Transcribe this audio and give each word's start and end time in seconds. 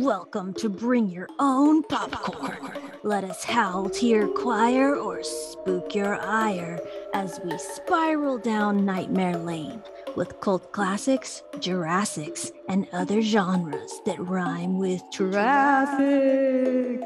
Welcome 0.00 0.54
to 0.54 0.70
Bring 0.70 1.10
Your 1.10 1.28
Own 1.38 1.82
Popcorn. 1.82 2.56
Let 3.02 3.22
us 3.22 3.44
howl 3.44 3.90
to 3.90 4.06
your 4.06 4.28
choir 4.28 4.96
or 4.96 5.22
spook 5.22 5.94
your 5.94 6.18
ire 6.18 6.80
as 7.12 7.38
we 7.44 7.58
spiral 7.58 8.38
down 8.38 8.86
Nightmare 8.86 9.36
Lane 9.36 9.82
with 10.16 10.40
cult 10.40 10.72
classics, 10.72 11.42
Jurassics, 11.58 12.50
and 12.66 12.88
other 12.94 13.20
genres 13.20 14.00
that 14.06 14.18
rhyme 14.18 14.78
with 14.78 15.02
traffic. 15.12 17.02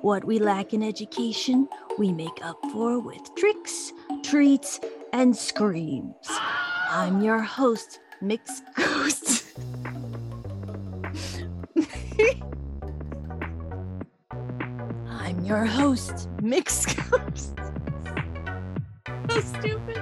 What 0.00 0.24
we 0.24 0.38
lack 0.38 0.72
in 0.72 0.82
education, 0.82 1.68
we 1.98 2.14
make 2.14 2.42
up 2.42 2.56
for 2.72 2.98
with 2.98 3.34
tricks, 3.34 3.92
treats, 4.22 4.80
and 5.12 5.36
screams. 5.36 6.14
I'm 6.88 7.20
your 7.20 7.42
host, 7.42 8.00
Mix 8.22 8.62
Ghost. 8.74 9.44
your 15.52 15.66
host, 15.66 16.30
Mix 16.40 16.86
Ghost. 16.86 17.52
so 19.28 19.40
stupid. 19.40 20.00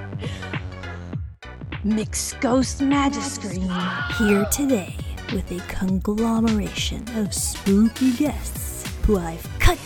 Mixed 1.83 2.39
Ghost 2.39 2.79
Magiscreen 2.79 3.67
here 4.13 4.45
today 4.45 4.95
with 5.33 5.51
a 5.51 5.59
conglomeration 5.67 7.03
of 7.17 7.33
spooky 7.33 8.13
guests 8.13 8.85
who 9.05 9.19
I've 9.19 9.45
cut 9.59 9.77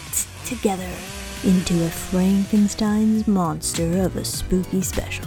together 0.45 0.93
into 1.43 1.83
a 1.83 1.89
Frankenstein's 1.89 3.27
monster 3.27 4.03
of 4.03 4.17
a 4.17 4.23
spooky 4.23 4.83
special. 4.83 5.25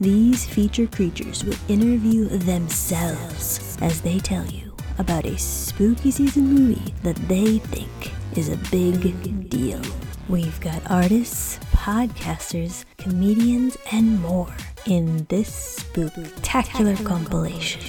These 0.00 0.46
feature 0.46 0.88
creatures 0.88 1.44
will 1.44 1.58
interview 1.68 2.26
themselves 2.26 3.78
as 3.80 4.00
they 4.00 4.18
tell 4.18 4.46
you 4.46 4.74
about 4.98 5.26
a 5.26 5.38
spooky 5.38 6.10
season 6.10 6.46
movie 6.52 6.92
that 7.04 7.16
they 7.28 7.58
think 7.58 8.15
is 8.36 8.48
a 8.50 8.56
big 8.70 9.48
deal. 9.48 9.80
We've 10.28 10.60
got 10.60 10.90
artists, 10.90 11.58
podcasters, 11.72 12.84
comedians, 12.98 13.78
and 13.92 14.20
more 14.20 14.54
in 14.84 15.24
this 15.30 15.48
spectacular 15.48 16.96
compilation. 16.96 17.80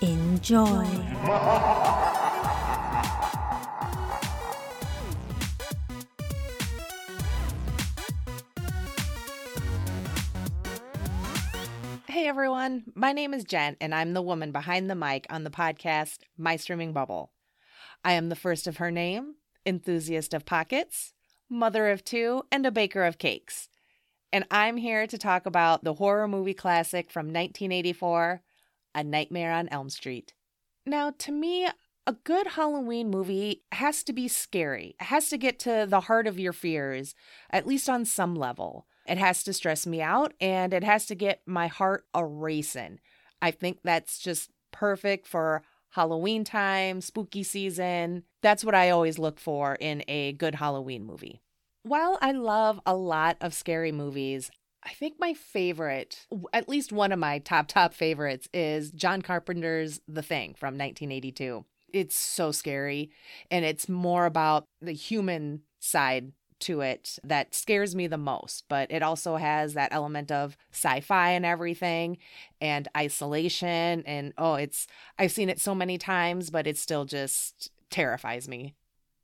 Enjoy. 0.00 0.84
Hey 12.06 12.26
everyone, 12.26 12.84
my 12.94 13.12
name 13.12 13.34
is 13.34 13.44
Jen, 13.44 13.76
and 13.80 13.94
I'm 13.94 14.14
the 14.14 14.22
woman 14.22 14.50
behind 14.50 14.88
the 14.88 14.94
mic 14.94 15.26
on 15.28 15.44
the 15.44 15.50
podcast 15.50 16.20
My 16.38 16.56
Streaming 16.56 16.92
Bubble. 16.94 17.32
I 18.02 18.12
am 18.12 18.28
the 18.28 18.36
first 18.36 18.66
of 18.66 18.78
her 18.78 18.90
name, 18.90 19.34
enthusiast 19.66 20.34
of 20.34 20.46
pockets, 20.46 21.12
mother 21.48 21.88
of 21.88 22.04
two, 22.04 22.42
and 22.50 22.66
a 22.66 22.70
baker 22.70 23.04
of 23.04 23.18
cakes. 23.18 23.68
And 24.32 24.44
I'm 24.50 24.76
here 24.76 25.06
to 25.06 25.18
talk 25.18 25.46
about 25.46 25.84
the 25.84 25.94
horror 25.94 26.28
movie 26.28 26.54
classic 26.54 27.10
from 27.10 27.26
1984, 27.26 28.42
A 28.94 29.04
Nightmare 29.04 29.52
on 29.52 29.68
Elm 29.68 29.88
Street. 29.88 30.34
Now, 30.84 31.12
to 31.18 31.32
me, 31.32 31.66
a 32.06 32.12
good 32.24 32.46
Halloween 32.48 33.10
movie 33.10 33.64
has 33.72 34.02
to 34.04 34.12
be 34.12 34.28
scary. 34.28 34.96
It 35.00 35.04
has 35.04 35.28
to 35.28 35.36
get 35.36 35.58
to 35.60 35.86
the 35.88 36.00
heart 36.00 36.26
of 36.26 36.38
your 36.38 36.54
fears, 36.54 37.14
at 37.50 37.66
least 37.66 37.88
on 37.88 38.04
some 38.04 38.34
level. 38.34 38.86
It 39.06 39.18
has 39.18 39.42
to 39.44 39.52
stress 39.52 39.86
me 39.86 40.00
out 40.02 40.32
and 40.40 40.72
it 40.72 40.84
has 40.84 41.06
to 41.06 41.14
get 41.14 41.42
my 41.46 41.66
heart 41.66 42.04
a 42.14 42.24
racing. 42.24 43.00
I 43.40 43.50
think 43.50 43.80
that's 43.84 44.18
just 44.18 44.50
perfect 44.72 45.26
for 45.26 45.62
Halloween 45.90 46.44
time, 46.44 47.00
spooky 47.00 47.42
season. 47.42 48.24
That's 48.42 48.64
what 48.64 48.74
I 48.74 48.90
always 48.90 49.18
look 49.18 49.40
for 49.40 49.74
in 49.74 50.04
a 50.08 50.32
good 50.32 50.56
Halloween 50.56 51.04
movie. 51.04 51.40
While 51.82 52.18
I 52.20 52.32
love 52.32 52.80
a 52.86 52.94
lot 52.94 53.36
of 53.40 53.54
scary 53.54 53.92
movies, 53.92 54.50
I 54.82 54.90
think 54.90 55.16
my 55.18 55.34
favorite, 55.34 56.26
at 56.52 56.68
least 56.68 56.92
one 56.92 57.12
of 57.12 57.18
my 57.18 57.40
top, 57.40 57.68
top 57.68 57.94
favorites, 57.94 58.48
is 58.52 58.90
John 58.90 59.22
Carpenter's 59.22 60.00
The 60.06 60.22
Thing 60.22 60.54
from 60.54 60.74
1982. 60.74 61.64
It's 61.92 62.16
so 62.16 62.52
scary, 62.52 63.10
and 63.50 63.64
it's 63.64 63.88
more 63.88 64.26
about 64.26 64.64
the 64.80 64.92
human 64.92 65.62
side 65.80 66.32
to 66.60 66.80
it 66.80 67.18
that 67.22 67.54
scares 67.54 67.94
me 67.94 68.06
the 68.06 68.18
most, 68.18 68.64
but 68.68 68.90
it 68.90 69.02
also 69.02 69.36
has 69.36 69.74
that 69.74 69.92
element 69.92 70.30
of 70.30 70.56
sci 70.72 71.00
fi 71.00 71.30
and 71.30 71.46
everything 71.46 72.18
and 72.60 72.88
isolation. 72.96 74.02
And 74.06 74.32
oh, 74.36 74.54
it's, 74.54 74.86
I've 75.18 75.32
seen 75.32 75.48
it 75.48 75.60
so 75.60 75.74
many 75.74 75.98
times, 75.98 76.50
but 76.50 76.66
it's 76.66 76.80
still 76.80 77.04
just 77.04 77.70
terrifies 77.90 78.48
me. 78.48 78.74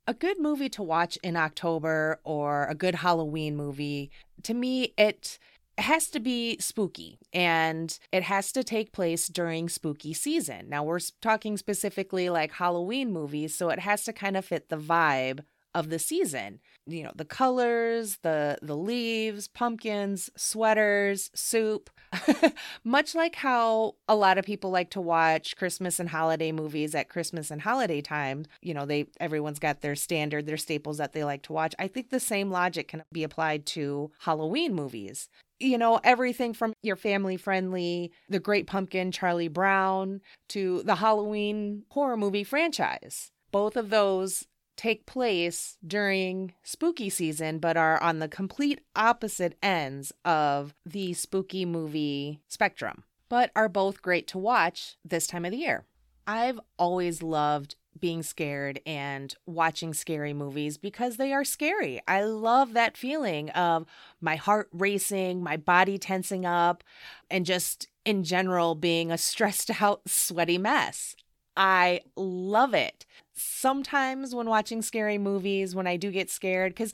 A 0.07 0.13
good 0.13 0.39
movie 0.39 0.69
to 0.69 0.83
watch 0.83 1.17
in 1.23 1.35
October 1.35 2.19
or 2.23 2.65
a 2.65 2.75
good 2.75 2.95
Halloween 2.95 3.55
movie, 3.55 4.11
to 4.43 4.53
me, 4.53 4.93
it 4.97 5.39
has 5.77 6.07
to 6.07 6.19
be 6.19 6.57
spooky 6.59 7.17
and 7.33 7.99
it 8.11 8.23
has 8.23 8.51
to 8.53 8.63
take 8.63 8.91
place 8.91 9.27
during 9.27 9.67
spooky 9.67 10.13
season. 10.13 10.69
Now, 10.69 10.83
we're 10.83 10.99
talking 11.21 11.57
specifically 11.57 12.29
like 12.29 12.53
Halloween 12.53 13.11
movies, 13.11 13.55
so 13.55 13.69
it 13.69 13.79
has 13.79 14.03
to 14.05 14.13
kind 14.13 14.37
of 14.37 14.45
fit 14.45 14.69
the 14.69 14.77
vibe 14.77 15.41
of 15.73 15.89
the 15.89 15.99
season. 15.99 16.59
You 16.87 17.03
know, 17.03 17.11
the 17.15 17.25
colors, 17.25 18.17
the 18.21 18.57
the 18.61 18.77
leaves, 18.77 19.47
pumpkins, 19.47 20.29
sweaters, 20.35 21.31
soup. 21.33 21.89
Much 22.83 23.15
like 23.15 23.35
how 23.35 23.95
a 24.07 24.15
lot 24.15 24.37
of 24.37 24.45
people 24.45 24.69
like 24.69 24.91
to 24.91 25.01
watch 25.01 25.55
Christmas 25.55 25.99
and 25.99 26.09
holiday 26.09 26.51
movies 26.51 26.93
at 26.93 27.09
Christmas 27.09 27.49
and 27.51 27.61
holiday 27.61 28.01
time, 28.01 28.45
you 28.61 28.73
know, 28.73 28.85
they 28.85 29.07
everyone's 29.19 29.59
got 29.59 29.81
their 29.81 29.95
standard, 29.95 30.45
their 30.45 30.57
staples 30.57 30.97
that 30.97 31.13
they 31.13 31.23
like 31.23 31.41
to 31.43 31.53
watch. 31.53 31.73
I 31.79 31.87
think 31.87 32.09
the 32.09 32.19
same 32.19 32.51
logic 32.51 32.87
can 32.87 33.03
be 33.11 33.23
applied 33.23 33.65
to 33.67 34.11
Halloween 34.19 34.73
movies 34.73 35.29
you 35.59 35.77
know, 35.77 35.99
everything 36.03 36.53
from 36.53 36.73
your 36.81 36.95
family 36.95 37.37
friendly, 37.37 38.11
The 38.29 38.39
Great 38.39 38.67
Pumpkin, 38.67 39.11
Charlie 39.11 39.47
Brown, 39.47 40.21
to 40.49 40.83
the 40.83 40.95
Halloween 40.95 41.83
horror 41.89 42.17
movie 42.17 42.43
franchise. 42.43 43.31
Both 43.51 43.77
of 43.77 43.89
those 43.89 44.45
take 44.75 45.05
place 45.05 45.77
during 45.85 46.53
spooky 46.63 47.09
season, 47.09 47.59
but 47.59 47.77
are 47.77 48.01
on 48.01 48.19
the 48.19 48.27
complete 48.27 48.81
opposite 48.95 49.57
ends 49.63 50.11
of 50.23 50.73
the 50.85 51.13
spooky 51.13 51.65
movie 51.65 52.41
spectrum, 52.47 53.03
but 53.29 53.51
are 53.55 53.69
both 53.69 54.01
great 54.01 54.27
to 54.27 54.37
watch 54.37 54.97
this 55.03 55.27
time 55.27 55.45
of 55.45 55.51
the 55.51 55.57
year. 55.57 55.85
I've 56.27 56.59
always 56.77 57.21
loved 57.21 57.75
being 57.99 58.23
scared 58.23 58.81
and 58.85 59.33
watching 59.45 59.93
scary 59.93 60.33
movies 60.33 60.77
because 60.77 61.17
they 61.17 61.31
are 61.31 61.45
scary. 61.45 62.01
I 62.07 62.23
love 62.23 62.73
that 62.73 62.97
feeling 62.97 63.49
of 63.51 63.85
my 64.19 64.35
heart 64.35 64.67
racing, 64.73 65.41
my 65.41 65.57
body 65.57 65.97
tensing 65.97 66.45
up, 66.45 66.83
and 67.29 67.45
just 67.45 67.87
in 68.03 68.23
general 68.23 68.75
being 68.75 69.11
a 69.11 69.17
stressed 69.17 69.81
out, 69.81 70.01
sweaty 70.07 70.57
mess. 70.57 71.15
I 71.57 72.01
love 72.17 72.73
it 72.73 73.05
sometimes 73.35 74.33
when 74.33 74.47
watching 74.47 74.81
scary 74.81 75.17
movies, 75.17 75.75
when 75.75 75.87
I 75.87 75.97
do 75.97 76.11
get 76.11 76.29
scared, 76.29 76.73
because 76.73 76.93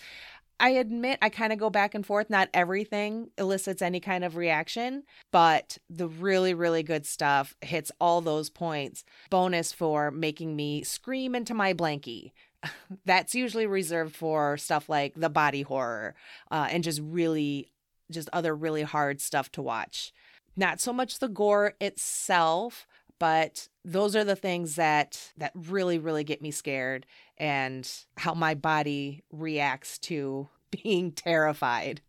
I 0.61 0.69
admit 0.69 1.17
I 1.23 1.29
kind 1.29 1.51
of 1.51 1.57
go 1.57 1.71
back 1.71 1.95
and 1.95 2.05
forth. 2.05 2.29
Not 2.29 2.49
everything 2.53 3.31
elicits 3.37 3.81
any 3.81 3.99
kind 3.99 4.23
of 4.23 4.35
reaction, 4.35 5.03
but 5.31 5.79
the 5.89 6.07
really, 6.07 6.53
really 6.53 6.83
good 6.83 7.07
stuff 7.07 7.55
hits 7.61 7.91
all 7.99 8.21
those 8.21 8.51
points. 8.51 9.03
Bonus 9.31 9.73
for 9.73 10.11
making 10.11 10.55
me 10.55 10.83
scream 10.83 11.33
into 11.33 11.55
my 11.55 11.73
blankie. 11.73 12.31
That's 13.05 13.33
usually 13.33 13.65
reserved 13.65 14.15
for 14.15 14.55
stuff 14.55 14.87
like 14.87 15.15
the 15.15 15.31
body 15.31 15.63
horror 15.63 16.13
uh, 16.51 16.67
and 16.69 16.83
just 16.83 17.01
really, 17.03 17.71
just 18.11 18.29
other 18.31 18.55
really 18.55 18.83
hard 18.83 19.19
stuff 19.19 19.51
to 19.53 19.63
watch. 19.63 20.13
Not 20.55 20.79
so 20.79 20.93
much 20.93 21.17
the 21.17 21.29
gore 21.29 21.73
itself, 21.81 22.85
but 23.21 23.69
those 23.85 24.15
are 24.15 24.23
the 24.23 24.35
things 24.35 24.77
that 24.77 25.31
that 25.37 25.51
really 25.53 25.99
really 25.99 26.23
get 26.23 26.41
me 26.41 26.49
scared 26.49 27.05
and 27.37 27.87
how 28.17 28.33
my 28.33 28.55
body 28.55 29.23
reacts 29.31 29.99
to 29.99 30.49
being 30.83 31.11
terrified. 31.11 32.01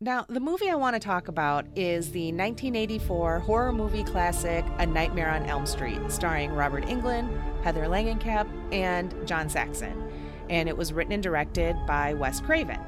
Now, 0.00 0.24
the 0.26 0.40
movie 0.40 0.70
I 0.70 0.74
want 0.74 0.94
to 0.94 1.00
talk 1.00 1.28
about 1.28 1.66
is 1.76 2.12
the 2.12 2.32
1984 2.32 3.40
horror 3.40 3.72
movie 3.72 4.04
classic 4.04 4.64
A 4.78 4.86
Nightmare 4.86 5.30
on 5.30 5.44
Elm 5.44 5.66
Street, 5.66 6.00
starring 6.08 6.52
Robert 6.52 6.84
Englund, 6.84 7.30
Heather 7.62 7.84
Langenkamp, 7.84 8.50
and 8.72 9.14
John 9.26 9.48
Saxon. 9.48 10.10
And 10.48 10.68
it 10.68 10.76
was 10.76 10.92
written 10.92 11.12
and 11.12 11.22
directed 11.22 11.76
by 11.86 12.14
Wes 12.14 12.40
Craven. 12.40 12.80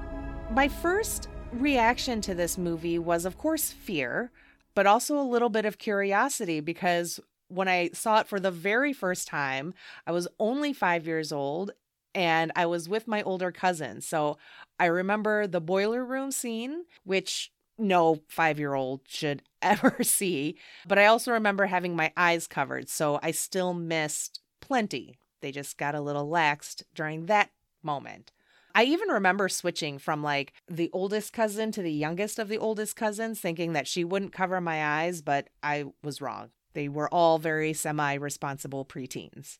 My 0.50 0.68
first 0.68 1.28
reaction 1.52 2.20
to 2.22 2.34
this 2.34 2.56
movie 2.58 2.98
was, 2.98 3.24
of 3.24 3.38
course, 3.38 3.70
fear, 3.70 4.30
but 4.74 4.86
also 4.86 5.18
a 5.18 5.22
little 5.22 5.48
bit 5.48 5.64
of 5.64 5.78
curiosity 5.78 6.60
because 6.60 7.20
when 7.48 7.68
I 7.68 7.90
saw 7.92 8.20
it 8.20 8.28
for 8.28 8.40
the 8.40 8.50
very 8.50 8.92
first 8.92 9.28
time, 9.28 9.74
I 10.06 10.12
was 10.12 10.28
only 10.38 10.72
five 10.72 11.06
years 11.06 11.32
old 11.32 11.72
and 12.14 12.50
I 12.56 12.66
was 12.66 12.88
with 12.88 13.06
my 13.06 13.22
older 13.22 13.52
cousin. 13.52 14.00
So 14.00 14.38
I 14.80 14.86
remember 14.86 15.46
the 15.46 15.60
boiler 15.60 16.04
room 16.04 16.30
scene, 16.32 16.84
which 17.04 17.52
no 17.78 18.20
five 18.28 18.58
year 18.58 18.74
old 18.74 19.02
should 19.06 19.42
ever 19.62 20.02
see. 20.02 20.56
But 20.86 20.98
I 20.98 21.06
also 21.06 21.32
remember 21.32 21.66
having 21.66 21.94
my 21.94 22.12
eyes 22.16 22.46
covered. 22.46 22.88
So 22.88 23.18
I 23.22 23.30
still 23.32 23.74
missed 23.74 24.40
plenty 24.60 25.18
They 25.42 25.52
just 25.52 25.76
got 25.78 25.94
a 25.94 26.00
little 26.00 26.28
laxed 26.28 26.82
during 26.94 27.26
that 27.26 27.50
moment. 27.82 28.32
I 28.74 28.84
even 28.84 29.08
remember 29.08 29.48
switching 29.48 29.98
from 29.98 30.22
like 30.22 30.52
the 30.68 30.90
oldest 30.92 31.32
cousin 31.32 31.72
to 31.72 31.82
the 31.82 31.92
youngest 31.92 32.38
of 32.38 32.48
the 32.48 32.58
oldest 32.58 32.96
cousins, 32.96 33.40
thinking 33.40 33.72
that 33.72 33.86
she 33.88 34.04
wouldn't 34.04 34.32
cover 34.32 34.60
my 34.60 34.84
eyes, 34.84 35.22
but 35.22 35.48
I 35.62 35.84
was 36.02 36.20
wrong. 36.20 36.50
They 36.76 36.90
were 36.90 37.08
all 37.08 37.38
very 37.38 37.72
semi 37.72 38.14
responsible 38.16 38.84
preteens. 38.84 39.56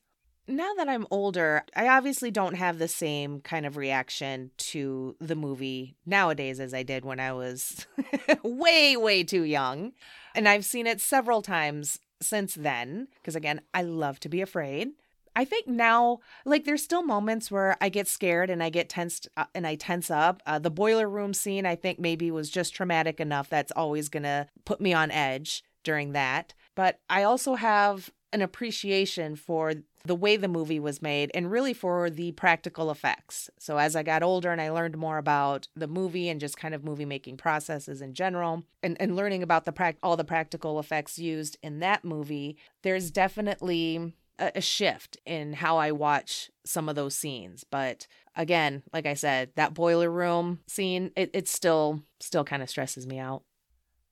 Now 0.46 0.74
that 0.76 0.86
I'm 0.86 1.06
older, 1.10 1.64
I 1.74 1.88
obviously 1.88 2.30
don't 2.30 2.56
have 2.56 2.78
the 2.78 2.88
same 2.88 3.40
kind 3.40 3.64
of 3.64 3.78
reaction 3.78 4.50
to 4.58 5.16
the 5.18 5.34
movie 5.34 5.96
nowadays 6.04 6.60
as 6.60 6.74
I 6.74 6.82
did 6.82 7.06
when 7.06 7.18
I 7.18 7.32
was 7.32 7.86
way, 8.44 8.98
way 8.98 9.24
too 9.24 9.44
young. 9.44 9.92
And 10.34 10.46
I've 10.46 10.66
seen 10.66 10.86
it 10.86 11.00
several 11.00 11.40
times 11.40 12.00
since 12.20 12.54
then, 12.54 13.08
because 13.14 13.34
again, 13.34 13.62
I 13.72 13.80
love 13.80 14.20
to 14.20 14.28
be 14.28 14.42
afraid. 14.42 14.90
I 15.34 15.46
think 15.46 15.66
now, 15.66 16.19
like, 16.44 16.66
there's 16.66 16.82
still 16.82 17.02
moments 17.02 17.50
where 17.50 17.78
I 17.80 17.88
get 17.88 18.08
scared 18.08 18.50
and 18.50 18.62
I 18.62 18.69
get 18.69 18.90
tensed 18.90 19.26
uh, 19.38 19.44
and 19.54 19.66
I 19.66 19.76
tense 19.76 20.10
up. 20.10 20.42
Uh, 20.46 20.58
the 20.58 20.70
boiler 20.70 21.08
room 21.08 21.32
scene, 21.32 21.64
I 21.64 21.76
think 21.76 21.98
maybe 21.98 22.30
was 22.30 22.50
just 22.50 22.74
traumatic 22.74 23.20
enough 23.20 23.48
that's 23.48 23.72
always 23.72 24.10
going 24.10 24.24
to 24.24 24.48
put 24.66 24.82
me 24.82 24.92
on 24.92 25.10
edge 25.10 25.64
during 25.82 26.12
that. 26.12 26.52
But 26.76 27.00
I 27.11 27.25
also 27.25 27.56
have 27.56 28.11
an 28.32 28.43
appreciation 28.43 29.34
for 29.34 29.73
the 30.05 30.14
way 30.14 30.37
the 30.37 30.46
movie 30.46 30.78
was 30.78 31.02
made 31.02 31.31
and 31.34 31.50
really 31.50 31.73
for 31.73 32.11
the 32.11 32.32
practical 32.32 32.90
effects. 32.90 33.50
So 33.58 33.78
as 33.78 33.96
I 33.96 34.02
got 34.02 34.23
older 34.23 34.52
and 34.52 34.61
I 34.61 34.70
learned 34.70 34.96
more 34.96 35.19
about 35.19 35.67
the 35.75 35.88
movie 35.88 36.28
and 36.28 36.38
just 36.38 36.56
kind 36.56 36.75
of 36.75 36.84
movie 36.84 37.05
making 37.05 37.38
processes 37.38 38.00
in 38.00 38.14
general 38.14 38.62
and, 38.82 38.96
and 39.00 39.17
learning 39.17 39.43
about 39.43 39.64
the 39.64 39.73
pra- 39.73 39.94
all 40.02 40.17
the 40.17 40.25
practical 40.25 40.78
effects 40.78 41.19
used 41.19 41.56
in 41.62 41.81
that 41.81 42.05
movie, 42.05 42.56
there's 42.82 43.11
definitely 43.11 44.14
a, 44.38 44.52
a 44.56 44.61
shift 44.61 45.17
in 45.25 45.55
how 45.55 45.79
I 45.79 45.93
watch 45.93 46.50
some 46.64 46.88
of 46.88 46.94
those 46.94 47.17
scenes. 47.17 47.64
But 47.64 48.06
again, 48.37 48.82
like 48.93 49.06
I 49.06 49.14
said, 49.14 49.50
that 49.56 49.75
boiler 49.75 50.11
room 50.11 50.61
scene, 50.67 51.11
it, 51.17 51.31
it 51.32 51.49
still 51.49 52.02
still 52.20 52.44
kind 52.44 52.62
of 52.62 52.70
stresses 52.70 53.06
me 53.06 53.19
out. 53.19 53.43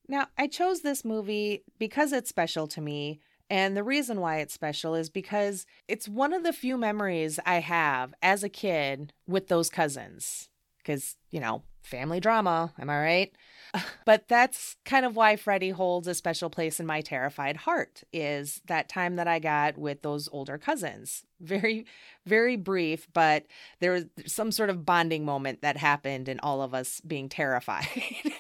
Now, 0.09 0.29
I 0.37 0.47
chose 0.47 0.81
this 0.81 1.05
movie 1.05 1.65
because 1.79 2.13
it's 2.13 2.29
special 2.29 2.67
to 2.69 2.81
me. 2.81 3.21
And 3.51 3.77
the 3.77 3.85
reason 3.85 4.21
why 4.21 4.39
it's 4.39 4.55
special 4.55 4.95
is 4.95 5.11
because 5.11 5.67
it's 5.87 6.09
one 6.09 6.33
of 6.33 6.43
the 6.43 6.53
few 6.53 6.77
memories 6.79 7.39
I 7.45 7.61
have 7.61 8.15
as 8.23 8.43
a 8.43 8.49
kid 8.49 9.13
with 9.27 9.49
those 9.49 9.69
cousins. 9.69 10.49
Because, 10.79 11.17
you 11.31 11.41
know, 11.41 11.63
family 11.83 12.21
drama, 12.21 12.73
am 12.79 12.91
I 12.91 13.01
right? 13.01 13.33
But 14.05 14.29
that's 14.29 14.77
kind 14.85 15.05
of 15.05 15.17
why 15.17 15.35
Freddy 15.35 15.71
holds 15.71 16.07
a 16.07 16.15
special 16.15 16.49
place 16.49 16.79
in 16.79 16.87
my 16.87 17.01
terrified 17.01 17.57
heart 17.57 18.05
is 18.13 18.61
that 18.67 18.89
time 18.89 19.17
that 19.17 19.27
I 19.27 19.41
got 19.41 19.77
with 19.77 20.03
those 20.03 20.29
older 20.31 20.59
cousins. 20.59 21.25
Very, 21.41 21.85
very 22.25 22.57
brief, 22.57 23.09
but 23.13 23.47
there 23.81 23.91
was 23.91 24.05
some 24.27 24.53
sort 24.53 24.71
of 24.71 24.87
bonding 24.87 25.25
moment 25.25 25.63
that 25.63 25.77
happened 25.77 26.29
in 26.29 26.39
all 26.39 26.63
of 26.63 26.73
us 26.73 27.01
being 27.01 27.29
terrified. 27.29 27.89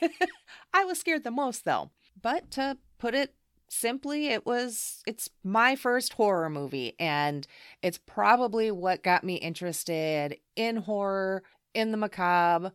I 0.75 0.85
was 0.85 0.99
scared 0.99 1.25
the 1.25 1.31
most 1.31 1.65
though. 1.65 1.91
But 2.21 2.50
to 2.53 2.76
put 2.99 3.15
it 3.15 3.35
simply 3.71 4.29
it 4.29 4.44
was 4.44 5.03
it's 5.06 5.31
my 5.43 5.75
first 5.75 6.12
horror 6.12 6.50
movie 6.50 6.94
and 7.00 7.47
it's 7.82 7.99
probably 7.99 8.71
what 8.71 9.03
got 9.03 9.25
me 9.25 9.35
interested 9.37 10.37
in 10.55 10.76
horror 10.76 11.43
in 11.73 11.91
the 11.91 11.97
macabre 11.97 12.73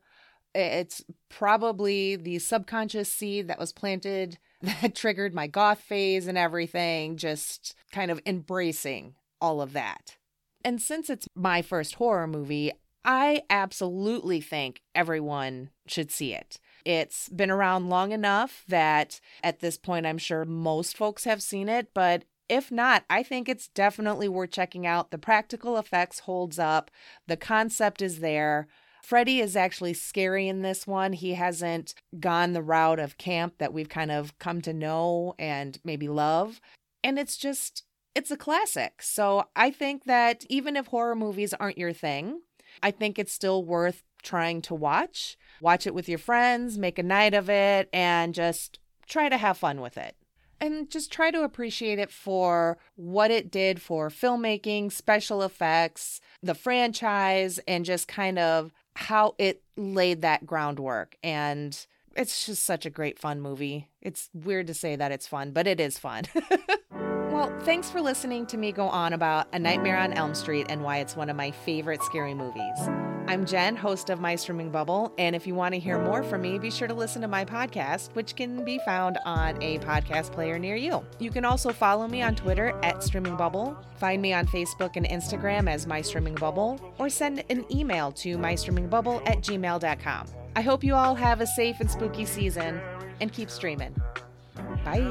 it's 0.55 1.03
probably 1.29 2.15
the 2.15 2.39
subconscious 2.39 3.11
seed 3.11 3.47
that 3.47 3.59
was 3.59 3.71
planted 3.71 4.37
that 4.61 4.95
triggered 4.95 5.33
my 5.33 5.47
goth 5.47 5.79
phase 5.81 6.27
and 6.27 6.37
everything, 6.37 7.17
just 7.17 7.75
kind 7.91 8.11
of 8.11 8.19
embracing 8.25 9.15
all 9.39 9.61
of 9.61 9.73
that. 9.73 10.17
And 10.65 10.81
since 10.81 11.09
it's 11.09 11.27
my 11.35 11.61
first 11.61 11.95
horror 11.95 12.27
movie, 12.27 12.71
I 13.05 13.43
absolutely 13.49 14.41
think 14.41 14.81
everyone 14.93 15.69
should 15.87 16.11
see 16.11 16.33
it. 16.33 16.59
It's 16.85 17.29
been 17.29 17.51
around 17.51 17.89
long 17.89 18.11
enough 18.11 18.63
that 18.67 19.19
at 19.43 19.59
this 19.59 19.77
point, 19.77 20.05
I'm 20.05 20.17
sure 20.17 20.45
most 20.45 20.95
folks 20.95 21.23
have 21.25 21.41
seen 21.41 21.69
it, 21.69 21.89
but 21.93 22.23
if 22.47 22.71
not, 22.71 23.03
I 23.09 23.21
think 23.21 23.47
it's 23.47 23.67
definitely 23.67 24.27
worth 24.27 24.51
checking 24.51 24.87
out. 24.87 25.11
The 25.11 25.17
practical 25.17 25.77
effects 25.77 26.19
holds 26.19 26.57
up, 26.57 26.89
the 27.27 27.37
concept 27.37 28.01
is 28.01 28.19
there. 28.19 28.67
Freddy 29.03 29.39
is 29.39 29.55
actually 29.55 29.93
scary 29.93 30.47
in 30.47 30.61
this 30.61 30.85
one. 30.85 31.13
He 31.13 31.35
hasn't 31.35 31.95
gone 32.19 32.53
the 32.53 32.61
route 32.61 32.99
of 32.99 33.17
camp 33.17 33.55
that 33.57 33.73
we've 33.73 33.89
kind 33.89 34.11
of 34.11 34.37
come 34.39 34.61
to 34.61 34.73
know 34.73 35.35
and 35.39 35.79
maybe 35.83 36.07
love. 36.07 36.59
And 37.03 37.17
it's 37.17 37.37
just, 37.37 37.83
it's 38.13 38.29
a 38.29 38.37
classic. 38.37 39.01
So 39.01 39.45
I 39.55 39.71
think 39.71 40.03
that 40.03 40.45
even 40.49 40.75
if 40.75 40.87
horror 40.87 41.15
movies 41.15 41.53
aren't 41.53 41.77
your 41.77 41.93
thing, 41.93 42.41
I 42.83 42.91
think 42.91 43.17
it's 43.17 43.33
still 43.33 43.63
worth 43.63 44.03
trying 44.21 44.61
to 44.63 44.75
watch. 44.75 45.37
Watch 45.61 45.85
it 45.87 45.93
with 45.93 46.07
your 46.09 46.19
friends, 46.19 46.77
make 46.77 46.97
a 46.97 47.03
night 47.03 47.33
of 47.33 47.49
it, 47.49 47.89
and 47.91 48.33
just 48.33 48.79
try 49.07 49.29
to 49.29 49.37
have 49.37 49.57
fun 49.57 49.81
with 49.81 49.97
it 49.97 50.15
and 50.61 50.89
just 50.89 51.11
try 51.11 51.31
to 51.31 51.43
appreciate 51.43 51.99
it 51.99 52.11
for 52.11 52.77
what 52.95 53.31
it 53.31 53.51
did 53.51 53.81
for 53.81 54.09
filmmaking, 54.09 54.91
special 54.91 55.41
effects, 55.43 56.21
the 56.43 56.55
franchise, 56.55 57.59
and 57.67 57.85
just 57.85 58.07
kind 58.07 58.37
of 58.37 58.71
how 58.95 59.35
it 59.37 59.63
laid 59.77 60.21
that 60.21 60.45
groundwork. 60.45 61.15
And 61.23 61.85
it's 62.15 62.45
just 62.45 62.63
such 62.63 62.85
a 62.85 62.89
great 62.89 63.19
fun 63.19 63.39
movie. 63.39 63.89
It's 64.01 64.29
weird 64.33 64.67
to 64.67 64.73
say 64.73 64.95
that 64.95 65.11
it's 65.11 65.27
fun, 65.27 65.51
but 65.51 65.67
it 65.67 65.79
is 65.79 65.97
fun. 65.97 66.23
well, 66.91 67.53
thanks 67.61 67.89
for 67.89 68.01
listening 68.01 68.45
to 68.47 68.57
me 68.57 68.71
go 68.71 68.87
on 68.89 69.13
about 69.13 69.47
A 69.53 69.59
Nightmare 69.59 69.97
on 69.97 70.13
Elm 70.13 70.35
Street 70.35 70.67
and 70.69 70.83
why 70.83 70.97
it's 70.97 71.15
one 71.15 71.29
of 71.29 71.35
my 71.35 71.51
favorite 71.51 72.03
scary 72.03 72.33
movies. 72.33 73.08
I'm 73.29 73.45
Jen, 73.45 73.75
host 73.75 74.09
of 74.09 74.19
My 74.19 74.35
Streaming 74.35 74.71
Bubble, 74.71 75.13
and 75.19 75.35
if 75.35 75.45
you 75.45 75.53
want 75.53 75.75
to 75.75 75.79
hear 75.79 75.99
more 75.99 76.23
from 76.23 76.41
me, 76.41 76.57
be 76.57 76.71
sure 76.71 76.87
to 76.87 76.95
listen 76.95 77.21
to 77.21 77.27
my 77.27 77.45
podcast, 77.45 78.15
which 78.15 78.35
can 78.35 78.65
be 78.65 78.79
found 78.79 79.19
on 79.23 79.61
a 79.61 79.77
podcast 79.77 80.31
player 80.31 80.57
near 80.57 80.75
you. 80.75 81.05
You 81.19 81.29
can 81.29 81.45
also 81.45 81.71
follow 81.71 82.07
me 82.07 82.23
on 82.23 82.33
Twitter 82.33 82.75
at 82.81 83.03
Streaming 83.03 83.35
Bubble, 83.35 83.77
find 83.97 84.19
me 84.19 84.33
on 84.33 84.47
Facebook 84.47 84.95
and 84.95 85.05
Instagram 85.07 85.69
as 85.69 85.85
My 85.85 86.01
Streaming 86.01 86.33
Bubble, 86.33 86.81
or 86.97 87.07
send 87.07 87.43
an 87.51 87.65
email 87.71 88.11
to 88.13 88.35
mystreamingbubble 88.35 89.21
at 89.29 89.41
gmail.com. 89.41 90.25
I 90.55 90.61
hope 90.61 90.83
you 90.83 90.95
all 90.95 91.13
have 91.13 91.39
a 91.39 91.45
safe 91.45 91.79
and 91.81 91.91
spooky 91.91 92.25
season, 92.25 92.81
and 93.21 93.31
keep 93.31 93.51
streaming. 93.51 93.95
Bye. 94.83 95.05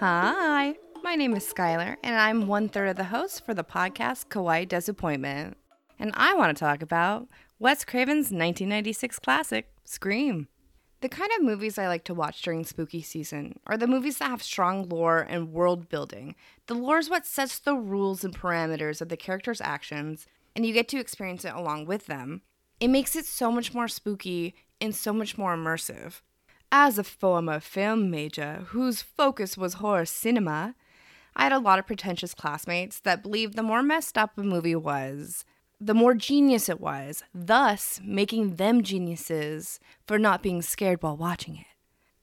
Hi, 0.00 0.76
my 1.02 1.14
name 1.14 1.34
is 1.34 1.44
Skylar, 1.44 1.98
and 2.02 2.16
I'm 2.16 2.46
one 2.46 2.70
third 2.70 2.88
of 2.88 2.96
the 2.96 3.04
host 3.04 3.44
for 3.44 3.52
the 3.52 3.62
podcast 3.62 4.28
Kawaii 4.28 4.66
Disappointment. 4.66 5.58
And 5.98 6.10
I 6.14 6.32
want 6.32 6.56
to 6.56 6.58
talk 6.58 6.80
about 6.80 7.28
Wes 7.58 7.84
Craven's 7.84 8.32
1996 8.32 9.18
classic, 9.18 9.68
Scream. 9.84 10.48
The 11.02 11.10
kind 11.10 11.30
of 11.36 11.44
movies 11.44 11.76
I 11.76 11.86
like 11.86 12.04
to 12.04 12.14
watch 12.14 12.40
during 12.40 12.64
spooky 12.64 13.02
season 13.02 13.60
are 13.66 13.76
the 13.76 13.86
movies 13.86 14.16
that 14.16 14.30
have 14.30 14.42
strong 14.42 14.88
lore 14.88 15.26
and 15.28 15.52
world 15.52 15.90
building. 15.90 16.34
The 16.66 16.72
lore 16.72 16.96
is 16.96 17.10
what 17.10 17.26
sets 17.26 17.58
the 17.58 17.74
rules 17.74 18.24
and 18.24 18.34
parameters 18.34 19.02
of 19.02 19.10
the 19.10 19.18
characters' 19.18 19.60
actions, 19.60 20.26
and 20.56 20.64
you 20.64 20.72
get 20.72 20.88
to 20.88 20.98
experience 20.98 21.44
it 21.44 21.52
along 21.52 21.84
with 21.84 22.06
them. 22.06 22.40
It 22.80 22.88
makes 22.88 23.14
it 23.14 23.26
so 23.26 23.52
much 23.52 23.74
more 23.74 23.86
spooky 23.86 24.54
and 24.80 24.96
so 24.96 25.12
much 25.12 25.36
more 25.36 25.54
immersive. 25.54 26.22
As 26.72 26.98
a 26.98 27.04
former 27.04 27.58
film 27.58 28.10
major 28.10 28.64
whose 28.68 29.02
focus 29.02 29.56
was 29.56 29.74
horror 29.74 30.04
cinema, 30.04 30.76
I 31.34 31.44
had 31.44 31.52
a 31.52 31.58
lot 31.58 31.80
of 31.80 31.86
pretentious 31.86 32.32
classmates 32.32 33.00
that 33.00 33.22
believed 33.22 33.56
the 33.56 33.62
more 33.62 33.82
messed 33.82 34.16
up 34.16 34.38
a 34.38 34.42
movie 34.42 34.76
was, 34.76 35.44
the 35.80 35.94
more 35.94 36.14
genius 36.14 36.68
it 36.68 36.80
was, 36.80 37.24
thus 37.34 38.00
making 38.04 38.56
them 38.56 38.82
geniuses 38.82 39.80
for 40.06 40.18
not 40.18 40.42
being 40.42 40.62
scared 40.62 41.02
while 41.02 41.16
watching 41.16 41.56
it. 41.56 41.66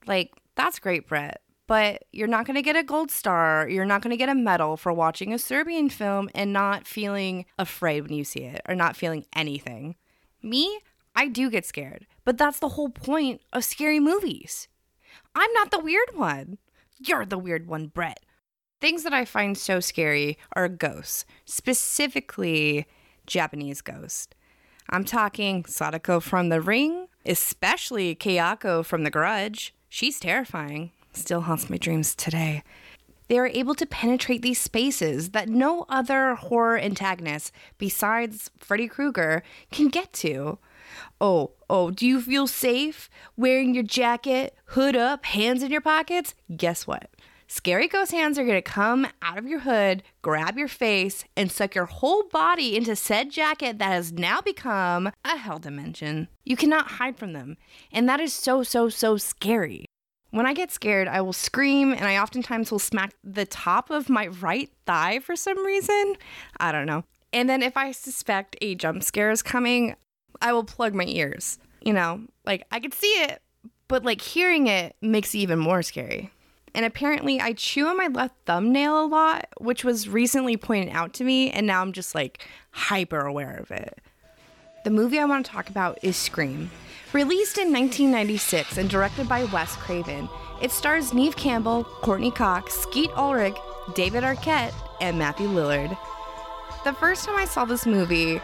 Like, 0.07 0.31
that's 0.55 0.79
great, 0.79 1.07
Brett, 1.07 1.41
but 1.67 2.05
you're 2.13 2.27
not 2.27 2.45
going 2.45 2.55
to 2.55 2.61
get 2.61 2.77
a 2.77 2.83
gold 2.83 3.11
star, 3.11 3.67
you're 3.67 3.85
not 3.85 4.01
going 4.01 4.11
to 4.11 4.17
get 4.17 4.29
a 4.29 4.35
medal 4.35 4.77
for 4.77 4.93
watching 4.93 5.33
a 5.33 5.39
Serbian 5.39 5.89
film 5.89 6.29
and 6.33 6.53
not 6.53 6.87
feeling 6.87 7.45
afraid 7.59 8.01
when 8.01 8.13
you 8.13 8.23
see 8.23 8.43
it 8.43 8.61
or 8.69 8.75
not 8.75 8.95
feeling 8.95 9.25
anything. 9.33 9.95
Me, 10.41 10.79
I 11.17 11.27
do 11.29 11.49
get 11.49 11.65
scared, 11.65 12.05
but 12.25 12.37
that's 12.37 12.59
the 12.59 12.69
whole 12.69 12.89
point 12.89 13.41
of 13.51 13.63
scary 13.63 13.99
movies. 13.99 14.67
I'm 15.33 15.51
not 15.53 15.71
the 15.71 15.79
weird 15.79 16.09
one. 16.13 16.59
You're 16.99 17.25
the 17.25 17.39
weird 17.39 17.65
one, 17.65 17.87
Brett. 17.87 18.19
Things 18.79 19.01
that 19.01 19.13
I 19.13 19.25
find 19.25 19.57
so 19.57 19.79
scary 19.79 20.37
are 20.55 20.69
ghosts, 20.69 21.25
specifically 21.43 22.85
Japanese 23.25 23.81
ghosts. 23.81 24.35
I'm 24.91 25.03
talking 25.03 25.65
Sadako 25.65 26.19
from 26.19 26.49
The 26.49 26.61
Ring, 26.61 27.07
especially 27.25 28.15
Kayako 28.15 28.85
from 28.85 29.03
The 29.03 29.09
Grudge. 29.09 29.73
She's 29.89 30.19
terrifying, 30.19 30.91
still 31.13 31.41
haunts 31.41 31.67
my 31.67 31.77
dreams 31.77 32.13
today. 32.13 32.61
They 33.27 33.39
are 33.39 33.47
able 33.47 33.73
to 33.73 33.87
penetrate 33.87 34.43
these 34.43 34.59
spaces 34.59 35.31
that 35.31 35.49
no 35.49 35.87
other 35.89 36.35
horror 36.35 36.77
antagonist 36.77 37.51
besides 37.79 38.51
Freddy 38.59 38.87
Krueger 38.87 39.41
can 39.71 39.87
get 39.87 40.13
to. 40.13 40.59
Oh, 41.19 41.51
oh, 41.69 41.91
do 41.91 42.05
you 42.05 42.21
feel 42.21 42.47
safe 42.47 43.09
wearing 43.35 43.73
your 43.73 43.83
jacket, 43.83 44.55
hood 44.67 44.95
up, 44.95 45.25
hands 45.25 45.63
in 45.63 45.71
your 45.71 45.81
pockets? 45.81 46.33
Guess 46.55 46.87
what? 46.87 47.09
Scary 47.49 47.87
ghost 47.87 48.11
hands 48.11 48.37
are 48.37 48.45
gonna 48.45 48.61
come 48.61 49.07
out 49.21 49.37
of 49.37 49.47
your 49.47 49.59
hood, 49.59 50.03
grab 50.21 50.57
your 50.57 50.67
face, 50.67 51.23
and 51.37 51.49
suck 51.49 51.75
your 51.75 51.85
whole 51.85 52.23
body 52.23 52.75
into 52.75 52.93
said 52.93 53.31
jacket 53.31 53.79
that 53.79 53.91
has 53.91 54.11
now 54.11 54.41
become 54.41 55.11
a 55.23 55.37
hell 55.37 55.57
dimension. 55.57 56.27
You 56.43 56.57
cannot 56.57 56.87
hide 56.87 57.17
from 57.17 57.31
them, 57.31 57.55
and 57.89 58.07
that 58.09 58.19
is 58.19 58.33
so, 58.33 58.63
so, 58.63 58.89
so 58.89 59.15
scary. 59.15 59.85
When 60.31 60.45
I 60.45 60.53
get 60.53 60.71
scared, 60.71 61.07
I 61.07 61.21
will 61.21 61.31
scream 61.31 61.93
and 61.93 62.03
I 62.03 62.17
oftentimes 62.17 62.69
will 62.69 62.79
smack 62.79 63.13
the 63.23 63.45
top 63.45 63.89
of 63.89 64.09
my 64.09 64.27
right 64.27 64.69
thigh 64.85 65.19
for 65.19 65.37
some 65.37 65.65
reason. 65.65 66.15
I 66.59 66.73
don't 66.73 66.85
know. 66.85 67.05
And 67.31 67.49
then 67.49 67.63
if 67.63 67.77
I 67.77 67.91
suspect 67.91 68.57
a 68.61 68.75
jump 68.75 69.03
scare 69.03 69.31
is 69.31 69.41
coming, 69.41 69.95
I 70.41 70.53
will 70.53 70.63
plug 70.63 70.93
my 70.93 71.05
ears. 71.05 71.59
You 71.81 71.93
know, 71.93 72.21
like 72.45 72.65
I 72.71 72.79
could 72.79 72.93
see 72.93 73.07
it, 73.07 73.41
but 73.87 74.03
like 74.03 74.21
hearing 74.21 74.67
it 74.67 74.95
makes 75.01 75.33
it 75.33 75.39
even 75.39 75.59
more 75.59 75.81
scary. 75.81 76.31
And 76.73 76.85
apparently, 76.85 77.39
I 77.39 77.53
chew 77.53 77.87
on 77.87 77.97
my 77.97 78.07
left 78.07 78.35
thumbnail 78.45 79.03
a 79.03 79.07
lot, 79.07 79.47
which 79.59 79.83
was 79.83 80.07
recently 80.09 80.57
pointed 80.57 80.93
out 80.93 81.13
to 81.13 81.23
me, 81.23 81.49
and 81.49 81.65
now 81.65 81.81
I'm 81.81 81.91
just 81.91 82.13
like 82.13 82.45
hyper 82.71 83.21
aware 83.21 83.57
of 83.57 83.71
it. 83.71 83.99
The 84.83 84.91
movie 84.91 85.19
I 85.19 85.25
want 85.25 85.45
to 85.45 85.51
talk 85.51 85.69
about 85.69 85.97
is 86.03 86.15
Scream. 86.15 86.69
Released 87.13 87.57
in 87.57 87.73
1996 87.73 88.77
and 88.77 88.89
directed 88.89 89.27
by 89.27 89.45
Wes 89.45 89.75
Craven, 89.75 90.29
it 90.61 90.71
stars 90.71 91.13
Neve 91.13 91.35
Campbell, 91.35 91.83
Courteney 91.83 92.31
Cox, 92.31 92.73
Skeet 92.73 93.09
Ulrich, 93.15 93.55
David 93.95 94.23
Arquette, 94.23 94.73
and 95.01 95.17
Matthew 95.17 95.47
Lillard. 95.47 95.97
The 96.83 96.93
first 96.93 97.25
time 97.25 97.37
I 97.37 97.45
saw 97.45 97.65
this 97.65 97.85
movie, 97.85 98.39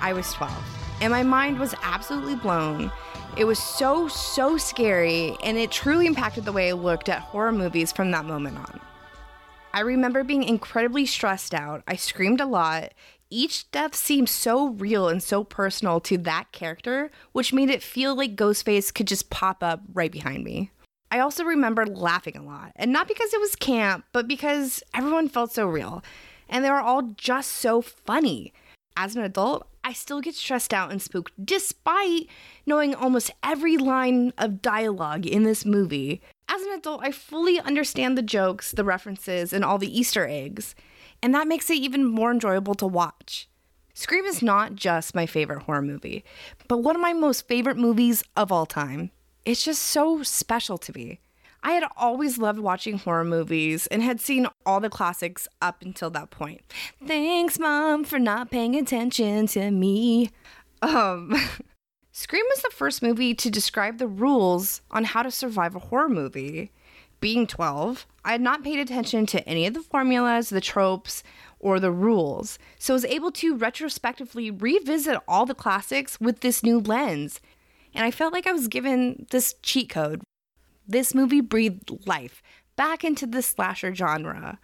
I 0.00 0.12
was 0.12 0.32
12, 0.32 0.52
and 1.00 1.10
my 1.10 1.22
mind 1.22 1.58
was 1.58 1.74
absolutely 1.82 2.36
blown. 2.36 2.90
It 3.36 3.44
was 3.44 3.58
so, 3.58 4.08
so 4.08 4.56
scary, 4.56 5.36
and 5.42 5.56
it 5.56 5.70
truly 5.70 6.06
impacted 6.06 6.44
the 6.44 6.52
way 6.52 6.70
I 6.70 6.72
looked 6.72 7.08
at 7.08 7.20
horror 7.20 7.52
movies 7.52 7.92
from 7.92 8.10
that 8.10 8.24
moment 8.24 8.58
on. 8.58 8.80
I 9.72 9.80
remember 9.80 10.24
being 10.24 10.42
incredibly 10.42 11.06
stressed 11.06 11.54
out. 11.54 11.82
I 11.86 11.96
screamed 11.96 12.40
a 12.40 12.46
lot, 12.46 12.92
each 13.30 13.70
death 13.70 13.94
seemed 13.94 14.28
so 14.28 14.68
real 14.68 15.08
and 15.08 15.22
so 15.22 15.44
personal 15.44 16.00
to 16.00 16.16
that 16.18 16.50
character, 16.52 17.10
which 17.32 17.52
made 17.52 17.68
it 17.68 17.82
feel 17.82 18.14
like 18.14 18.36
Ghostface 18.36 18.92
could 18.92 19.06
just 19.06 19.28
pop 19.28 19.62
up 19.62 19.82
right 19.92 20.10
behind 20.10 20.44
me. 20.44 20.70
I 21.10 21.20
also 21.20 21.44
remember 21.44 21.86
laughing 21.86 22.36
a 22.36 22.42
lot, 22.42 22.72
and 22.76 22.92
not 22.92 23.08
because 23.08 23.32
it 23.34 23.40
was 23.40 23.54
camp, 23.56 24.04
but 24.12 24.28
because 24.28 24.82
everyone 24.94 25.28
felt 25.28 25.52
so 25.52 25.66
real, 25.66 26.02
and 26.48 26.64
they 26.64 26.70
were 26.70 26.80
all 26.80 27.02
just 27.16 27.52
so 27.52 27.82
funny. 27.82 28.52
As 28.96 29.14
an 29.14 29.22
adult, 29.22 29.66
I 29.88 29.94
still 29.94 30.20
get 30.20 30.34
stressed 30.34 30.74
out 30.74 30.90
and 30.92 31.00
spooked 31.00 31.32
despite 31.42 32.28
knowing 32.66 32.94
almost 32.94 33.30
every 33.42 33.78
line 33.78 34.34
of 34.36 34.60
dialogue 34.60 35.24
in 35.24 35.44
this 35.44 35.64
movie. 35.64 36.20
As 36.46 36.60
an 36.62 36.72
adult, 36.72 37.00
I 37.02 37.10
fully 37.10 37.58
understand 37.58 38.16
the 38.16 38.22
jokes, 38.22 38.72
the 38.72 38.84
references, 38.84 39.52
and 39.52 39.64
all 39.64 39.78
the 39.78 39.98
Easter 39.98 40.28
eggs 40.28 40.74
and 41.22 41.34
that 41.34 41.48
makes 41.48 41.70
it 41.70 41.74
even 41.74 42.04
more 42.04 42.30
enjoyable 42.30 42.74
to 42.76 42.86
watch. 42.86 43.48
Scream 43.94 44.24
is 44.24 44.42
not 44.42 44.74
just 44.76 45.14
my 45.14 45.26
favorite 45.26 45.62
horror 45.62 45.82
movie, 45.82 46.24
but 46.68 46.78
one 46.78 46.94
of 46.94 47.02
my 47.02 47.12
most 47.12 47.48
favorite 47.48 47.76
movies 47.76 48.22
of 48.36 48.52
all 48.52 48.66
time. 48.66 49.10
It's 49.44 49.64
just 49.64 49.82
so 49.82 50.22
special 50.22 50.78
to 50.78 50.92
me. 50.92 51.20
I 51.62 51.72
had 51.72 51.84
always 51.96 52.38
loved 52.38 52.58
watching 52.58 52.98
horror 52.98 53.24
movies 53.24 53.86
and 53.88 54.02
had 54.02 54.20
seen 54.20 54.46
all 54.64 54.80
the 54.80 54.90
classics 54.90 55.48
up 55.60 55.82
until 55.82 56.10
that 56.10 56.30
point. 56.30 56.62
Thanks, 57.04 57.58
Mom, 57.58 58.04
for 58.04 58.18
not 58.18 58.50
paying 58.50 58.76
attention 58.76 59.46
to 59.48 59.70
me. 59.70 60.30
Um, 60.82 61.34
Scream 62.12 62.44
was 62.50 62.62
the 62.62 62.70
first 62.70 63.02
movie 63.02 63.34
to 63.34 63.50
describe 63.50 63.98
the 63.98 64.08
rules 64.08 64.82
on 64.90 65.04
how 65.04 65.22
to 65.22 65.30
survive 65.30 65.74
a 65.74 65.80
horror 65.80 66.08
movie 66.08 66.70
being 67.20 67.46
12, 67.46 68.06
I 68.24 68.32
had 68.32 68.40
not 68.40 68.62
paid 68.62 68.78
attention 68.78 69.26
to 69.26 69.48
any 69.48 69.66
of 69.66 69.74
the 69.74 69.80
formulas, 69.80 70.50
the 70.50 70.60
tropes, 70.60 71.22
or 71.58 71.80
the 71.80 71.90
rules, 71.90 72.58
so 72.78 72.94
I 72.94 72.96
was 72.96 73.04
able 73.04 73.32
to 73.32 73.56
retrospectively 73.56 74.50
revisit 74.50 75.18
all 75.26 75.44
the 75.44 75.54
classics 75.54 76.20
with 76.20 76.40
this 76.40 76.62
new 76.62 76.78
lens. 76.78 77.40
And 77.94 78.04
I 78.04 78.10
felt 78.10 78.32
like 78.32 78.46
I 78.46 78.52
was 78.52 78.68
given 78.68 79.26
this 79.30 79.54
cheat 79.62 79.88
code. 79.88 80.22
This 80.90 81.14
movie 81.14 81.42
breathed 81.42 82.06
life 82.06 82.42
back 82.74 83.04
into 83.04 83.26
the 83.26 83.42
slasher 83.42 83.94
genre. 83.94 84.58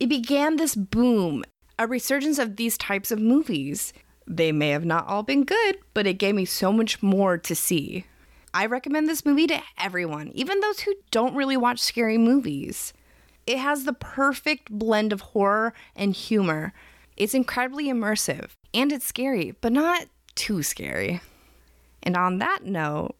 It 0.00 0.08
began 0.08 0.56
this 0.56 0.74
boom, 0.74 1.44
a 1.78 1.86
resurgence 1.86 2.40
of 2.40 2.56
these 2.56 2.76
types 2.76 3.12
of 3.12 3.20
movies. 3.20 3.92
They 4.26 4.50
may 4.50 4.70
have 4.70 4.84
not 4.84 5.06
all 5.06 5.22
been 5.22 5.44
good, 5.44 5.78
but 5.94 6.08
it 6.08 6.14
gave 6.14 6.34
me 6.34 6.44
so 6.44 6.72
much 6.72 7.02
more 7.02 7.38
to 7.38 7.54
see. 7.54 8.04
I 8.52 8.66
recommend 8.66 9.08
this 9.08 9.24
movie 9.24 9.46
to 9.46 9.62
everyone, 9.78 10.32
even 10.34 10.58
those 10.58 10.80
who 10.80 10.94
don't 11.12 11.36
really 11.36 11.56
watch 11.56 11.78
scary 11.78 12.18
movies. 12.18 12.92
It 13.46 13.58
has 13.58 13.84
the 13.84 13.92
perfect 13.92 14.72
blend 14.72 15.12
of 15.12 15.20
horror 15.20 15.72
and 15.94 16.14
humor. 16.14 16.72
It's 17.16 17.34
incredibly 17.34 17.86
immersive 17.86 18.50
and 18.74 18.90
it's 18.90 19.06
scary, 19.06 19.54
but 19.60 19.72
not 19.72 20.06
too 20.34 20.64
scary. 20.64 21.20
And 22.02 22.16
on 22.16 22.38
that 22.38 22.64
note, 22.64 23.14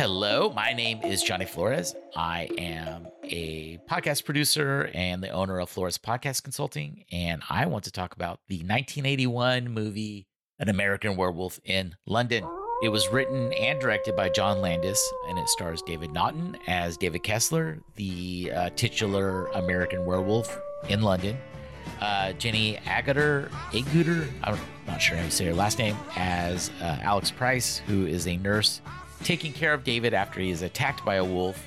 Hello, 0.09 0.53
my 0.55 0.71
name 0.71 1.01
is 1.03 1.21
Johnny 1.21 1.43
Flores. 1.43 1.93
I 2.15 2.47
am 2.57 3.07
a 3.25 3.77
podcast 3.89 4.23
producer 4.23 4.89
and 4.93 5.21
the 5.21 5.31
owner 5.31 5.59
of 5.59 5.69
Flores 5.69 5.97
Podcast 5.97 6.43
Consulting. 6.43 7.03
And 7.11 7.41
I 7.49 7.65
want 7.65 7.83
to 7.83 7.91
talk 7.91 8.15
about 8.15 8.39
the 8.47 8.59
1981 8.59 9.67
movie, 9.67 10.25
An 10.59 10.69
American 10.69 11.17
Werewolf 11.17 11.59
in 11.65 11.97
London. 12.05 12.45
It 12.81 12.87
was 12.87 13.09
written 13.09 13.51
and 13.51 13.81
directed 13.81 14.15
by 14.15 14.29
John 14.29 14.61
Landis, 14.61 14.97
and 15.27 15.37
it 15.37 15.49
stars 15.49 15.81
David 15.81 16.13
Naughton 16.13 16.57
as 16.67 16.95
David 16.95 17.23
Kessler, 17.23 17.79
the 17.97 18.49
uh, 18.55 18.69
titular 18.77 19.47
American 19.47 20.05
werewolf 20.05 20.57
in 20.87 21.01
London. 21.01 21.37
Uh, 21.99 22.31
Jenny 22.31 22.77
Agutter, 22.85 23.49
Agutter, 23.71 24.29
I'm 24.45 24.57
not 24.87 25.01
sure 25.01 25.17
how 25.17 25.25
you 25.25 25.31
say 25.31 25.47
her 25.47 25.53
last 25.53 25.77
name, 25.79 25.97
as 26.15 26.71
uh, 26.81 26.97
Alex 27.01 27.29
Price, 27.29 27.79
who 27.79 28.05
is 28.05 28.25
a 28.25 28.37
nurse 28.37 28.79
taking 29.23 29.53
care 29.53 29.73
of 29.73 29.83
David 29.83 30.13
after 30.13 30.39
he 30.39 30.49
is 30.49 30.61
attacked 30.61 31.03
by 31.05 31.15
a 31.15 31.25
wolf 31.25 31.63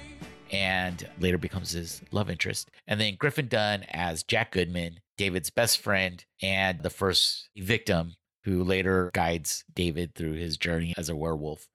and 0.53 1.09
later 1.19 1.39
becomes 1.39 1.73
his 1.73 2.03
love 2.11 2.31
interest. 2.31 2.71
And 2.87 3.01
then 3.01 3.17
Griffin 3.17 3.49
Dunne 3.49 3.85
as 3.91 4.23
Jack 4.23 4.53
Goodman, 4.53 5.01
David's 5.17 5.51
best 5.51 5.79
friend 5.79 6.25
and 6.43 6.83
the 6.83 6.91
first 6.91 7.49
victim 7.57 8.17
who 8.45 8.65
later 8.65 9.11
guides 9.13 9.65
David 9.73 10.15
through 10.15 10.33
his 10.33 10.57
journey 10.57 10.95
as 10.97 11.09
a 11.09 11.17
werewolf. 11.17 11.69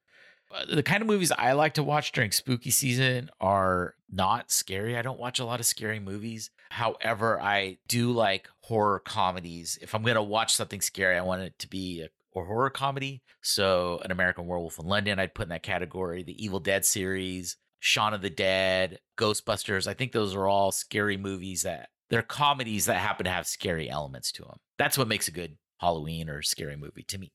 Uh, 0.53 0.75
the 0.75 0.83
kind 0.83 1.01
of 1.01 1.07
movies 1.07 1.31
I 1.31 1.53
like 1.53 1.73
to 1.75 1.83
watch 1.83 2.11
during 2.11 2.31
spooky 2.31 2.71
season 2.71 3.29
are 3.39 3.95
not 4.11 4.51
scary. 4.51 4.97
I 4.97 5.01
don't 5.01 5.19
watch 5.19 5.39
a 5.39 5.45
lot 5.45 5.59
of 5.59 5.65
scary 5.65 5.99
movies. 5.99 6.49
However, 6.71 7.39
I 7.39 7.77
do 7.87 8.11
like 8.11 8.49
horror 8.61 8.99
comedies. 8.99 9.77
If 9.81 9.93
I'm 9.93 10.03
going 10.03 10.15
to 10.15 10.23
watch 10.23 10.53
something 10.53 10.81
scary, 10.81 11.17
I 11.17 11.21
want 11.21 11.41
it 11.41 11.57
to 11.59 11.69
be 11.69 12.01
a 12.01 12.09
or 12.35 12.45
horror 12.45 12.69
comedy. 12.69 13.23
So, 13.41 13.99
An 14.03 14.11
American 14.11 14.45
Werewolf 14.45 14.77
in 14.77 14.85
London, 14.85 15.19
I'd 15.19 15.33
put 15.33 15.43
in 15.43 15.49
that 15.49 15.63
category. 15.63 16.21
The 16.21 16.43
Evil 16.43 16.59
Dead 16.59 16.85
series, 16.85 17.57
Shaun 17.79 18.13
of 18.13 18.21
the 18.21 18.29
Dead, 18.29 18.99
Ghostbusters. 19.17 19.87
I 19.87 19.93
think 19.93 20.11
those 20.11 20.35
are 20.35 20.47
all 20.47 20.71
scary 20.71 21.17
movies 21.17 21.63
that 21.63 21.89
they're 22.09 22.21
comedies 22.21 22.85
that 22.85 22.97
happen 22.97 23.25
to 23.25 23.31
have 23.31 23.47
scary 23.47 23.89
elements 23.89 24.31
to 24.33 24.43
them. 24.43 24.57
That's 24.77 24.97
what 24.97 25.07
makes 25.07 25.27
a 25.27 25.31
good 25.31 25.57
Halloween 25.79 26.29
or 26.29 26.41
scary 26.41 26.75
movie 26.75 27.03
to 27.03 27.17
me. 27.17 27.31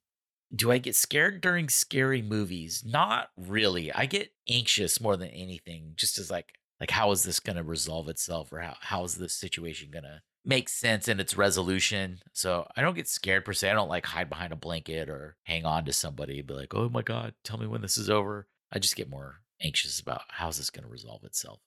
Do 0.54 0.72
I 0.72 0.78
get 0.78 0.96
scared 0.96 1.40
during 1.40 1.68
scary 1.68 2.22
movies? 2.22 2.82
Not 2.84 3.28
really. 3.36 3.92
I 3.92 4.06
get 4.06 4.30
anxious 4.48 5.00
more 5.00 5.16
than 5.16 5.28
anything, 5.28 5.92
just 5.96 6.18
as 6.18 6.30
like 6.30 6.54
like 6.80 6.90
how 6.90 7.10
is 7.12 7.22
this 7.22 7.40
going 7.40 7.56
to 7.56 7.62
resolve 7.62 8.08
itself 8.08 8.52
or 8.52 8.60
how 8.60 8.76
how 8.80 9.04
is 9.04 9.16
this 9.16 9.34
situation 9.34 9.90
going 9.90 10.04
to 10.04 10.20
make 10.44 10.68
sense 10.68 11.08
in 11.08 11.20
its 11.20 11.36
resolution. 11.36 12.20
So 12.32 12.66
I 12.76 12.80
don't 12.80 12.94
get 12.96 13.08
scared 13.08 13.44
per 13.44 13.52
se. 13.52 13.70
I 13.70 13.74
don't 13.74 13.88
like 13.88 14.06
hide 14.06 14.28
behind 14.28 14.52
a 14.52 14.56
blanket 14.56 15.08
or 15.08 15.36
hang 15.44 15.64
on 15.64 15.84
to 15.84 15.92
somebody 15.92 16.42
be 16.42 16.54
like, 16.54 16.74
"Oh 16.74 16.88
my 16.88 17.02
god, 17.02 17.34
tell 17.44 17.58
me 17.58 17.66
when 17.66 17.82
this 17.82 17.98
is 17.98 18.10
over." 18.10 18.48
I 18.72 18.78
just 18.78 18.96
get 18.96 19.10
more 19.10 19.40
anxious 19.60 20.00
about 20.00 20.22
how's 20.28 20.58
this 20.58 20.70
going 20.70 20.84
to 20.84 20.90
resolve 20.90 21.24
itself. 21.24 21.60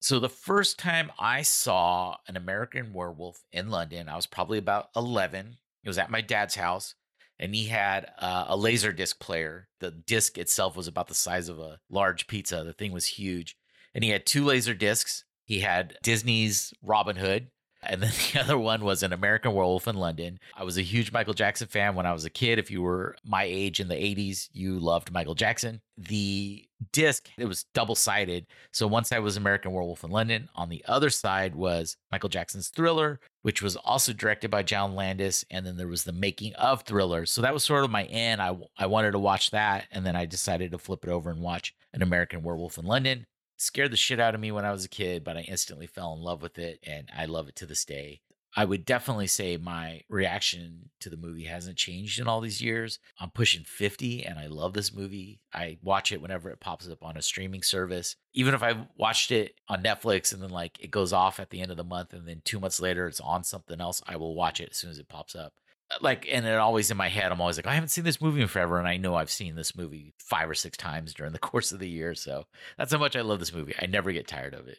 So 0.00 0.18
the 0.18 0.28
first 0.28 0.78
time 0.78 1.12
I 1.18 1.42
saw 1.42 2.16
an 2.26 2.36
American 2.36 2.92
werewolf 2.92 3.44
in 3.52 3.70
London, 3.70 4.08
I 4.08 4.16
was 4.16 4.26
probably 4.26 4.58
about 4.58 4.88
11. 4.96 5.56
It 5.84 5.88
was 5.88 5.98
at 5.98 6.10
my 6.10 6.20
dad's 6.20 6.56
house 6.56 6.94
and 7.38 7.54
he 7.54 7.66
had 7.66 8.10
uh, 8.18 8.46
a 8.48 8.56
laser 8.56 8.92
disc 8.92 9.18
player. 9.18 9.68
The 9.80 9.90
disc 9.90 10.38
itself 10.38 10.76
was 10.76 10.86
about 10.86 11.08
the 11.08 11.14
size 11.14 11.48
of 11.48 11.58
a 11.58 11.80
large 11.90 12.26
pizza. 12.26 12.62
The 12.64 12.72
thing 12.72 12.92
was 12.92 13.06
huge. 13.06 13.56
And 13.94 14.02
he 14.04 14.10
had 14.10 14.26
two 14.26 14.44
laser 14.44 14.74
discs. 14.74 15.24
He 15.44 15.60
had 15.60 15.96
Disney's 16.02 16.72
Robin 16.82 17.16
Hood, 17.16 17.48
and 17.82 18.02
then 18.02 18.10
the 18.32 18.40
other 18.40 18.58
one 18.58 18.84
was 18.84 19.02
an 19.02 19.12
American 19.12 19.52
Werewolf 19.52 19.88
in 19.88 19.96
London. 19.96 20.38
I 20.54 20.64
was 20.64 20.78
a 20.78 20.82
huge 20.82 21.12
Michael 21.12 21.34
Jackson 21.34 21.68
fan 21.68 21.94
when 21.94 22.06
I 22.06 22.12
was 22.12 22.24
a 22.24 22.30
kid. 22.30 22.58
If 22.58 22.70
you 22.70 22.82
were 22.82 23.16
my 23.24 23.44
age 23.44 23.80
in 23.80 23.88
the 23.88 23.94
80s, 23.94 24.48
you 24.52 24.78
loved 24.78 25.12
Michael 25.12 25.34
Jackson. 25.34 25.80
The 25.96 26.64
disc, 26.92 27.28
it 27.38 27.44
was 27.44 27.64
double 27.74 27.94
sided. 27.94 28.46
So 28.72 28.86
one 28.86 29.04
side 29.04 29.20
was 29.20 29.36
American 29.36 29.72
Werewolf 29.72 30.04
in 30.04 30.10
London. 30.10 30.48
On 30.54 30.68
the 30.68 30.84
other 30.88 31.10
side 31.10 31.54
was 31.54 31.96
Michael 32.10 32.28
Jackson's 32.28 32.68
Thriller, 32.68 33.20
which 33.42 33.62
was 33.62 33.76
also 33.76 34.12
directed 34.12 34.50
by 34.50 34.62
John 34.62 34.94
Landis. 34.94 35.44
And 35.50 35.66
then 35.66 35.76
there 35.76 35.88
was 35.88 36.04
the 36.04 36.12
making 36.12 36.54
of 36.54 36.82
Thriller. 36.82 37.26
So 37.26 37.42
that 37.42 37.54
was 37.54 37.64
sort 37.64 37.84
of 37.84 37.90
my 37.90 38.04
end. 38.04 38.40
I, 38.40 38.56
I 38.76 38.86
wanted 38.86 39.12
to 39.12 39.18
watch 39.18 39.50
that. 39.50 39.86
And 39.90 40.04
then 40.06 40.16
I 40.16 40.24
decided 40.26 40.72
to 40.72 40.78
flip 40.78 41.04
it 41.04 41.10
over 41.10 41.30
and 41.30 41.40
watch 41.40 41.74
an 41.92 42.02
American 42.02 42.42
Werewolf 42.42 42.78
in 42.78 42.86
London 42.86 43.26
scared 43.62 43.92
the 43.92 43.96
shit 43.96 44.20
out 44.20 44.34
of 44.34 44.40
me 44.40 44.52
when 44.52 44.64
I 44.64 44.72
was 44.72 44.84
a 44.84 44.88
kid, 44.88 45.24
but 45.24 45.36
I 45.36 45.40
instantly 45.42 45.86
fell 45.86 46.12
in 46.14 46.20
love 46.20 46.42
with 46.42 46.58
it 46.58 46.80
and 46.86 47.08
I 47.16 47.26
love 47.26 47.48
it 47.48 47.56
to 47.56 47.66
this 47.66 47.84
day. 47.84 48.20
I 48.54 48.66
would 48.66 48.84
definitely 48.84 49.28
say 49.28 49.56
my 49.56 50.02
reaction 50.10 50.90
to 51.00 51.08
the 51.08 51.16
movie 51.16 51.44
hasn't 51.44 51.78
changed 51.78 52.20
in 52.20 52.28
all 52.28 52.42
these 52.42 52.60
years. 52.60 52.98
I'm 53.18 53.30
pushing 53.30 53.64
50 53.64 54.24
and 54.24 54.38
I 54.38 54.46
love 54.46 54.74
this 54.74 54.92
movie. 54.92 55.40
I 55.54 55.78
watch 55.82 56.12
it 56.12 56.20
whenever 56.20 56.50
it 56.50 56.60
pops 56.60 56.86
up 56.86 57.02
on 57.02 57.16
a 57.16 57.22
streaming 57.22 57.62
service. 57.62 58.16
Even 58.34 58.52
if 58.52 58.62
I 58.62 58.88
watched 58.98 59.30
it 59.30 59.54
on 59.68 59.82
Netflix 59.82 60.34
and 60.34 60.42
then 60.42 60.50
like 60.50 60.78
it 60.80 60.90
goes 60.90 61.14
off 61.14 61.40
at 61.40 61.48
the 61.48 61.62
end 61.62 61.70
of 61.70 61.78
the 61.78 61.84
month 61.84 62.12
and 62.12 62.28
then 62.28 62.42
2 62.44 62.60
months 62.60 62.78
later 62.78 63.06
it's 63.06 63.20
on 63.20 63.42
something 63.42 63.80
else, 63.80 64.02
I 64.06 64.16
will 64.16 64.34
watch 64.34 64.60
it 64.60 64.70
as 64.72 64.76
soon 64.76 64.90
as 64.90 64.98
it 64.98 65.08
pops 65.08 65.34
up 65.34 65.54
like 66.00 66.26
and 66.30 66.46
it 66.46 66.56
always 66.56 66.90
in 66.90 66.96
my 66.96 67.08
head 67.08 67.30
i'm 67.30 67.40
always 67.40 67.56
like 67.56 67.66
i 67.66 67.74
haven't 67.74 67.88
seen 67.88 68.04
this 68.04 68.20
movie 68.20 68.40
in 68.40 68.48
forever 68.48 68.78
and 68.78 68.88
i 68.88 68.96
know 68.96 69.14
i've 69.14 69.30
seen 69.30 69.54
this 69.54 69.76
movie 69.76 70.14
five 70.18 70.48
or 70.48 70.54
six 70.54 70.76
times 70.76 71.12
during 71.12 71.32
the 71.32 71.38
course 71.50 71.72
of 71.72 71.78
the 71.78 71.88
year 71.88 72.14
so 72.14 72.44
that's 72.78 72.92
how 72.92 72.98
much 72.98 73.16
i 73.16 73.20
love 73.20 73.38
this 73.38 73.52
movie. 73.52 73.74
I 73.80 73.86
never 73.86 74.12
get 74.12 74.26
tired 74.26 74.54
of 74.54 74.68
it. 74.68 74.78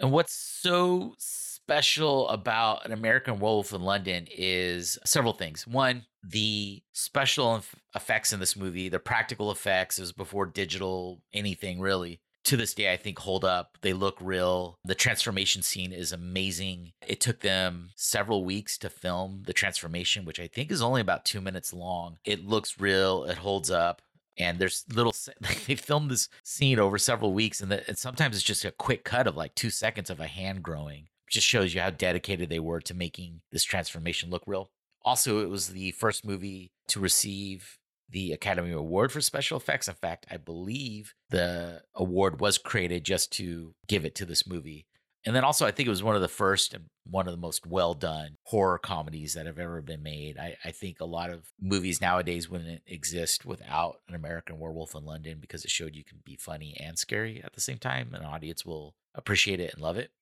And 0.00 0.12
what's 0.12 0.32
so 0.32 1.14
special 1.18 2.28
about 2.28 2.86
an 2.86 2.92
american 2.92 3.38
wolf 3.40 3.72
in 3.72 3.82
london 3.82 4.26
is 4.30 4.98
several 5.04 5.32
things. 5.34 5.66
One 5.66 6.04
the 6.22 6.82
special 6.92 7.62
effects 7.94 8.32
in 8.32 8.40
this 8.40 8.56
movie 8.56 8.88
the 8.88 8.98
practical 8.98 9.50
effects 9.50 9.98
is 9.98 10.12
before 10.12 10.46
digital 10.46 11.20
anything 11.32 11.80
really 11.80 12.20
to 12.48 12.56
this 12.56 12.72
day, 12.72 12.90
I 12.90 12.96
think 12.96 13.18
hold 13.18 13.44
up. 13.44 13.76
They 13.82 13.92
look 13.92 14.16
real. 14.20 14.78
The 14.82 14.94
transformation 14.94 15.62
scene 15.62 15.92
is 15.92 16.12
amazing. 16.12 16.92
It 17.06 17.20
took 17.20 17.40
them 17.40 17.90
several 17.94 18.42
weeks 18.42 18.78
to 18.78 18.88
film 18.88 19.42
the 19.46 19.52
transformation, 19.52 20.24
which 20.24 20.40
I 20.40 20.46
think 20.46 20.70
is 20.70 20.80
only 20.80 21.02
about 21.02 21.26
two 21.26 21.42
minutes 21.42 21.74
long. 21.74 22.16
It 22.24 22.46
looks 22.46 22.80
real. 22.80 23.24
It 23.24 23.38
holds 23.38 23.70
up. 23.70 24.00
And 24.38 24.58
there's 24.58 24.84
little, 24.90 25.14
they 25.66 25.74
filmed 25.74 26.10
this 26.10 26.30
scene 26.42 26.78
over 26.78 26.96
several 26.96 27.34
weeks, 27.34 27.60
and, 27.60 27.70
the, 27.70 27.86
and 27.86 27.98
sometimes 27.98 28.34
it's 28.34 28.44
just 28.44 28.64
a 28.64 28.70
quick 28.70 29.04
cut 29.04 29.26
of 29.26 29.36
like 29.36 29.54
two 29.54 29.70
seconds 29.70 30.08
of 30.08 30.20
a 30.20 30.26
hand 30.26 30.62
growing. 30.62 31.08
It 31.26 31.32
just 31.32 31.46
shows 31.46 31.74
you 31.74 31.82
how 31.82 31.90
dedicated 31.90 32.48
they 32.48 32.60
were 32.60 32.80
to 32.80 32.94
making 32.94 33.42
this 33.52 33.64
transformation 33.64 34.30
look 34.30 34.44
real. 34.46 34.70
Also, 35.02 35.42
it 35.42 35.50
was 35.50 35.68
the 35.68 35.90
first 35.92 36.24
movie 36.24 36.70
to 36.88 37.00
receive 37.00 37.77
the 38.10 38.32
Academy 38.32 38.72
Award 38.72 39.12
for 39.12 39.20
special 39.20 39.58
effects. 39.58 39.88
In 39.88 39.94
fact, 39.94 40.26
I 40.30 40.36
believe 40.36 41.14
the 41.30 41.82
award 41.94 42.40
was 42.40 42.58
created 42.58 43.04
just 43.04 43.32
to 43.32 43.74
give 43.86 44.04
it 44.04 44.14
to 44.16 44.24
this 44.24 44.46
movie. 44.46 44.86
And 45.26 45.34
then 45.34 45.44
also, 45.44 45.66
I 45.66 45.72
think 45.72 45.86
it 45.86 45.90
was 45.90 46.02
one 46.02 46.14
of 46.14 46.22
the 46.22 46.28
first 46.28 46.72
and 46.72 46.86
one 47.04 47.26
of 47.26 47.32
the 47.32 47.40
most 47.40 47.66
well 47.66 47.92
done 47.92 48.36
horror 48.44 48.78
comedies 48.78 49.34
that 49.34 49.46
have 49.46 49.58
ever 49.58 49.82
been 49.82 50.02
made. 50.02 50.38
I, 50.38 50.56
I, 50.64 50.70
think 50.70 51.00
a 51.00 51.06
lot 51.06 51.30
of 51.30 51.50
movies 51.60 52.00
nowadays 52.00 52.48
wouldn't 52.48 52.82
exist 52.86 53.44
without 53.44 53.96
an 54.08 54.14
American 54.14 54.58
Werewolf 54.58 54.94
in 54.94 55.04
London 55.04 55.38
because 55.40 55.64
it 55.64 55.70
showed 55.70 55.96
you 55.96 56.04
can 56.04 56.18
be 56.24 56.36
funny 56.36 56.76
and 56.78 56.98
scary 56.98 57.42
at 57.44 57.52
the 57.54 57.60
same 57.60 57.78
time. 57.78 58.14
An 58.14 58.24
audience 58.24 58.64
will 58.64 58.94
appreciate 59.14 59.60
it 59.60 59.74
and 59.74 59.82
love 59.82 59.96
it. 59.96 60.12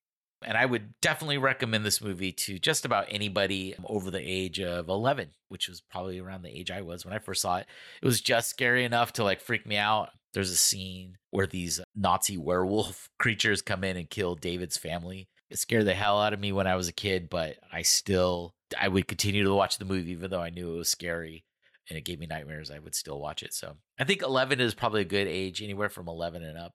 And 0.43 0.57
I 0.57 0.65
would 0.65 0.93
definitely 1.01 1.39
recommend 1.39 1.85
this 1.85 2.01
movie 2.01 2.31
to 2.31 2.59
just 2.59 2.85
about 2.85 3.07
anybody 3.09 3.75
over 3.85 4.11
the 4.11 4.21
age 4.21 4.59
of 4.59 4.87
11, 4.87 5.29
which 5.49 5.67
was 5.67 5.81
probably 5.81 6.19
around 6.19 6.43
the 6.43 6.55
age 6.55 6.69
I 6.69 6.81
was 6.81 7.05
when 7.05 7.13
I 7.13 7.19
first 7.19 7.41
saw 7.41 7.57
it. 7.57 7.65
It 8.01 8.05
was 8.05 8.21
just 8.21 8.49
scary 8.49 8.85
enough 8.85 9.13
to 9.13 9.23
like 9.23 9.41
freak 9.41 9.65
me 9.65 9.77
out. 9.77 10.09
There's 10.33 10.51
a 10.51 10.57
scene 10.57 11.17
where 11.31 11.47
these 11.47 11.81
Nazi 11.95 12.37
werewolf 12.37 13.09
creatures 13.19 13.61
come 13.61 13.83
in 13.83 13.97
and 13.97 14.09
kill 14.09 14.35
David's 14.35 14.77
family. 14.77 15.27
It 15.49 15.57
scared 15.57 15.85
the 15.85 15.93
hell 15.93 16.21
out 16.21 16.33
of 16.33 16.39
me 16.39 16.51
when 16.51 16.67
I 16.67 16.75
was 16.75 16.87
a 16.87 16.93
kid, 16.93 17.29
but 17.29 17.55
I 17.71 17.81
still 17.81 18.53
I 18.79 18.89
would 18.89 19.07
continue 19.07 19.43
to 19.43 19.53
watch 19.53 19.77
the 19.77 19.85
movie 19.85 20.11
even 20.11 20.29
though 20.29 20.41
I 20.41 20.49
knew 20.49 20.73
it 20.73 20.77
was 20.77 20.89
scary 20.89 21.45
and 21.89 21.97
it 21.97 22.05
gave 22.05 22.19
me 22.19 22.27
nightmares. 22.27 22.71
I 22.71 22.79
would 22.79 22.95
still 22.95 23.19
watch 23.19 23.43
it. 23.43 23.53
So 23.53 23.77
I 23.99 24.03
think 24.03 24.21
11 24.21 24.59
is 24.59 24.73
probably 24.73 25.01
a 25.01 25.05
good 25.05 25.27
age, 25.27 25.61
anywhere 25.61 25.89
from 25.89 26.07
11 26.07 26.43
and 26.43 26.57
up. 26.57 26.73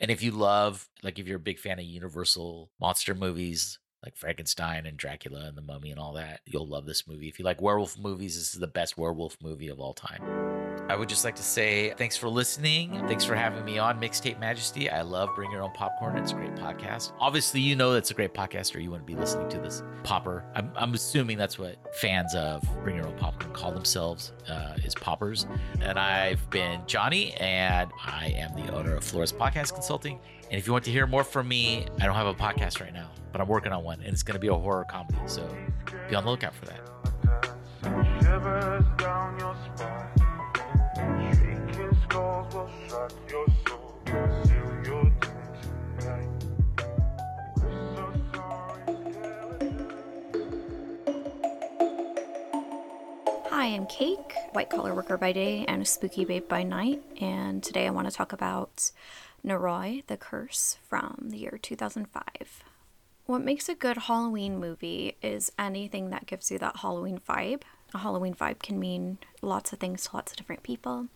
And 0.00 0.10
if 0.10 0.22
you 0.22 0.32
love, 0.32 0.88
like, 1.02 1.18
if 1.18 1.26
you're 1.26 1.36
a 1.36 1.40
big 1.40 1.58
fan 1.58 1.78
of 1.78 1.84
Universal 1.84 2.70
monster 2.80 3.14
movies, 3.14 3.78
like 4.04 4.16
Frankenstein 4.16 4.86
and 4.86 4.96
Dracula 4.98 5.46
and 5.46 5.56
the 5.56 5.62
Mummy 5.62 5.90
and 5.90 5.98
all 5.98 6.14
that, 6.14 6.40
you'll 6.44 6.68
love 6.68 6.84
this 6.84 7.06
movie. 7.08 7.28
If 7.28 7.38
you 7.38 7.44
like 7.44 7.62
werewolf 7.62 7.98
movies, 7.98 8.36
this 8.36 8.52
is 8.52 8.60
the 8.60 8.66
best 8.66 8.98
werewolf 8.98 9.38
movie 9.40 9.68
of 9.68 9.80
all 9.80 9.94
time. 9.94 10.53
I 10.88 10.96
would 10.96 11.08
just 11.08 11.24
like 11.24 11.34
to 11.36 11.42
say 11.42 11.94
thanks 11.96 12.16
for 12.16 12.28
listening. 12.28 12.90
Thanks 13.06 13.24
for 13.24 13.34
having 13.34 13.64
me 13.64 13.78
on 13.78 13.98
Mixtape 13.98 14.38
Majesty. 14.38 14.90
I 14.90 15.00
love 15.00 15.30
Bring 15.34 15.50
Your 15.50 15.62
Own 15.62 15.72
Popcorn. 15.72 16.18
It's 16.18 16.32
a 16.32 16.34
great 16.34 16.54
podcast. 16.56 17.12
Obviously, 17.18 17.60
you 17.60 17.74
know 17.74 17.94
that's 17.94 18.10
a 18.10 18.14
great 18.14 18.34
podcast 18.34 18.76
or 18.76 18.80
you 18.80 18.90
wouldn't 18.90 19.06
be 19.06 19.14
listening 19.14 19.48
to 19.48 19.58
this 19.58 19.82
popper. 20.02 20.44
I'm, 20.54 20.70
I'm 20.76 20.92
assuming 20.92 21.38
that's 21.38 21.58
what 21.58 21.76
fans 21.96 22.34
of 22.34 22.62
Bring 22.82 22.96
Your 22.96 23.06
Own 23.06 23.16
Popcorn 23.16 23.54
call 23.54 23.72
themselves 23.72 24.32
uh, 24.46 24.74
is 24.84 24.94
poppers. 24.94 25.46
And 25.80 25.98
I've 25.98 26.48
been 26.50 26.82
Johnny, 26.86 27.32
and 27.34 27.90
I 28.04 28.34
am 28.36 28.54
the 28.54 28.70
owner 28.70 28.94
of 28.94 29.04
Flores 29.04 29.32
Podcast 29.32 29.72
Consulting. 29.72 30.20
And 30.50 30.58
if 30.58 30.66
you 30.66 30.74
want 30.74 30.84
to 30.84 30.90
hear 30.90 31.06
more 31.06 31.24
from 31.24 31.48
me, 31.48 31.86
I 31.98 32.04
don't 32.04 32.14
have 32.14 32.26
a 32.26 32.34
podcast 32.34 32.82
right 32.82 32.92
now, 32.92 33.10
but 33.32 33.40
I'm 33.40 33.48
working 33.48 33.72
on 33.72 33.82
one, 33.82 34.00
and 34.00 34.12
it's 34.12 34.22
going 34.22 34.34
to 34.34 34.40
be 34.40 34.48
a 34.48 34.54
horror 34.54 34.84
comedy. 34.84 35.16
So 35.26 35.48
be 36.10 36.14
on 36.14 36.24
the 36.24 36.30
lookout 36.30 36.54
for 36.54 36.66
that. 36.66 36.80
I'm 53.64 53.86
Cake, 53.86 54.34
white 54.52 54.68
collar 54.68 54.94
worker 54.94 55.16
by 55.16 55.32
day 55.32 55.64
and 55.66 55.80
a 55.80 55.86
spooky 55.86 56.26
babe 56.26 56.46
by 56.46 56.64
night, 56.64 57.02
and 57.18 57.62
today 57.62 57.86
I 57.86 57.90
want 57.92 58.06
to 58.06 58.14
talk 58.14 58.34
about 58.34 58.90
Noroi, 59.42 60.06
the 60.06 60.18
Curse 60.18 60.76
from 60.86 61.16
the 61.30 61.38
year 61.38 61.58
2005. 61.62 62.62
What 63.24 63.40
makes 63.40 63.70
a 63.70 63.74
good 63.74 63.96
Halloween 63.96 64.60
movie 64.60 65.16
is 65.22 65.50
anything 65.58 66.10
that 66.10 66.26
gives 66.26 66.50
you 66.50 66.58
that 66.58 66.76
Halloween 66.76 67.18
vibe. 67.26 67.62
A 67.94 67.98
Halloween 67.98 68.34
vibe 68.34 68.58
can 68.58 68.78
mean 68.78 69.16
lots 69.40 69.72
of 69.72 69.78
things 69.78 70.08
to 70.08 70.16
lots 70.16 70.32
of 70.32 70.36
different 70.36 70.62
people. 70.62 71.06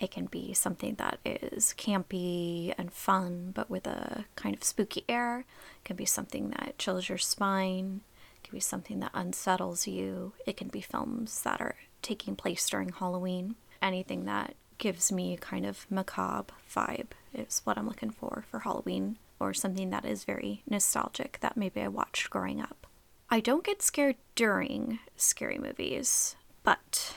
It 0.00 0.10
can 0.10 0.26
be 0.26 0.54
something 0.54 0.96
that 0.96 1.20
is 1.24 1.72
campy 1.78 2.74
and 2.76 2.92
fun, 2.92 3.52
but 3.54 3.70
with 3.70 3.86
a 3.86 4.24
kind 4.34 4.56
of 4.56 4.64
spooky 4.64 5.04
air. 5.08 5.44
It 5.82 5.84
can 5.84 5.94
be 5.94 6.04
something 6.04 6.50
that 6.50 6.78
chills 6.78 7.08
your 7.08 7.18
spine. 7.18 8.00
It 8.46 8.52
be 8.52 8.60
something 8.60 9.00
that 9.00 9.10
unsettles 9.12 9.88
you. 9.88 10.32
It 10.46 10.56
can 10.56 10.68
be 10.68 10.80
films 10.80 11.42
that 11.42 11.60
are 11.60 11.74
taking 12.00 12.36
place 12.36 12.68
during 12.68 12.90
Halloween. 12.90 13.56
Anything 13.82 14.24
that 14.26 14.54
gives 14.78 15.10
me 15.10 15.36
kind 15.40 15.66
of 15.66 15.86
macabre 15.90 16.54
vibe 16.72 17.08
is 17.34 17.62
what 17.64 17.76
I'm 17.76 17.88
looking 17.88 18.10
for 18.10 18.44
for 18.48 18.60
Halloween, 18.60 19.18
or 19.40 19.52
something 19.52 19.90
that 19.90 20.04
is 20.04 20.24
very 20.24 20.62
nostalgic 20.68 21.38
that 21.40 21.56
maybe 21.56 21.80
I 21.80 21.88
watched 21.88 22.30
growing 22.30 22.60
up. 22.60 22.86
I 23.28 23.40
don't 23.40 23.64
get 23.64 23.82
scared 23.82 24.16
during 24.36 25.00
scary 25.16 25.58
movies, 25.58 26.36
but 26.62 27.14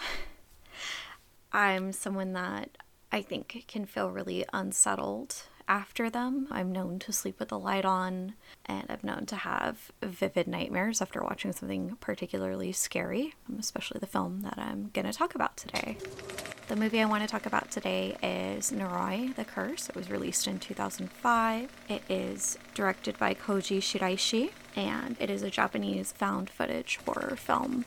I'm 1.52 1.92
someone 1.94 2.34
that 2.34 2.78
I 3.12 3.22
think 3.22 3.65
can 3.68 3.86
feel 3.86 4.10
really 4.10 4.46
unsettled 4.52 5.44
after 5.70 6.10
them. 6.10 6.48
I'm 6.50 6.72
known 6.72 6.98
to 7.00 7.14
sleep 7.14 7.40
with 7.40 7.50
the 7.50 7.60
light 7.60 7.86
on, 7.86 8.34
and 8.66 8.86
I'm 8.90 9.00
known 9.04 9.28
to 9.28 9.36
have 9.38 9.92
vivid 10.02 10.48
nightmares 10.48 11.02
after 11.02 11.22
watching 11.22 11.54
something 11.54 11.96
particularly 12.02 12.72
scary, 12.72 13.36
um, 13.48 13.58
especially 13.60 14.00
the 14.00 14.08
film 14.08 14.42
that 14.42 14.58
I'm 14.58 14.90
going 14.94 15.06
to 15.06 15.14
talk 15.14 15.36
about 15.36 15.56
today. 15.56 15.98
The 16.68 16.76
movie 16.76 17.02
I 17.02 17.06
want 17.06 17.24
to 17.24 17.30
talk 17.30 17.46
about 17.46 17.72
today 17.72 18.18
is 18.22 18.72
Noroi, 18.72 19.36
The 19.36 19.46
Curse. 19.46 19.90
It 19.90 19.96
was 19.96 20.10
released 20.10 20.48
in 20.48 20.60
2005. 20.60 21.72
It 21.88 22.04
is 22.10 22.58
directed 22.74 23.18
by 23.20 23.36
Koji 23.36 23.78
Shiraishi, 23.78 24.52
and 24.76 25.16
it 25.20 25.30
is 25.30 25.44
a 25.44 25.50
Japanese 25.50 26.12
found 26.12 26.50
footage 26.50 27.00
horror 27.06 27.36
film. 27.36 27.86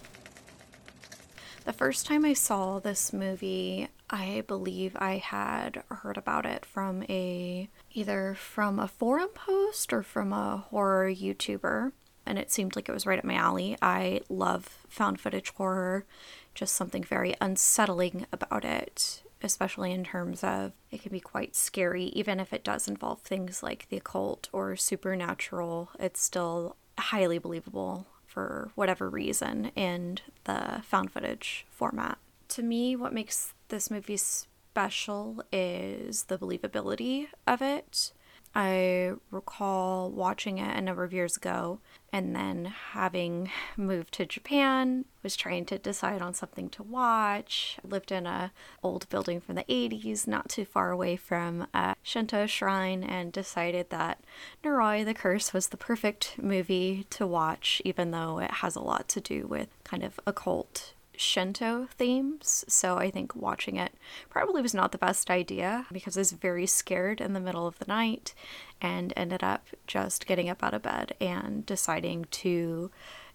The 1.65 1.73
first 1.73 2.07
time 2.07 2.25
I 2.25 2.33
saw 2.33 2.81
this 2.81 3.13
movie, 3.13 3.87
I 4.11 4.43
believe 4.49 4.97
I 4.97 5.19
had 5.19 5.85
heard 5.89 6.17
about 6.17 6.45
it 6.45 6.67
from 6.67 7.05
a 7.09 7.69
either 7.93 8.35
from 8.35 8.81
a 8.81 8.89
forum 8.89 9.29
post 9.33 9.93
or 9.93 10.03
from 10.03 10.33
a 10.33 10.67
horror 10.71 11.09
YouTuber, 11.09 11.93
and 12.27 12.39
it 12.39 12.51
seemed 12.51 12.75
like 12.75 12.89
it 12.89 12.93
was 12.93 13.07
right 13.07 13.19
up 13.19 13.25
my 13.25 13.35
alley. 13.35 13.77
I 13.81 14.23
love 14.29 14.85
found 14.89 15.21
footage 15.21 15.51
horror, 15.51 16.05
just 16.53 16.75
something 16.75 17.05
very 17.05 17.37
unsettling 17.41 18.27
about 18.33 18.65
it, 18.65 19.23
especially 19.41 19.93
in 19.93 20.03
terms 20.03 20.43
of 20.43 20.73
it 20.91 21.03
can 21.03 21.13
be 21.13 21.21
quite 21.21 21.55
scary, 21.55 22.07
even 22.07 22.41
if 22.41 22.53
it 22.53 22.65
does 22.65 22.89
involve 22.89 23.21
things 23.21 23.63
like 23.63 23.87
the 23.89 23.99
occult 23.99 24.49
or 24.53 24.75
supernatural. 24.75 25.91
It's 26.01 26.21
still 26.21 26.75
highly 26.99 27.39
believable 27.39 28.07
for 28.33 28.71
whatever 28.75 29.11
reason 29.11 29.71
in 29.77 30.19
the 30.45 30.81
found 30.85 31.13
footage 31.13 31.67
format. 31.71 32.19
To 32.49 32.63
me, 32.63 32.97
what 32.97 33.13
makes 33.13 33.55
this 33.69 33.91
movie 33.91 34.17
special 34.17 35.43
is 35.53 36.25
the 36.25 36.39
believability 36.39 37.27
of 37.47 37.61
it. 37.61 38.13
I 38.55 39.13
recall 39.31 40.11
watching 40.11 40.59
it 40.59 40.77
a 40.77 40.81
number 40.81 41.05
of 41.05 41.13
years 41.13 41.37
ago 41.37 41.81
and 42.13 42.37
then 42.37 42.67
having 42.67 43.51
moved 43.77 44.13
to 44.15 44.27
Japan, 44.27 45.07
was 45.23 45.37
trying 45.37 45.65
to 45.67 45.79
decide 45.79 46.21
on 46.21 46.35
something 46.35 46.69
to 46.71 46.83
watch. 46.83 47.79
I 47.83 47.89
lived 47.89 48.13
in 48.13 48.27
a 48.27 48.53
old 48.83 49.09
building 49.09 49.41
from 49.41 49.55
the 49.55 49.65
80s, 49.65 50.27
not 50.27 50.49
too 50.49 50.65
far 50.65 50.91
away 50.91 51.17
from 51.17 51.67
a 51.73 51.95
Shinto 52.03 52.47
shrine, 52.47 53.03
and 53.03 53.33
decided 53.33 53.89
that 53.91 54.21
Noroi 54.63 55.05
the 55.05 55.15
Curse 55.15 55.55
was 55.55 55.69
the 55.69 55.77
perfect 55.77 56.35
movie 56.39 57.07
to 57.11 57.27
watch, 57.27 57.81
even 57.85 58.11
though 58.11 58.39
it 58.39 58.51
has 58.51 58.77
a 58.77 58.81
lot 58.81 59.09
to 59.09 59.21
do 59.21 59.47
with 59.47 59.69
kind 59.85 60.03
of 60.03 60.21
occult 60.27 60.93
Shinto 61.17 61.89
themes, 61.97 62.65
so 62.69 62.97
I 62.97 63.11
think 63.11 63.37
watching 63.37 63.77
it 63.77 63.95
probably 64.31 64.63
was 64.63 64.75
not 64.75 64.93
the 64.93 64.99
best 64.99 65.31
idea 65.31 65.87
because 65.93 66.17
I 66.17 66.21
was 66.21 66.33
very 66.33 66.67
scared 66.67 67.21
in 67.21 67.33
the 67.33 67.41
middle 67.41 67.67
of 67.67 67.79
the 67.79 67.87
night 67.87 68.35
and 68.81 69.13
ended 69.17 69.43
up 69.43 69.67
just 69.87 70.27
getting 70.27 70.49
up 70.49 70.63
out 70.63 70.75
of 70.75 70.83
bed 70.83 71.15
and 71.21 71.65
deciding 71.67 72.27
to 72.31 72.91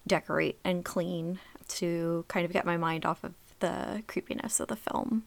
decorate 0.05 0.59
and 0.63 0.83
clean 0.83 1.39
to 1.67 2.25
kind 2.27 2.45
of 2.45 2.53
get 2.53 2.65
my 2.65 2.77
mind 2.77 3.05
off 3.05 3.23
of 3.23 3.33
the 3.59 4.03
creepiness 4.07 4.59
of 4.59 4.67
the 4.67 4.75
film. 4.75 5.23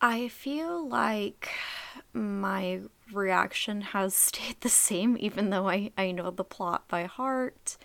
I 0.00 0.28
feel 0.28 0.86
like 0.86 1.50
my 2.12 2.80
reaction 3.12 3.80
has 3.80 4.14
stayed 4.14 4.60
the 4.60 4.68
same, 4.68 5.16
even 5.18 5.50
though 5.50 5.68
I, 5.68 5.92
I 5.96 6.10
know 6.10 6.30
the 6.30 6.44
plot 6.44 6.86
by 6.88 7.04
heart 7.04 7.76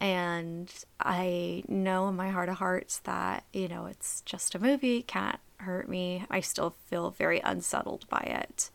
and 0.00 0.72
I 0.98 1.62
know 1.68 2.08
in 2.08 2.16
my 2.16 2.30
heart 2.30 2.48
of 2.48 2.56
hearts 2.56 2.98
that, 3.00 3.44
you 3.52 3.68
know, 3.68 3.86
it's 3.86 4.22
just 4.22 4.54
a 4.54 4.58
movie, 4.58 5.02
can't 5.02 5.38
hurt 5.58 5.88
me. 5.88 6.24
I 6.30 6.40
still 6.40 6.74
feel 6.86 7.10
very 7.10 7.40
unsettled 7.40 8.08
by 8.08 8.20
it. 8.20 8.70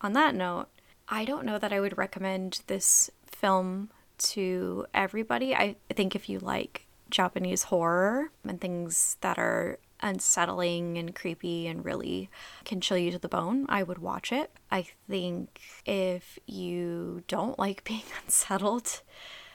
On 0.00 0.12
that 0.12 0.34
note, 0.34 0.68
I 1.08 1.24
don't 1.24 1.44
know 1.44 1.58
that 1.58 1.72
I 1.72 1.80
would 1.80 1.98
recommend 1.98 2.62
this 2.68 3.10
film 3.26 3.90
to 4.18 4.86
everybody. 4.94 5.54
I 5.54 5.76
think 5.90 6.14
if 6.14 6.28
you 6.28 6.38
like 6.38 6.86
Japanese 7.10 7.64
horror 7.64 8.30
and 8.46 8.60
things 8.60 9.16
that 9.20 9.38
are 9.38 9.78
unsettling 10.00 10.96
and 10.98 11.14
creepy 11.14 11.66
and 11.66 11.84
really 11.84 12.28
can 12.64 12.80
chill 12.80 12.98
you 12.98 13.10
to 13.10 13.18
the 13.18 13.28
bone, 13.28 13.66
I 13.68 13.82
would 13.82 13.98
watch 13.98 14.32
it. 14.32 14.52
I 14.70 14.86
think 15.08 15.60
if 15.84 16.38
you 16.46 17.24
don't 17.26 17.58
like 17.58 17.84
being 17.88 18.02
unsettled, 18.24 19.02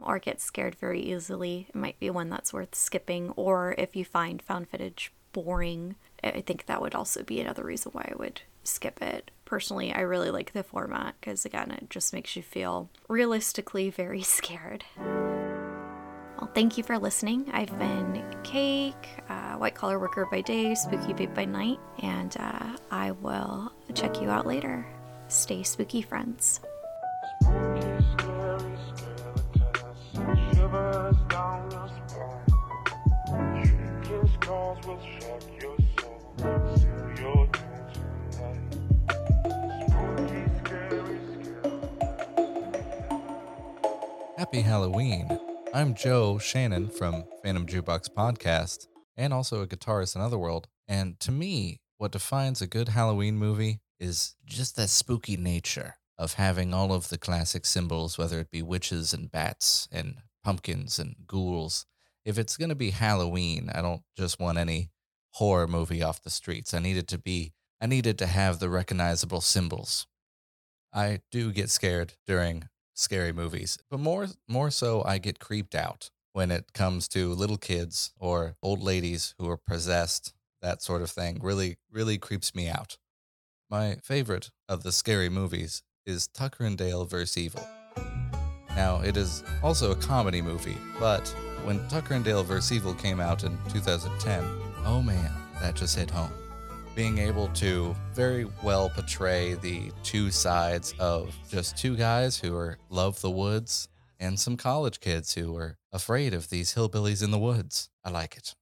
or 0.01 0.19
get 0.19 0.41
scared 0.41 0.75
very 0.75 1.01
easily, 1.01 1.67
it 1.69 1.75
might 1.75 1.99
be 1.99 2.09
one 2.09 2.29
that's 2.29 2.53
worth 2.53 2.75
skipping. 2.75 3.31
Or 3.35 3.75
if 3.77 3.95
you 3.95 4.05
find 4.05 4.41
found 4.41 4.69
footage 4.69 5.11
boring, 5.33 5.95
I 6.23 6.41
think 6.41 6.65
that 6.65 6.81
would 6.81 6.95
also 6.95 7.23
be 7.23 7.39
another 7.39 7.63
reason 7.63 7.91
why 7.91 8.09
I 8.11 8.15
would 8.17 8.41
skip 8.63 9.01
it. 9.01 9.31
Personally, 9.45 9.93
I 9.93 10.01
really 10.01 10.31
like 10.31 10.53
the 10.53 10.63
format 10.63 11.15
because, 11.19 11.45
again, 11.45 11.71
it 11.71 11.89
just 11.89 12.13
makes 12.13 12.35
you 12.35 12.41
feel 12.41 12.89
realistically 13.07 13.89
very 13.89 14.21
scared. 14.23 14.83
Well, 16.37 16.51
thank 16.53 16.77
you 16.77 16.83
for 16.83 16.99
listening. 16.99 17.49
I've 17.51 17.77
been 17.79 18.23
Cake, 18.43 19.23
uh, 19.27 19.55
white 19.55 19.73
collar 19.73 19.99
worker 19.99 20.27
by 20.29 20.41
day, 20.41 20.75
spooky 20.75 21.13
babe 21.13 21.33
by 21.33 21.45
night, 21.45 21.79
and 22.03 22.35
uh, 22.39 22.77
I 22.91 23.11
will 23.11 23.71
check 23.95 24.21
you 24.21 24.29
out 24.29 24.45
later. 24.45 24.85
Stay 25.29 25.63
spooky, 25.63 26.01
friends. 26.01 26.61
Halloween. 44.67 45.39
I'm 45.73 45.95
Joe 45.95 46.39
Shannon 46.39 46.89
from 46.89 47.23
Phantom 47.41 47.65
Jukebox 47.65 48.09
Podcast 48.09 48.87
and 49.15 49.33
also 49.33 49.61
a 49.61 49.67
guitarist 49.67 50.13
in 50.13 50.21
Otherworld. 50.21 50.67
And 50.89 51.17
to 51.21 51.31
me, 51.31 51.79
what 51.97 52.11
defines 52.11 52.61
a 52.61 52.67
good 52.67 52.89
Halloween 52.89 53.37
movie 53.37 53.79
is 53.97 54.35
just 54.45 54.75
that 54.75 54.89
spooky 54.89 55.37
nature 55.37 55.95
of 56.17 56.33
having 56.33 56.73
all 56.73 56.91
of 56.91 57.07
the 57.07 57.17
classic 57.17 57.65
symbols, 57.65 58.17
whether 58.17 58.41
it 58.41 58.51
be 58.51 58.61
witches 58.61 59.13
and 59.13 59.31
bats 59.31 59.87
and 59.89 60.17
pumpkins 60.43 60.99
and 60.99 61.15
ghouls. 61.25 61.85
If 62.25 62.37
it's 62.37 62.57
going 62.57 62.67
to 62.67 62.75
be 62.75 62.89
Halloween, 62.89 63.71
I 63.73 63.81
don't 63.81 64.01
just 64.17 64.37
want 64.37 64.57
any 64.57 64.89
horror 65.31 65.67
movie 65.67 66.03
off 66.03 66.23
the 66.23 66.29
streets. 66.29 66.73
I 66.73 66.79
need 66.79 66.97
it 66.97 67.07
to 67.07 67.17
be, 67.17 67.53
I 67.79 67.85
needed 67.85 68.17
to 68.19 68.25
have 68.25 68.59
the 68.59 68.69
recognizable 68.69 69.39
symbols. 69.39 70.07
I 70.93 71.21
do 71.31 71.53
get 71.53 71.69
scared 71.69 72.15
during 72.27 72.67
scary 72.97 73.31
movies, 73.31 73.77
but 73.89 73.99
more 73.99 74.27
more 74.47 74.71
so 74.71 75.03
I 75.05 75.17
get 75.17 75.39
creeped 75.39 75.75
out 75.75 76.09
when 76.33 76.51
it 76.51 76.73
comes 76.73 77.07
to 77.09 77.33
little 77.33 77.57
kids 77.57 78.13
or 78.19 78.55
old 78.61 78.81
ladies 78.81 79.33
who 79.37 79.49
are 79.49 79.57
possessed, 79.57 80.33
that 80.61 80.81
sort 80.81 81.01
of 81.01 81.09
thing. 81.09 81.39
Really 81.41 81.77
really 81.91 82.17
creeps 82.17 82.55
me 82.55 82.67
out. 82.67 82.97
My 83.69 83.97
favorite 84.03 84.49
of 84.69 84.83
the 84.83 84.91
scary 84.91 85.29
movies 85.29 85.83
is 86.05 86.27
Tucker 86.27 86.63
and 86.63 86.77
Dale 86.77 87.05
vs. 87.05 87.37
Evil. 87.37 87.67
Now, 88.75 89.01
it 89.01 89.17
is 89.17 89.43
also 89.63 89.91
a 89.91 89.95
comedy 89.95 90.41
movie, 90.41 90.77
but 90.99 91.27
when 91.63 91.85
Tucker 91.89 92.13
and 92.13 92.23
Dale 92.23 92.43
vs. 92.43 92.71
Evil 92.71 92.93
came 92.93 93.19
out 93.19 93.43
in 93.43 93.57
2010, 93.69 94.43
oh 94.85 95.01
man, 95.01 95.31
that 95.59 95.75
just 95.75 95.97
hit 95.97 96.09
home 96.09 96.31
being 96.97 97.19
able 97.19 97.47
to 97.49 97.95
very 98.15 98.47
well 98.63 98.89
portray 98.89 99.53
the 99.53 99.91
two 100.01 100.31
sides 100.31 100.95
of 100.97 101.31
just 101.47 101.77
two 101.77 101.95
guys 101.95 102.39
who 102.39 102.55
are 102.55 102.79
love 102.89 103.21
the 103.21 103.29
woods 103.29 103.87
and 104.19 104.39
some 104.39 104.57
college 104.57 104.99
kids 104.99 105.35
who 105.35 105.55
are 105.55 105.77
afraid 105.93 106.33
of 106.33 106.49
these 106.49 106.73
hillbillies 106.73 107.23
in 107.23 107.29
the 107.29 107.37
woods. 107.37 107.91
I 108.03 108.09
like 108.09 108.35
it. 108.35 108.55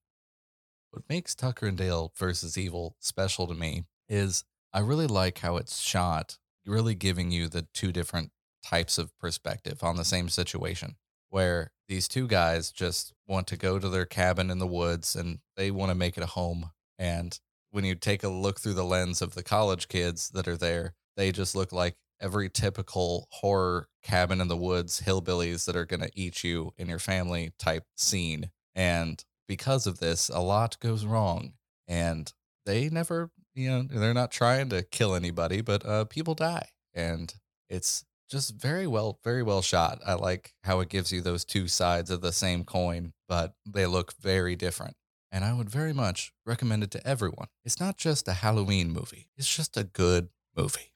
What 0.92 1.04
makes 1.08 1.34
Tucker 1.34 1.66
and 1.66 1.78
Dale 1.78 2.12
versus 2.18 2.58
Evil 2.58 2.98
special 3.00 3.48
to 3.48 3.54
me 3.54 3.86
is 4.10 4.44
I 4.74 4.80
really 4.80 5.08
like 5.08 5.38
how 5.38 5.56
it's 5.56 5.80
shot, 5.80 6.38
really 6.66 6.94
giving 6.94 7.32
you 7.32 7.48
the 7.48 7.68
two 7.74 7.94
different 7.94 8.32
types 8.62 8.98
of 8.98 9.18
perspective 9.18 9.82
on 9.82 9.96
the 9.96 10.04
same 10.04 10.28
situation 10.28 10.98
where 11.30 11.72
these 11.88 12.10
two 12.10 12.28
guys 12.28 12.70
just 12.70 13.14
want 13.26 13.48
to 13.48 13.56
go 13.56 13.80
to 13.80 13.88
their 13.88 14.06
cabin 14.06 14.52
in 14.52 14.60
the 14.60 14.68
woods 14.68 15.16
and 15.16 15.40
they 15.56 15.72
want 15.72 15.90
to 15.90 15.96
make 15.96 16.18
it 16.18 16.24
a 16.24 16.28
home 16.28 16.72
and 17.00 17.40
when 17.76 17.84
you 17.84 17.94
take 17.94 18.24
a 18.24 18.30
look 18.30 18.58
through 18.58 18.74
the 18.74 18.86
lens 18.86 19.22
of 19.22 19.36
the 19.36 19.44
college 19.44 19.90
kids 19.90 20.30
that 20.30 20.48
are 20.48 20.56
there, 20.56 20.94
they 21.18 21.30
just 21.30 21.58
look 21.58 21.74
like 21.74 21.98
every 22.22 22.50
typical 22.50 23.28
horror 23.32 23.90
cabin 24.02 24.40
in 24.40 24.48
the 24.48 24.56
woods 24.56 25.02
hillbillies 25.06 25.66
that 25.66 25.76
are 25.76 25.86
going 25.86 26.00
to 26.00 26.12
eat 26.16 26.42
you 26.42 26.72
and 26.78 26.88
your 26.88 27.00
family 27.00 27.52
type 27.60 27.84
scene. 27.98 28.50
And 28.76 29.22
because 29.46 29.88
of 29.88 30.00
this, 30.00 30.30
a 30.30 30.40
lot 30.40 30.80
goes 30.80 31.06
wrong. 31.06 31.56
And 31.86 32.32
they 32.66 32.88
never, 32.90 33.30
you 33.54 33.70
know, 33.70 33.84
they're 33.84 34.14
not 34.14 34.32
trying 34.32 34.70
to 34.70 34.82
kill 34.82 35.14
anybody, 35.14 35.60
but 35.60 35.86
uh, 35.86 36.06
people 36.06 36.34
die. 36.34 36.70
And 36.94 37.34
it's 37.70 38.06
just 38.32 38.56
very 38.56 38.88
well, 38.88 39.20
very 39.22 39.44
well 39.44 39.62
shot. 39.62 40.00
I 40.08 40.14
like 40.14 40.54
how 40.64 40.80
it 40.80 40.88
gives 40.88 41.12
you 41.12 41.20
those 41.20 41.44
two 41.44 41.68
sides 41.68 42.10
of 42.10 42.22
the 42.22 42.32
same 42.32 42.64
coin, 42.64 43.12
but 43.28 43.54
they 43.66 43.86
look 43.86 44.14
very 44.22 44.56
different 44.56 44.96
and 45.36 45.44
I 45.44 45.52
would 45.52 45.70
very 45.70 45.92
much 45.92 46.32
recommend 46.46 46.82
it 46.82 46.92
to 46.92 47.06
everyone. 47.06 47.48
It's 47.66 47.78
not 47.78 47.98
just 47.98 48.26
a 48.30 48.34
Halloween 48.34 48.90
movie, 48.90 49.28
it's 49.36 49.54
just 49.54 49.76
a 49.76 49.84
good 49.84 50.30
movie. 50.56 50.94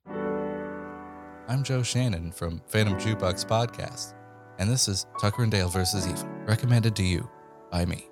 I'm 1.49 1.61
Joe 1.63 1.83
Shannon 1.83 2.31
from 2.31 2.61
Phantom 2.67 2.95
Jukebox 2.95 3.45
Podcast, 3.45 4.13
and 4.57 4.69
this 4.69 4.87
is 4.87 5.05
Tucker 5.19 5.43
and 5.43 5.51
Dale 5.51 5.67
vs. 5.67 6.07
Evil, 6.07 6.29
recommended 6.45 6.95
to 6.95 7.03
you 7.03 7.29
by 7.69 7.83
me. 7.83 8.07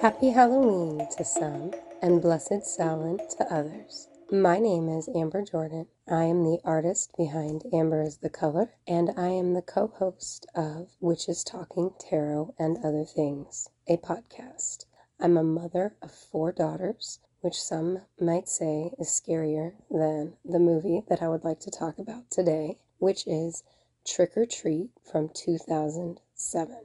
Happy 0.00 0.30
Halloween 0.30 1.08
to 1.16 1.24
some 1.24 1.72
and 2.00 2.22
blessed 2.22 2.64
Samhain 2.64 3.18
to 3.36 3.52
others. 3.52 4.06
My 4.30 4.60
name 4.60 4.88
is 4.88 5.08
Amber 5.12 5.42
Jordan. 5.42 5.88
I 6.06 6.22
am 6.22 6.44
the 6.44 6.60
artist 6.64 7.16
behind 7.16 7.64
Amber 7.72 8.02
is 8.02 8.18
the 8.18 8.30
Color, 8.30 8.74
and 8.86 9.10
I 9.16 9.30
am 9.30 9.54
the 9.54 9.62
co 9.62 9.88
host 9.88 10.46
of 10.54 10.90
Witches 11.00 11.42
Talking 11.42 11.94
Tarot 11.98 12.54
and 12.60 12.78
Other 12.78 13.04
Things, 13.04 13.70
a 13.88 13.96
podcast. 13.96 14.84
I'm 15.18 15.36
a 15.36 15.42
mother 15.42 15.96
of 16.00 16.12
four 16.12 16.52
daughters, 16.52 17.18
which 17.40 17.60
some 17.60 18.02
might 18.20 18.48
say 18.48 18.92
is 19.00 19.08
scarier 19.08 19.72
than 19.90 20.36
the 20.44 20.60
movie 20.60 21.02
that 21.08 21.20
I 21.20 21.28
would 21.28 21.42
like 21.42 21.58
to 21.60 21.72
talk 21.72 21.98
about 21.98 22.30
today, 22.30 22.78
which 22.98 23.26
is 23.26 23.64
Trick 24.06 24.36
or 24.36 24.46
Treat 24.46 24.90
from 25.02 25.28
2007. 25.28 26.76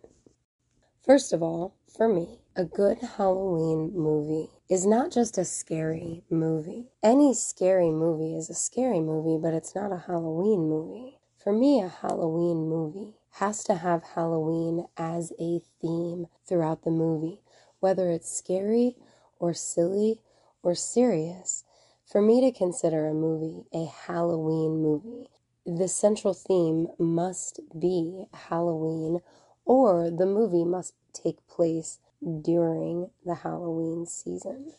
First 1.04 1.32
of 1.32 1.44
all, 1.44 1.76
for 1.96 2.08
me, 2.08 2.40
a 2.56 2.64
good 2.64 3.00
Halloween 3.18 3.92
movie 3.96 4.48
is 4.70 4.86
not 4.86 5.12
just 5.12 5.40
a 5.40 5.46
scary 5.46 6.24
movie. 6.30 6.92
Any 7.02 7.34
scary 7.34 7.90
movie 7.90 8.36
is 8.36 8.48
a 8.48 8.54
scary 8.54 9.00
movie, 9.00 9.42
but 9.42 9.56
it's 9.56 9.74
not 9.74 9.92
a 9.92 10.04
Halloween 10.06 10.70
movie. 10.70 11.18
For 11.36 11.52
me, 11.52 11.82
a 11.82 11.88
Halloween 11.88 12.70
movie 12.70 13.16
has 13.32 13.64
to 13.64 13.76
have 13.76 14.04
Halloween 14.04 14.86
as 14.96 15.34
a 15.40 15.62
theme 15.82 16.28
throughout 16.46 16.84
the 16.84 16.92
movie, 16.92 17.42
whether 17.80 18.12
it's 18.12 18.32
scary 18.32 18.98
or 19.40 19.56
silly 19.56 20.22
or 20.62 20.76
serious. 20.76 21.64
For 22.06 22.22
me 22.22 22.40
to 22.42 22.52
consider 22.56 23.08
a 23.08 23.16
movie 23.16 23.66
a 23.74 23.86
Halloween 23.86 24.80
movie, 24.80 25.28
the 25.66 25.88
central 25.88 26.36
theme 26.36 26.88
must 27.00 27.62
be 27.80 28.26
Halloween 28.32 29.22
or 29.66 30.12
the 30.12 30.28
movie 30.28 30.66
must 30.66 30.94
take 31.14 31.48
place 31.48 32.00
during 32.42 33.10
the 33.26 33.36
Halloween 33.36 34.06
season. 34.06 34.74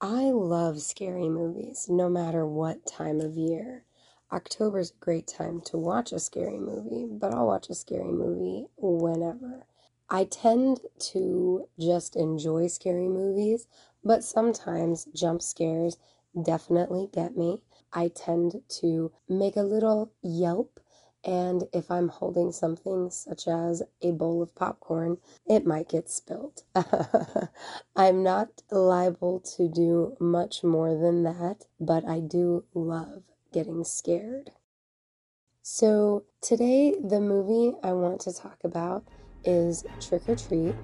I 0.00 0.30
love 0.30 0.82
scary 0.82 1.28
movies 1.28 1.86
no 1.88 2.08
matter 2.08 2.44
what 2.46 2.86
time 2.86 3.20
of 3.20 3.36
year. 3.36 3.84
October's 4.32 4.90
a 4.90 5.04
great 5.04 5.26
time 5.26 5.60
to 5.66 5.78
watch 5.78 6.10
a 6.12 6.18
scary 6.18 6.58
movie, 6.58 7.06
but 7.06 7.34
I'll 7.34 7.46
watch 7.46 7.68
a 7.68 7.74
scary 7.74 8.10
movie 8.10 8.66
whenever. 8.76 9.66
I 10.10 10.24
tend 10.24 10.80
to 11.12 11.68
just 11.78 12.16
enjoy 12.16 12.66
scary 12.66 13.08
movies, 13.08 13.66
but 14.02 14.24
sometimes 14.24 15.06
jump 15.14 15.42
scares 15.42 15.98
definitely 16.40 17.08
get 17.12 17.36
me. 17.36 17.62
I 17.92 18.08
tend 18.08 18.62
to 18.80 19.12
make 19.28 19.56
a 19.56 19.62
little 19.62 20.12
yelp 20.22 20.80
and 21.24 21.64
if 21.72 21.90
I'm 21.90 22.08
holding 22.08 22.50
something 22.52 23.10
such 23.10 23.46
as 23.46 23.82
a 24.00 24.10
bowl 24.10 24.42
of 24.42 24.54
popcorn, 24.54 25.18
it 25.46 25.66
might 25.66 25.88
get 25.88 26.10
spilled. 26.10 26.62
I'm 27.96 28.22
not 28.22 28.62
liable 28.70 29.40
to 29.56 29.68
do 29.68 30.16
much 30.18 30.64
more 30.64 30.96
than 30.96 31.22
that, 31.22 31.66
but 31.78 32.04
I 32.08 32.20
do 32.20 32.64
love 32.74 33.22
getting 33.52 33.84
scared. 33.84 34.50
So, 35.62 36.24
today, 36.40 36.96
the 37.00 37.20
movie 37.20 37.76
I 37.84 37.92
want 37.92 38.20
to 38.22 38.32
talk 38.32 38.58
about 38.64 39.04
is 39.44 39.84
Trick 40.00 40.28
or 40.28 40.34
Treat 40.34 40.74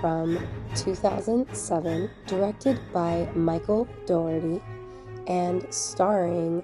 from 0.00 0.38
2007, 0.76 2.10
directed 2.26 2.80
by 2.94 3.28
Michael 3.34 3.86
Dougherty 4.06 4.62
and 5.26 5.66
starring 5.68 6.62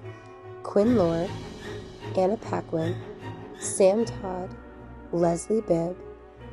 Quinn 0.63 0.95
Lord 0.95 1.29
Anna 2.17 2.37
Paquin, 2.37 2.95
Sam 3.59 4.05
Todd, 4.05 4.55
Leslie 5.11 5.61
Bibb, 5.61 5.97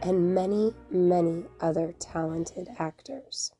and 0.02 0.34
many, 0.34 0.74
many 0.90 1.44
other 1.60 1.94
talented 1.98 2.68
actors. 2.78 3.52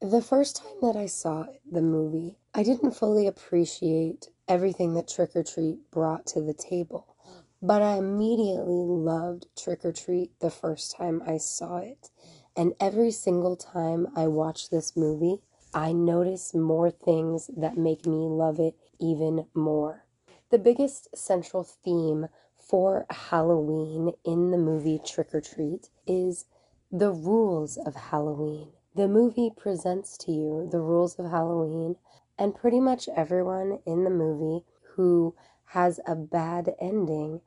The 0.00 0.22
first 0.22 0.56
time 0.56 0.76
that 0.82 0.96
I 0.96 1.06
saw 1.06 1.46
the 1.70 1.82
movie, 1.82 2.36
I 2.54 2.62
didn't 2.62 2.92
fully 2.92 3.26
appreciate 3.26 4.28
everything 4.46 4.94
that 4.94 5.08
Trick 5.08 5.34
or 5.34 5.42
Treat 5.42 5.90
brought 5.90 6.26
to 6.28 6.40
the 6.40 6.54
table, 6.54 7.16
but 7.62 7.82
I 7.82 7.96
immediately 7.96 8.84
loved 8.84 9.46
Trick 9.56 9.84
or 9.84 9.92
Treat 9.92 10.38
the 10.40 10.50
first 10.50 10.94
time 10.96 11.22
I 11.26 11.38
saw 11.38 11.78
it. 11.78 12.10
And 12.54 12.74
every 12.80 13.10
single 13.10 13.56
time 13.56 14.06
I 14.14 14.26
watch 14.28 14.70
this 14.70 14.96
movie, 14.96 15.42
I 15.74 15.92
notice 15.92 16.54
more 16.54 16.90
things 16.90 17.50
that 17.56 17.76
make 17.76 18.06
me 18.06 18.28
love 18.28 18.58
it 18.58 18.76
even 18.98 19.46
more. 19.54 20.05
The 20.48 20.58
biggest 20.58 21.16
central 21.16 21.64
theme 21.64 22.28
for 22.56 23.04
Halloween 23.10 24.12
in 24.24 24.52
the 24.52 24.58
movie 24.58 25.00
Trick 25.04 25.34
or 25.34 25.40
Treat 25.40 25.90
is 26.06 26.44
the 26.92 27.10
rules 27.10 27.76
of 27.76 27.96
Halloween. 27.96 28.68
The 28.94 29.08
movie 29.08 29.50
presents 29.50 30.16
to 30.18 30.30
you 30.30 30.68
the 30.70 30.80
rules 30.80 31.16
of 31.18 31.28
Halloween, 31.32 31.96
and 32.38 32.54
pretty 32.54 32.78
much 32.78 33.08
everyone 33.08 33.80
in 33.84 34.04
the 34.04 34.10
movie 34.10 34.64
who 34.94 35.34
has 35.64 35.98
a 36.06 36.14
bad 36.14 36.76
ending 36.78 37.40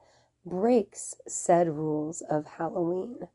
breaks 0.45 1.15
said 1.25 1.69
rules 1.69 2.19
of 2.21 2.45
Halloween. 2.45 3.29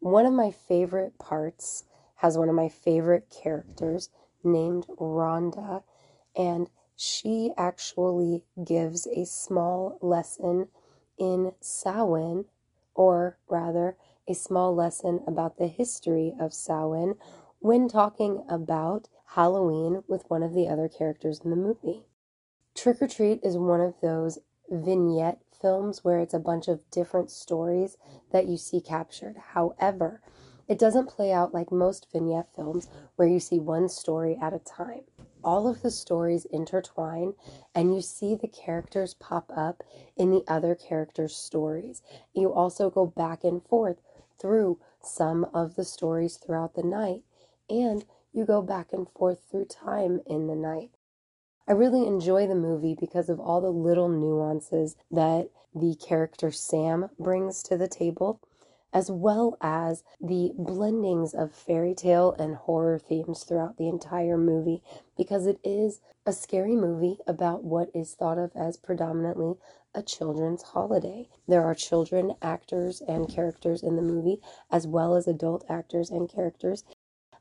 One 0.00 0.26
of 0.26 0.34
my 0.34 0.50
favorite 0.50 1.18
parts 1.18 1.84
has 2.16 2.36
one 2.36 2.50
of 2.50 2.54
my 2.54 2.68
favorite 2.68 3.30
characters 3.30 4.10
named 4.44 4.86
Rhonda, 4.98 5.84
and 6.36 6.68
she 7.02 7.50
actually 7.56 8.44
gives 8.62 9.06
a 9.06 9.24
small 9.24 9.96
lesson 10.02 10.68
in 11.16 11.52
Samhain, 11.58 12.44
or 12.94 13.38
rather, 13.48 13.96
a 14.28 14.34
small 14.34 14.74
lesson 14.74 15.20
about 15.26 15.56
the 15.56 15.66
history 15.66 16.34
of 16.38 16.52
Samhain 16.52 17.14
when 17.58 17.88
talking 17.88 18.44
about 18.50 19.08
Halloween 19.28 20.02
with 20.08 20.28
one 20.28 20.42
of 20.42 20.52
the 20.52 20.68
other 20.68 20.88
characters 20.88 21.40
in 21.42 21.48
the 21.48 21.56
movie. 21.56 22.04
Trick 22.74 23.00
or 23.00 23.08
Treat 23.08 23.40
is 23.42 23.56
one 23.56 23.80
of 23.80 23.94
those 24.02 24.38
vignette 24.68 25.40
films 25.58 26.04
where 26.04 26.18
it's 26.18 26.34
a 26.34 26.38
bunch 26.38 26.68
of 26.68 26.90
different 26.90 27.30
stories 27.30 27.96
that 28.30 28.46
you 28.46 28.58
see 28.58 28.82
captured. 28.82 29.38
However, 29.54 30.20
it 30.68 30.78
doesn't 30.78 31.08
play 31.08 31.32
out 31.32 31.54
like 31.54 31.72
most 31.72 32.08
vignette 32.12 32.54
films 32.54 32.88
where 33.16 33.26
you 33.26 33.40
see 33.40 33.58
one 33.58 33.88
story 33.88 34.38
at 34.40 34.52
a 34.52 34.58
time 34.58 35.04
all 35.44 35.68
of 35.68 35.82
the 35.82 35.90
stories 35.90 36.44
intertwine 36.46 37.34
and 37.74 37.94
you 37.94 38.00
see 38.00 38.34
the 38.34 38.48
characters 38.48 39.14
pop 39.14 39.50
up 39.56 39.82
in 40.16 40.30
the 40.30 40.44
other 40.48 40.74
characters' 40.74 41.36
stories. 41.36 42.02
You 42.34 42.52
also 42.52 42.90
go 42.90 43.06
back 43.06 43.44
and 43.44 43.62
forth 43.64 44.00
through 44.38 44.78
some 45.02 45.44
of 45.52 45.76
the 45.76 45.84
stories 45.84 46.36
throughout 46.36 46.74
the 46.74 46.82
night 46.82 47.22
and 47.68 48.04
you 48.32 48.44
go 48.44 48.62
back 48.62 48.92
and 48.92 49.08
forth 49.10 49.40
through 49.50 49.66
time 49.66 50.20
in 50.26 50.46
the 50.46 50.56
night. 50.56 50.90
I 51.68 51.72
really 51.72 52.06
enjoy 52.06 52.46
the 52.46 52.54
movie 52.54 52.96
because 52.98 53.28
of 53.28 53.38
all 53.38 53.60
the 53.60 53.70
little 53.70 54.08
nuances 54.08 54.96
that 55.10 55.50
the 55.74 55.94
character 55.94 56.50
Sam 56.50 57.10
brings 57.18 57.62
to 57.64 57.76
the 57.76 57.88
table 57.88 58.40
as 58.92 59.10
well 59.10 59.56
as 59.60 60.02
the 60.20 60.52
blendings 60.58 61.34
of 61.34 61.54
fairy 61.54 61.94
tale 61.94 62.32
and 62.32 62.56
horror 62.56 62.98
themes 62.98 63.44
throughout 63.44 63.76
the 63.76 63.88
entire 63.88 64.36
movie, 64.36 64.82
because 65.16 65.46
it 65.46 65.58
is 65.62 66.00
a 66.26 66.32
scary 66.32 66.76
movie 66.76 67.18
about 67.26 67.64
what 67.64 67.90
is 67.94 68.14
thought 68.14 68.38
of 68.38 68.50
as 68.54 68.76
predominantly 68.76 69.54
a 69.94 70.02
children's 70.02 70.62
holiday. 70.62 71.28
There 71.48 71.64
are 71.64 71.74
children 71.74 72.34
actors 72.42 73.00
and 73.00 73.28
characters 73.28 73.82
in 73.82 73.96
the 73.96 74.02
movie, 74.02 74.40
as 74.70 74.86
well 74.86 75.14
as 75.14 75.26
adult 75.26 75.64
actors 75.68 76.10
and 76.10 76.28
characters. 76.28 76.84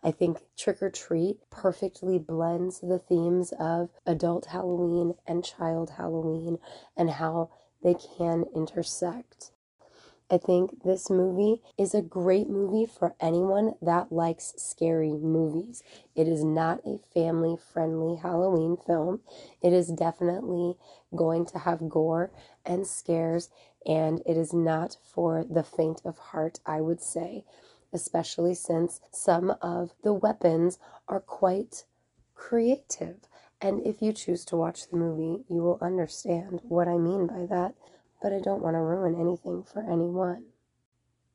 I 0.02 0.12
think 0.12 0.40
Trick 0.58 0.82
or 0.82 0.90
Treat 0.90 1.40
perfectly 1.50 2.18
blends 2.18 2.80
the 2.80 3.00
themes 3.00 3.54
of 3.60 3.90
adult 4.06 4.46
Halloween 4.46 5.16
and 5.28 5.44
child 5.44 5.92
Halloween 5.98 6.58
and 6.96 7.10
how 7.10 7.50
they 7.84 7.96
can 7.96 8.46
intersect. 8.56 9.52
I 10.32 10.38
think 10.38 10.84
this 10.84 11.10
movie 11.10 11.62
is 11.78 11.94
a 11.96 12.02
great 12.02 12.50
movie 12.50 12.86
for 12.86 13.16
anyone 13.20 13.74
that 13.82 14.12
likes 14.12 14.54
scary 14.58 15.14
movies. 15.14 15.84
It 16.16 16.28
is 16.28 16.44
not 16.44 16.82
a 16.86 17.00
family 17.14 17.58
friendly 17.58 18.18
Halloween 18.18 18.78
film. 18.78 19.22
It 19.62 19.74
is 19.74 19.88
definitely 19.90 20.78
going 21.16 21.46
to 21.48 21.60
have 21.60 21.90
gore 21.90 22.32
and 22.66 22.86
scares, 22.86 23.50
and 23.86 24.22
it 24.26 24.38
is 24.38 24.54
not 24.54 24.98
for 25.04 25.44
the 25.50 25.64
faint 25.64 26.02
of 26.06 26.18
heart, 26.20 26.60
I 26.66 26.82
would 26.82 27.02
say, 27.02 27.44
especially 27.92 28.54
since 28.54 29.02
some 29.12 29.56
of 29.62 29.94
the 30.04 30.14
weapons 30.14 30.78
are 31.08 31.20
quite 31.22 31.86
creative 32.36 33.18
And 33.62 33.86
if 33.86 34.02
you 34.02 34.14
choose 34.14 34.46
to 34.46 34.56
watch 34.56 34.88
the 34.90 34.98
movie, 34.98 35.44
you 35.50 35.62
will 35.62 35.80
understand 35.82 36.62
what 36.64 36.88
I 36.88 36.98
mean 36.98 37.28
by 37.28 37.46
that, 37.48 37.76
but 38.22 38.34
I 38.34 38.40
don't 38.40 38.62
want 38.62 38.76
to 38.76 38.80
ruin 38.82 39.20
anything 39.20 39.64
for 39.64 39.82
anyone. 39.82 40.46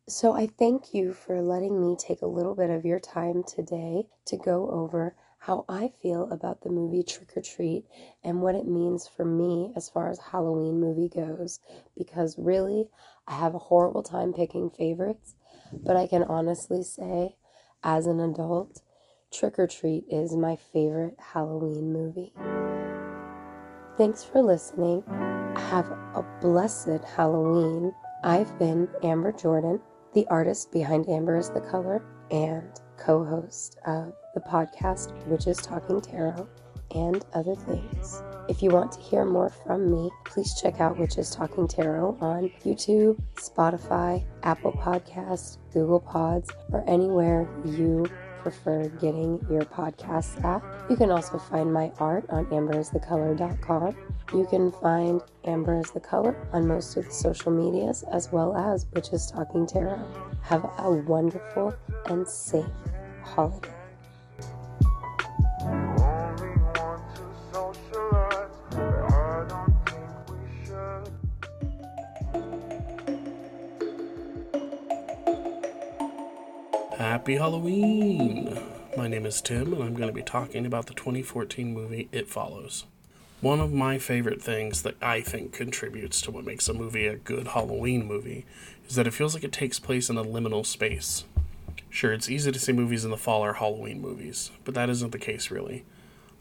So 0.06 0.32
I 0.32 0.46
thank 0.46 0.92
you 0.92 1.14
for 1.14 1.40
letting 1.40 1.80
me 1.80 1.96
take 1.98 2.20
a 2.20 2.26
little 2.26 2.54
bit 2.54 2.68
of 2.68 2.84
your 2.84 3.00
time 3.00 3.42
today 3.42 4.06
to 4.26 4.36
go 4.36 4.68
over 4.70 5.16
how 5.38 5.64
I 5.68 5.92
feel 6.02 6.30
about 6.30 6.62
the 6.62 6.70
movie 6.70 7.02
Trick 7.02 7.36
or 7.36 7.40
Treat 7.42 7.84
and 8.22 8.40
what 8.40 8.54
it 8.54 8.66
means 8.66 9.08
for 9.08 9.24
me 9.24 9.72
as 9.76 9.88
far 9.88 10.10
as 10.10 10.18
Halloween 10.18 10.80
movie 10.80 11.08
goes. 11.08 11.60
Because 11.96 12.38
really, 12.38 12.88
I 13.26 13.34
have 13.34 13.54
a 13.54 13.58
horrible 13.58 14.02
time 14.02 14.32
picking 14.32 14.70
favorites, 14.70 15.34
but 15.72 15.96
I 15.96 16.06
can 16.06 16.22
honestly 16.22 16.82
say, 16.82 17.36
as 17.82 18.06
an 18.06 18.20
adult, 18.20 18.82
Trick 19.30 19.58
or 19.58 19.66
Treat 19.66 20.04
is 20.10 20.36
my 20.36 20.56
favorite 20.56 21.16
Halloween 21.18 21.92
movie. 21.92 22.32
Thanks 23.96 24.24
for 24.24 24.42
listening. 24.42 25.02
Have 25.56 25.90
a 26.14 26.24
blessed 26.40 27.04
Halloween. 27.16 27.94
I've 28.22 28.58
been 28.58 28.88
Amber 29.02 29.32
Jordan, 29.32 29.80
the 30.12 30.26
artist 30.28 30.72
behind 30.72 31.08
Amber 31.08 31.36
is 31.36 31.50
the 31.50 31.60
Color 31.60 32.02
and 32.30 32.68
co 32.96 33.24
host 33.24 33.78
of 33.86 34.12
the 34.34 34.40
podcast 34.40 35.12
Witches 35.26 35.58
Talking 35.58 36.00
Tarot 36.00 36.48
and 36.94 37.24
other 37.34 37.54
things. 37.54 38.22
If 38.48 38.62
you 38.62 38.70
want 38.70 38.92
to 38.92 39.00
hear 39.00 39.24
more 39.24 39.48
from 39.48 39.90
me, 39.90 40.10
please 40.24 40.54
check 40.60 40.80
out 40.80 40.98
Witches 40.98 41.30
Talking 41.30 41.66
Tarot 41.66 42.18
on 42.20 42.50
YouTube, 42.64 43.20
Spotify, 43.36 44.24
Apple 44.42 44.72
Podcasts, 44.72 45.58
Google 45.72 46.00
Pods, 46.00 46.50
or 46.72 46.84
anywhere 46.88 47.48
you 47.64 48.06
prefer 48.44 48.88
getting 49.00 49.44
your 49.50 49.62
podcasts 49.62 50.42
at. 50.44 50.62
You 50.90 50.96
can 50.96 51.10
also 51.10 51.38
find 51.38 51.72
my 51.72 51.90
art 51.98 52.26
on 52.28 52.44
amberisthecolor.com. 52.46 53.96
You 54.34 54.46
can 54.46 54.70
find 54.70 55.22
Amber 55.44 55.80
is 55.80 55.90
the 55.90 56.00
Color 56.00 56.36
on 56.52 56.68
most 56.68 56.96
of 56.96 57.06
the 57.06 57.10
social 57.10 57.50
medias 57.50 58.04
as 58.12 58.30
well 58.30 58.54
as 58.54 58.86
Witches 58.92 59.30
Talking 59.30 59.66
Tarot. 59.66 60.06
Have 60.42 60.64
a 60.78 60.90
wonderful 60.90 61.74
and 62.06 62.28
safe 62.28 62.66
holiday. 63.24 63.73
Happy 76.98 77.34
Halloween! 77.34 78.56
My 78.96 79.08
name 79.08 79.26
is 79.26 79.42
Tim, 79.42 79.72
and 79.72 79.82
I'm 79.82 79.94
going 79.94 80.08
to 80.08 80.14
be 80.14 80.22
talking 80.22 80.64
about 80.64 80.86
the 80.86 80.94
2014 80.94 81.74
movie 81.74 82.08
It 82.12 82.28
Follows. 82.28 82.84
One 83.40 83.58
of 83.58 83.72
my 83.72 83.98
favorite 83.98 84.40
things 84.40 84.82
that 84.82 84.94
I 85.02 85.20
think 85.20 85.52
contributes 85.52 86.20
to 86.22 86.30
what 86.30 86.44
makes 86.44 86.68
a 86.68 86.72
movie 86.72 87.08
a 87.08 87.16
good 87.16 87.48
Halloween 87.48 88.06
movie 88.06 88.46
is 88.88 88.94
that 88.94 89.08
it 89.08 89.12
feels 89.12 89.34
like 89.34 89.42
it 89.42 89.50
takes 89.50 89.80
place 89.80 90.08
in 90.08 90.16
a 90.16 90.24
liminal 90.24 90.64
space. 90.64 91.24
Sure, 91.90 92.12
it's 92.12 92.30
easy 92.30 92.52
to 92.52 92.60
say 92.60 92.72
movies 92.72 93.04
in 93.04 93.10
the 93.10 93.16
fall 93.16 93.42
are 93.42 93.54
Halloween 93.54 94.00
movies, 94.00 94.52
but 94.64 94.74
that 94.74 94.88
isn't 94.88 95.10
the 95.10 95.18
case 95.18 95.50
really. 95.50 95.84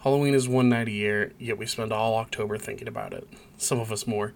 Halloween 0.01 0.35
is 0.35 0.47
one 0.47 0.69
night 0.69 0.87
a 0.87 0.91
year, 0.91 1.33
yet 1.39 1.57
we 1.57 1.65
spend 1.65 1.91
all 1.91 2.15
October 2.17 2.59
thinking 2.59 2.87
about 2.87 3.13
it. 3.13 3.27
Some 3.57 3.79
of 3.79 3.91
us 3.91 4.05
more. 4.05 4.33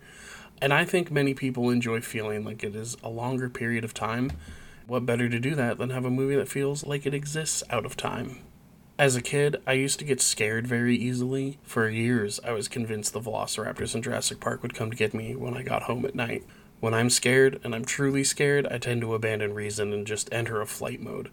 And 0.60 0.74
I 0.74 0.84
think 0.84 1.12
many 1.12 1.36
people 1.36 1.70
enjoy 1.70 2.02
feeling 2.02 2.44
like 2.44 2.64
it 2.64 2.76
is 2.76 2.98
a 3.04 3.10
longer 3.10 3.50
period 3.50 3.84
of 3.84 3.94
time 3.94 4.32
what 4.88 5.06
better 5.06 5.28
to 5.28 5.40
do 5.40 5.54
that 5.54 5.78
than 5.78 5.90
have 5.90 6.06
a 6.06 6.10
movie 6.10 6.38
that 6.38 6.48
feels 6.48 6.86
like 6.86 7.06
it 7.06 7.14
exists 7.14 7.62
out 7.70 7.86
of 7.86 7.98
time? 7.98 8.40
As 8.98 9.16
a 9.16 9.22
kid, 9.22 9.62
I 9.68 9.74
used 9.74 10.00
to 10.00 10.06
get 10.06 10.22
scared 10.22 10.66
very 10.66 10.96
easily. 10.96 11.60
For 11.62 11.90
years, 11.90 12.40
I 12.44 12.54
was 12.54 12.68
convinced 12.68 13.14
the 13.14 13.20
velociraptors 13.20 13.94
in 13.94 14.02
Jurassic 14.02 14.40
Park 14.40 14.64
would 14.64 14.74
come 14.74 14.90
to 14.90 14.98
get 14.98 15.14
me 15.14 15.36
when 15.36 15.56
I 15.56 15.62
got 15.62 15.84
home 15.84 16.06
at 16.06 16.16
night. 16.16 16.46
When 16.80 16.94
I'm 16.94 17.10
scared, 17.10 17.60
and 17.64 17.76
I'm 17.76 17.86
truly 17.86 18.24
scared, 18.24 18.66
I 18.68 18.78
tend 18.78 19.02
to 19.02 19.14
abandon 19.14 19.54
reason 19.54 19.94
and 19.94 20.08
just 20.08 20.34
enter 20.34 20.62
a 20.62 20.66
flight 20.66 21.02
mode. 21.02 21.30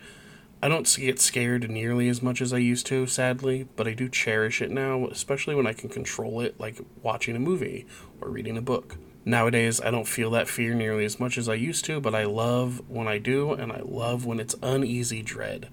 I 0.62 0.68
don't 0.68 0.96
get 0.98 1.20
scared 1.20 1.70
nearly 1.70 2.08
as 2.08 2.22
much 2.22 2.40
as 2.40 2.52
I 2.52 2.58
used 2.58 2.86
to, 2.86 3.06
sadly, 3.06 3.68
but 3.76 3.86
I 3.86 3.92
do 3.92 4.08
cherish 4.08 4.60
it 4.60 4.70
now, 4.70 5.06
especially 5.06 5.54
when 5.54 5.66
I 5.66 5.74
can 5.74 5.90
control 5.90 6.40
it, 6.40 6.58
like 6.58 6.80
watching 7.02 7.36
a 7.36 7.40
movie 7.40 7.86
or 8.20 8.30
reading 8.30 8.56
a 8.56 8.62
book. 8.62 8.96
Nowadays, 9.26 9.80
I 9.80 9.90
don't 9.90 10.06
feel 10.06 10.30
that 10.32 10.48
fear 10.48 10.74
nearly 10.74 11.04
as 11.04 11.18
much 11.18 11.38
as 11.38 11.48
I 11.48 11.54
used 11.54 11.86
to, 11.86 11.98
but 11.98 12.14
I 12.14 12.24
love 12.24 12.82
when 12.88 13.08
I 13.08 13.16
do, 13.16 13.52
and 13.52 13.72
I 13.72 13.80
love 13.82 14.26
when 14.26 14.38
it's 14.38 14.54
uneasy 14.62 15.22
dread. 15.22 15.68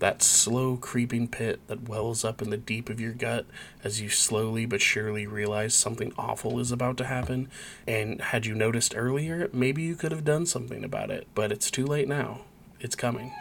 That 0.00 0.22
slow 0.22 0.76
creeping 0.76 1.28
pit 1.28 1.60
that 1.66 1.88
wells 1.88 2.24
up 2.24 2.42
in 2.42 2.50
the 2.50 2.56
deep 2.56 2.90
of 2.90 3.00
your 3.00 3.12
gut 3.12 3.46
as 3.84 4.00
you 4.00 4.08
slowly 4.08 4.66
but 4.66 4.80
surely 4.80 5.26
realize 5.26 5.74
something 5.74 6.12
awful 6.18 6.58
is 6.58 6.72
about 6.72 6.96
to 6.98 7.04
happen. 7.04 7.48
And 7.86 8.20
had 8.20 8.44
you 8.46 8.54
noticed 8.54 8.94
earlier, 8.96 9.48
maybe 9.52 9.82
you 9.82 9.94
could 9.96 10.12
have 10.12 10.24
done 10.24 10.46
something 10.46 10.84
about 10.84 11.10
it, 11.10 11.26
but 11.34 11.52
it's 11.52 11.70
too 11.70 11.86
late 11.86 12.08
now. 12.08 12.42
It's 12.80 12.96
coming. 12.96 13.32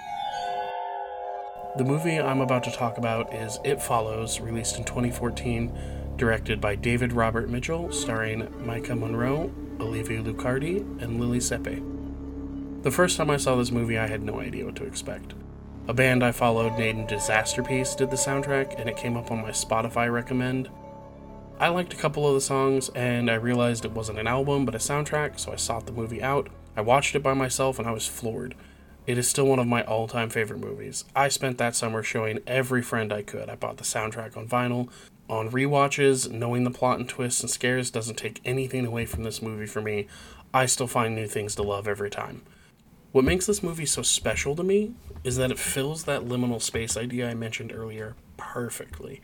The 1.77 1.85
movie 1.85 2.19
I'm 2.19 2.41
about 2.41 2.63
to 2.65 2.71
talk 2.71 2.97
about 2.97 3.33
is 3.33 3.59
It 3.63 3.81
Follows, 3.81 4.39
released 4.39 4.77
in 4.77 4.83
2014 4.83 5.71
directed 6.19 6.61
by 6.61 6.75
David 6.75 7.13
Robert 7.13 7.49
Mitchell, 7.49 7.91
starring 7.91 8.43
Maika 8.63 8.95
Monroe, 8.95 9.51
Olivia 9.79 10.21
Luccardi, 10.21 10.79
and 11.01 11.19
Lili 11.19 11.39
Sepe. 11.39 11.81
The 12.83 12.91
first 12.91 13.17
time 13.17 13.29
I 13.29 13.37
saw 13.37 13.55
this 13.55 13.71
movie, 13.71 13.97
I 13.97 14.07
had 14.07 14.21
no 14.21 14.39
idea 14.39 14.65
what 14.65 14.75
to 14.75 14.85
expect. 14.85 15.33
A 15.87 15.93
band 15.93 16.23
I 16.23 16.31
followed 16.31 16.77
named 16.77 17.09
Disasterpiece 17.09 17.97
did 17.97 18.11
the 18.11 18.15
soundtrack, 18.15 18.79
and 18.79 18.87
it 18.87 18.97
came 18.97 19.17
up 19.17 19.31
on 19.31 19.41
my 19.41 19.49
Spotify 19.49 20.11
recommend. 20.11 20.69
I 21.59 21.69
liked 21.69 21.93
a 21.93 21.97
couple 21.97 22.27
of 22.27 22.35
the 22.35 22.41
songs, 22.41 22.89
and 22.89 23.31
I 23.31 23.35
realized 23.35 23.83
it 23.83 23.91
wasn't 23.91 24.19
an 24.19 24.27
album 24.27 24.65
but 24.65 24.75
a 24.75 24.77
soundtrack, 24.77 25.39
so 25.39 25.51
I 25.51 25.55
sought 25.55 25.87
the 25.87 25.91
movie 25.91 26.21
out. 26.21 26.49
I 26.77 26.81
watched 26.81 27.15
it 27.15 27.23
by 27.23 27.33
myself, 27.33 27.79
and 27.79 27.87
I 27.87 27.91
was 27.91 28.07
floored. 28.07 28.55
It 29.07 29.17
is 29.17 29.27
still 29.27 29.47
one 29.47 29.59
of 29.59 29.67
my 29.67 29.83
all 29.83 30.07
time 30.07 30.29
favorite 30.29 30.59
movies. 30.59 31.05
I 31.15 31.29
spent 31.29 31.57
that 31.57 31.75
summer 31.75 32.03
showing 32.03 32.39
every 32.45 32.81
friend 32.81 33.11
I 33.11 33.23
could. 33.23 33.49
I 33.49 33.55
bought 33.55 33.77
the 33.77 33.83
soundtrack 33.83 34.37
on 34.37 34.47
vinyl, 34.47 34.89
on 35.29 35.49
re-watches, 35.49 36.29
knowing 36.29 36.63
the 36.63 36.71
plot 36.71 36.99
and 36.99 37.07
twists 37.07 37.41
and 37.41 37.49
scares 37.49 37.91
doesn't 37.91 38.17
take 38.17 38.41
anything 38.43 38.85
away 38.85 39.05
from 39.05 39.23
this 39.23 39.41
movie 39.41 39.67
for 39.67 39.81
me. 39.81 40.07
I 40.53 40.65
still 40.65 40.87
find 40.87 41.15
new 41.15 41.27
things 41.27 41.55
to 41.55 41.63
love 41.63 41.87
every 41.87 42.09
time. 42.09 42.41
What 43.11 43.25
makes 43.25 43.45
this 43.45 43.63
movie 43.63 43.85
so 43.85 44.01
special 44.01 44.55
to 44.55 44.63
me 44.63 44.93
is 45.23 45.37
that 45.37 45.51
it 45.51 45.59
fills 45.59 46.03
that 46.03 46.25
liminal 46.25 46.61
space 46.61 46.95
idea 46.95 47.29
I 47.29 47.33
mentioned 47.33 47.71
earlier 47.73 48.15
perfectly. 48.37 49.21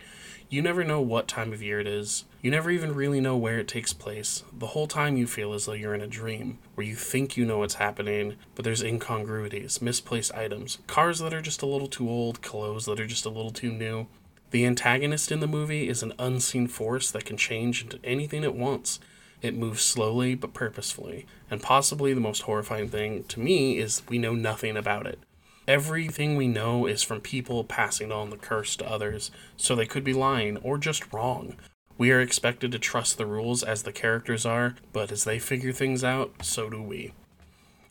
You 0.49 0.61
never 0.61 0.83
know 0.83 1.01
what 1.01 1.27
time 1.27 1.51
of 1.53 1.63
year 1.63 1.79
it 1.79 1.87
is. 1.87 2.25
You 2.41 2.51
never 2.51 2.69
even 2.69 2.93
really 2.93 3.19
know 3.19 3.35
where 3.35 3.57
it 3.57 3.67
takes 3.67 3.93
place. 3.93 4.43
The 4.53 4.67
whole 4.67 4.87
time 4.87 5.17
you 5.17 5.25
feel 5.25 5.53
as 5.53 5.65
though 5.65 5.73
you're 5.73 5.95
in 5.95 6.01
a 6.01 6.07
dream, 6.07 6.59
where 6.75 6.85
you 6.85 6.95
think 6.95 7.35
you 7.35 7.45
know 7.45 7.59
what's 7.59 7.75
happening, 7.75 8.35
but 8.53 8.63
there's 8.63 8.83
incongruities, 8.83 9.81
misplaced 9.81 10.33
items, 10.35 10.77
cars 10.85 11.19
that 11.19 11.33
are 11.33 11.41
just 11.41 11.63
a 11.63 11.65
little 11.65 11.87
too 11.87 12.07
old, 12.07 12.43
clothes 12.43 12.85
that 12.85 12.99
are 12.99 13.07
just 13.07 13.25
a 13.25 13.29
little 13.29 13.51
too 13.51 13.71
new. 13.71 14.05
The 14.51 14.65
antagonist 14.65 15.31
in 15.31 15.39
the 15.39 15.47
movie 15.47 15.89
is 15.89 16.03
an 16.03 16.13
unseen 16.19 16.67
force 16.67 17.11
that 17.11 17.25
can 17.25 17.37
change 17.37 17.81
into 17.81 17.99
anything 18.03 18.43
it 18.43 18.55
wants. 18.55 18.99
It 19.41 19.55
moves 19.55 19.81
slowly 19.81 20.35
but 20.35 20.53
purposefully, 20.53 21.25
and 21.51 21.61
possibly 21.61 22.13
the 22.13 22.21
most 22.21 22.43
horrifying 22.43 22.89
thing 22.89 23.23
to 23.25 23.39
me 23.39 23.77
is 23.77 24.01
we 24.07 24.17
know 24.17 24.33
nothing 24.33 24.77
about 24.77 25.07
it. 25.07 25.19
Everything 25.67 26.35
we 26.35 26.47
know 26.47 26.85
is 26.85 27.01
from 27.01 27.21
people 27.21 27.63
passing 27.63 28.11
on 28.11 28.29
the 28.29 28.37
curse 28.37 28.75
to 28.75 28.89
others, 28.89 29.31
so 29.57 29.75
they 29.75 29.87
could 29.87 30.03
be 30.03 30.13
lying 30.13 30.57
or 30.57 30.77
just 30.77 31.11
wrong. 31.11 31.55
We 31.97 32.11
are 32.11 32.21
expected 32.21 32.71
to 32.71 32.79
trust 32.79 33.17
the 33.17 33.25
rules 33.25 33.63
as 33.63 33.83
the 33.83 33.91
characters 33.91 34.45
are, 34.45 34.75
but 34.93 35.11
as 35.11 35.23
they 35.23 35.39
figure 35.39 35.71
things 35.71 36.03
out, 36.03 36.45
so 36.45 36.69
do 36.69 36.81
we. 36.81 37.13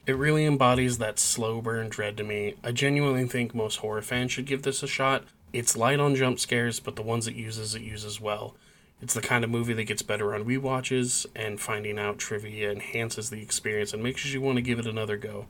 It 0.07 0.17
really 0.17 0.45
embodies 0.45 0.99
that 0.99 1.19
slow 1.19 1.63
burn 1.63 1.89
dread 1.89 2.17
to 2.19 2.25
me. 2.25 2.55
I 2.63 2.73
genuinely 2.73 3.27
think 3.27 3.55
most 3.55 3.77
horror 3.77 4.03
fans 4.03 4.33
should 4.33 4.47
give 4.47 4.63
this 4.63 4.83
a 4.83 4.87
shot, 4.87 5.25
it's 5.55 5.77
light 5.77 6.01
on 6.01 6.15
jump 6.17 6.39
scares, 6.41 6.81
but 6.81 6.97
the 6.97 7.03
ones 7.03 7.29
it 7.29 7.35
uses, 7.35 7.75
it 7.75 7.83
uses 7.83 8.21
well. 8.21 8.57
It's 9.01 9.15
the 9.15 9.21
kind 9.21 9.45
of 9.45 9.51
movie 9.51 9.75
that 9.75 9.85
gets 9.85 10.03
better 10.03 10.35
on 10.35 10.45
rewatches, 10.45 11.27
and 11.35 11.61
finding 11.61 11.99
out 11.99 12.19
trivia 12.19 12.73
enhances 12.73 13.31
the 13.31 13.41
experience 13.41 13.93
and 13.93 14.03
makes 14.03 14.25
you 14.25 14.41
want 14.41 14.57
to 14.57 14.63
give 14.63 14.79
it 14.79 14.87
another 14.87 15.17
go. 15.17 15.47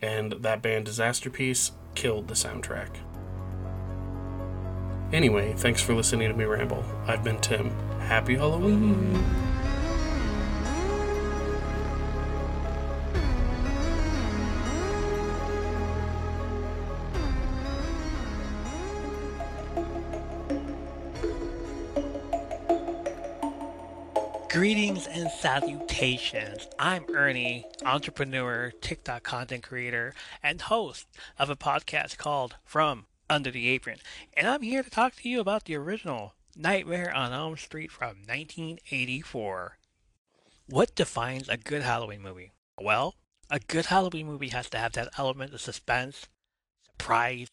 And 0.00 0.32
that 0.32 0.62
band 0.62 0.86
Disasterpiece 0.86 1.72
killed 1.94 2.28
the 2.28 2.34
soundtrack. 2.34 2.96
Anyway, 5.12 5.54
thanks 5.56 5.82
for 5.82 5.94
listening 5.94 6.28
to 6.28 6.36
me 6.36 6.44
ramble. 6.44 6.84
I've 7.06 7.24
been 7.24 7.40
Tim. 7.40 7.70
Happy 7.98 8.36
Halloween! 8.36 9.49
Greetings 25.00 25.22
and 25.22 25.30
salutations. 25.30 26.68
I'm 26.78 27.06
Ernie, 27.14 27.64
entrepreneur, 27.84 28.70
TikTok 28.82 29.22
content 29.22 29.62
creator, 29.62 30.12
and 30.42 30.60
host 30.60 31.06
of 31.38 31.48
a 31.48 31.56
podcast 31.56 32.18
called 32.18 32.56
From 32.64 33.06
Under 33.30 33.50
the 33.50 33.68
Apron. 33.68 33.98
And 34.36 34.46
I'm 34.46 34.60
here 34.60 34.82
to 34.82 34.90
talk 34.90 35.16
to 35.16 35.28
you 35.28 35.40
about 35.40 35.64
the 35.64 35.76
original 35.76 36.34
Nightmare 36.54 37.14
on 37.14 37.32
Elm 37.32 37.56
Street 37.56 37.90
from 37.90 38.18
1984. 38.26 39.78
What 40.68 40.94
defines 40.94 41.48
a 41.48 41.56
good 41.56 41.82
Halloween 41.82 42.20
movie? 42.20 42.52
Well, 42.78 43.14
a 43.48 43.58
good 43.58 43.86
Halloween 43.86 44.26
movie 44.26 44.48
has 44.48 44.68
to 44.70 44.78
have 44.78 44.92
that 44.92 45.08
element 45.16 45.54
of 45.54 45.62
suspense, 45.62 46.26
surprise, 46.84 47.48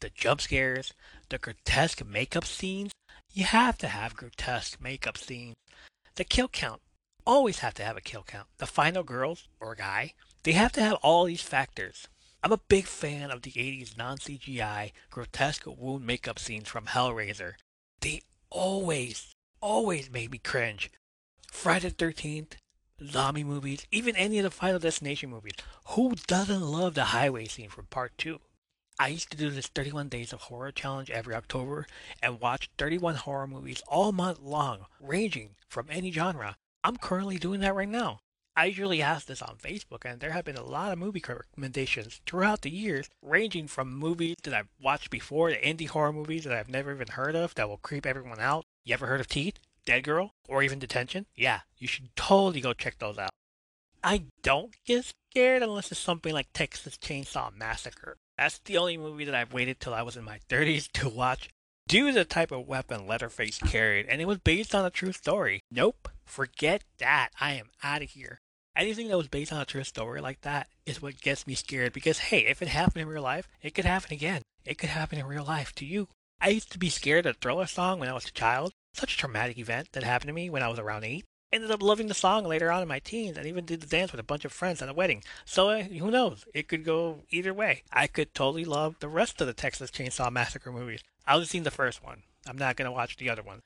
the 0.00 0.10
jump 0.10 0.42
scares, 0.42 0.92
the 1.30 1.38
grotesque 1.38 2.04
makeup 2.04 2.44
scenes. 2.44 2.92
You 3.32 3.44
have 3.44 3.78
to 3.78 3.88
have 3.88 4.16
grotesque 4.16 4.78
makeup 4.82 5.16
scenes. 5.16 5.54
The 6.16 6.24
kill 6.24 6.48
count. 6.48 6.82
Always 7.26 7.58
have 7.60 7.74
to 7.74 7.84
have 7.84 7.96
a 7.96 8.00
kill 8.00 8.22
count. 8.22 8.48
The 8.58 8.66
final 8.66 9.02
girls, 9.02 9.48
or 9.60 9.74
guy, 9.74 10.14
they 10.42 10.52
have 10.52 10.72
to 10.72 10.82
have 10.82 10.94
all 11.02 11.24
these 11.24 11.42
factors. 11.42 12.08
I'm 12.42 12.52
a 12.52 12.60
big 12.68 12.86
fan 12.86 13.30
of 13.30 13.42
the 13.42 13.52
80s 13.52 13.96
non 13.96 14.18
CGI 14.18 14.92
grotesque 15.10 15.66
wound 15.66 16.06
makeup 16.06 16.38
scenes 16.38 16.68
from 16.68 16.86
Hellraiser. 16.86 17.54
They 18.00 18.22
always, 18.48 19.34
always 19.60 20.10
made 20.10 20.30
me 20.30 20.38
cringe. 20.38 20.90
Friday 21.50 21.90
the 21.90 21.94
13th, 21.94 22.52
zombie 23.04 23.44
movies, 23.44 23.86
even 23.90 24.16
any 24.16 24.38
of 24.38 24.44
the 24.44 24.50
Final 24.50 24.78
Destination 24.78 25.28
movies. 25.28 25.54
Who 25.88 26.14
doesn't 26.26 26.62
love 26.62 26.94
the 26.94 27.04
highway 27.04 27.46
scene 27.46 27.68
from 27.68 27.86
part 27.86 28.16
2? 28.16 28.40
I 28.98 29.08
used 29.08 29.30
to 29.30 29.36
do 29.36 29.50
this 29.50 29.66
31 29.66 30.08
Days 30.08 30.32
of 30.32 30.42
Horror 30.42 30.72
challenge 30.72 31.10
every 31.10 31.34
October 31.34 31.86
and 32.22 32.40
watch 32.40 32.70
31 32.78 33.16
horror 33.16 33.46
movies 33.46 33.82
all 33.88 34.12
month 34.12 34.40
long, 34.40 34.86
ranging 35.00 35.56
from 35.68 35.86
any 35.90 36.12
genre. 36.12 36.56
I'm 36.82 36.96
currently 36.96 37.36
doing 37.36 37.60
that 37.60 37.74
right 37.74 37.88
now. 37.88 38.20
I 38.56 38.66
usually 38.66 39.00
ask 39.00 39.26
this 39.26 39.42
on 39.42 39.56
Facebook, 39.56 40.04
and 40.04 40.20
there 40.20 40.32
have 40.32 40.44
been 40.44 40.56
a 40.56 40.64
lot 40.64 40.92
of 40.92 40.98
movie 40.98 41.22
recommendations 41.26 42.20
throughout 42.26 42.62
the 42.62 42.70
years, 42.70 43.08
ranging 43.22 43.68
from 43.68 43.94
movies 43.94 44.36
that 44.42 44.54
I've 44.54 44.68
watched 44.80 45.10
before 45.10 45.50
to 45.50 45.60
indie 45.60 45.88
horror 45.88 46.12
movies 46.12 46.44
that 46.44 46.52
I've 46.52 46.68
never 46.68 46.92
even 46.92 47.08
heard 47.08 47.36
of 47.36 47.54
that 47.54 47.68
will 47.68 47.76
creep 47.78 48.06
everyone 48.06 48.40
out. 48.40 48.64
You 48.84 48.94
ever 48.94 49.06
heard 49.06 49.20
of 49.20 49.28
Teeth, 49.28 49.58
Dead 49.86 50.04
Girl, 50.04 50.32
or 50.48 50.62
even 50.62 50.78
Detention? 50.78 51.26
Yeah, 51.36 51.60
you 51.78 51.86
should 51.86 52.14
totally 52.16 52.60
go 52.60 52.72
check 52.72 52.98
those 52.98 53.18
out. 53.18 53.30
I 54.02 54.24
don't 54.42 54.74
get 54.84 55.12
scared 55.32 55.62
unless 55.62 55.92
it's 55.92 56.00
something 56.00 56.32
like 56.32 56.48
Texas 56.52 56.96
Chainsaw 56.96 57.54
Massacre. 57.54 58.16
That's 58.36 58.58
the 58.58 58.78
only 58.78 58.96
movie 58.96 59.26
that 59.26 59.34
I've 59.34 59.52
waited 59.52 59.80
till 59.80 59.94
I 59.94 60.02
was 60.02 60.16
in 60.16 60.24
my 60.24 60.38
30s 60.48 60.90
to 60.92 61.08
watch 61.08 61.50
due 61.90 62.06
to 62.06 62.12
the 62.12 62.24
type 62.24 62.52
of 62.52 62.68
weapon 62.68 63.04
Leatherface 63.04 63.58
carried, 63.58 64.06
and 64.06 64.20
it 64.20 64.28
was 64.28 64.38
based 64.38 64.76
on 64.76 64.84
a 64.84 64.90
true 64.90 65.10
story. 65.10 65.60
Nope, 65.72 66.08
forget 66.24 66.84
that. 66.98 67.30
I 67.40 67.54
am 67.54 67.70
out 67.82 68.00
of 68.00 68.10
here. 68.10 68.38
Anything 68.76 69.08
that 69.08 69.16
was 69.16 69.26
based 69.26 69.52
on 69.52 69.60
a 69.60 69.64
true 69.64 69.82
story 69.82 70.20
like 70.20 70.42
that 70.42 70.68
is 70.86 71.02
what 71.02 71.20
gets 71.20 71.48
me 71.48 71.54
scared 71.54 71.92
because, 71.92 72.18
hey, 72.18 72.46
if 72.46 72.62
it 72.62 72.68
happened 72.68 73.02
in 73.02 73.08
real 73.08 73.24
life, 73.24 73.48
it 73.60 73.74
could 73.74 73.84
happen 73.84 74.12
again. 74.12 74.42
It 74.64 74.78
could 74.78 74.90
happen 74.90 75.18
in 75.18 75.26
real 75.26 75.42
life 75.42 75.74
to 75.74 75.84
you. 75.84 76.06
I 76.40 76.50
used 76.50 76.70
to 76.70 76.78
be 76.78 76.90
scared 76.90 77.26
of 77.26 77.38
Thriller 77.38 77.66
song 77.66 77.98
when 77.98 78.08
I 78.08 78.14
was 78.14 78.26
a 78.26 78.32
child. 78.32 78.70
Such 78.94 79.14
a 79.14 79.18
traumatic 79.18 79.58
event 79.58 79.88
that 79.90 80.04
happened 80.04 80.28
to 80.28 80.32
me 80.32 80.48
when 80.48 80.62
I 80.62 80.68
was 80.68 80.78
around 80.78 81.02
eight. 81.02 81.24
Ended 81.52 81.72
up 81.72 81.82
loving 81.82 82.06
the 82.06 82.14
song 82.14 82.44
later 82.44 82.70
on 82.70 82.80
in 82.80 82.86
my 82.86 83.00
teens 83.00 83.36
and 83.36 83.44
even 83.44 83.64
did 83.64 83.80
the 83.80 83.86
dance 83.86 84.12
with 84.12 84.20
a 84.20 84.24
bunch 84.24 84.44
of 84.44 84.52
friends 84.52 84.80
at 84.80 84.88
a 84.88 84.92
wedding. 84.92 85.24
So 85.44 85.70
uh, 85.70 85.82
who 85.82 86.08
knows? 86.08 86.44
It 86.54 86.68
could 86.68 86.84
go 86.84 87.24
either 87.30 87.52
way. 87.52 87.82
I 87.92 88.06
could 88.06 88.34
totally 88.34 88.64
love 88.64 88.94
the 89.00 89.08
rest 89.08 89.40
of 89.40 89.48
the 89.48 89.52
Texas 89.52 89.90
Chainsaw 89.90 90.30
Massacre 90.30 90.70
movies. 90.70 91.02
I 91.26 91.36
was 91.36 91.50
seen 91.50 91.64
the 91.64 91.72
first 91.72 92.04
one. 92.04 92.22
I'm 92.46 92.56
not 92.56 92.76
gonna 92.76 92.92
watch 92.92 93.16
the 93.16 93.30
other 93.30 93.42
one. 93.42 93.62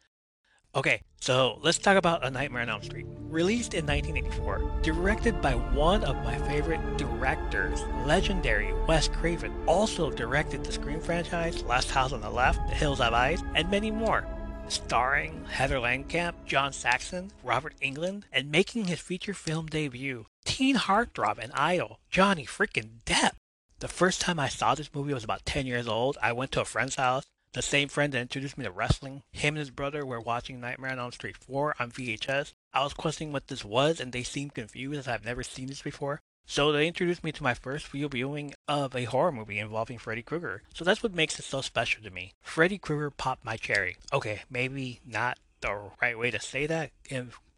Okay, 0.75 1.03
so 1.21 1.61
let's 1.63 1.79
talk 1.79 1.97
about 1.97 2.25
A 2.25 2.31
Nightmare 2.31 2.63
on 2.63 2.71
Elm 2.71 2.83
Street. 2.83 3.07
Released 3.29 3.75
in 3.75 3.87
1984, 3.87 4.81
directed 4.83 5.41
by 5.43 5.53
one 5.55 6.03
of 6.05 6.17
my 6.25 6.37
favorite 6.49 6.97
directors, 6.97 7.83
legendary 8.07 8.73
Wes 8.89 9.07
Craven, 9.09 9.53
also 9.69 10.11
directed 10.11 10.65
the 10.65 10.73
Scream 10.73 11.01
franchise, 11.01 11.63
Last 11.63 11.91
House 11.91 12.13
on 12.13 12.23
the 12.23 12.31
Left, 12.31 12.67
The 12.67 12.75
Hills 12.75 12.99
Have 12.99 13.13
Eyes, 13.13 13.45
and 13.55 13.71
many 13.71 13.93
more. 13.93 14.27
Starring 14.69 15.45
Heather 15.47 15.77
Langenkamp, 15.77 16.35
John 16.47 16.73
Saxon, 16.73 17.31
Robert 17.43 17.75
Englund, 17.83 18.25
and 18.33 18.51
making 18.51 18.87
his 18.87 19.01
feature 19.01 19.35
film 19.35 19.67
debut, 19.67 20.27
teen 20.45 20.77
heartthrob 20.77 21.39
and 21.39 21.53
idol, 21.53 22.01
Johnny 22.11 22.47
freaking 22.47 23.03
Depp. 23.05 23.33
The 23.81 23.89
first 23.89 24.21
time 24.21 24.41
I 24.41 24.49
saw 24.49 24.75
this 24.75 24.95
movie 24.95 25.15
was 25.15 25.25
about 25.25 25.47
10 25.47 25.67
years 25.67 25.87
old. 25.87 26.17
I 26.23 26.33
went 26.33 26.53
to 26.53 26.61
a 26.61 26.65
friend's 26.65 26.97
house 26.97 27.25
the 27.55 27.63
same 27.63 27.89
friend 27.89 28.13
that 28.13 28.21
introduced 28.21 28.59
me 28.59 28.65
to 28.65 28.71
wrestling, 28.73 29.23
him 29.31 29.55
and 29.55 29.59
his 29.59 29.71
brother 29.71 30.05
were 30.05 30.21
watching 30.21 30.61
Nightmare 30.61 30.99
on 30.99 31.13
Street 31.13 31.37
4 31.37 31.77
on 31.79 31.93
VHS. 31.93 32.53
I 32.73 32.83
was 32.83 32.95
questioning 32.95 33.33
what 33.33 33.47
this 33.47 33.65
was, 33.65 34.01
and 34.01 34.13
they 34.13 34.25
seemed 34.25 34.55
confused 34.55 34.99
as 34.99 35.07
I've 35.07 35.25
never 35.25 35.45
seen 35.45 35.69
this 35.69 35.81
before. 35.81 36.21
So 36.47 36.73
they 36.73 36.87
introduced 36.87 37.25
me 37.25 37.33
to 37.33 37.43
my 37.43 37.55
first 37.55 37.93
real 37.93 38.09
viewing 38.09 38.55
of 38.69 38.95
a 38.95 39.05
horror 39.05 39.33
movie 39.33 39.59
involving 39.59 39.99
Freddy 39.99 40.23
Krueger. 40.23 40.63
So 40.75 40.85
that's 40.85 41.03
what 41.03 41.15
makes 41.15 41.39
it 41.39 41.45
so 41.45 41.61
special 41.61 42.03
to 42.03 42.11
me. 42.11 42.33
Freddy 42.43 42.79
Krueger 42.79 43.11
popped 43.11 43.45
my 43.45 43.57
cherry. 43.57 43.97
Okay, 44.13 44.43
maybe 44.51 45.01
not 45.07 45.39
the 45.61 45.91
right 46.03 46.19
way 46.19 46.31
to 46.31 46.41
say 46.41 46.67
that 46.67 46.91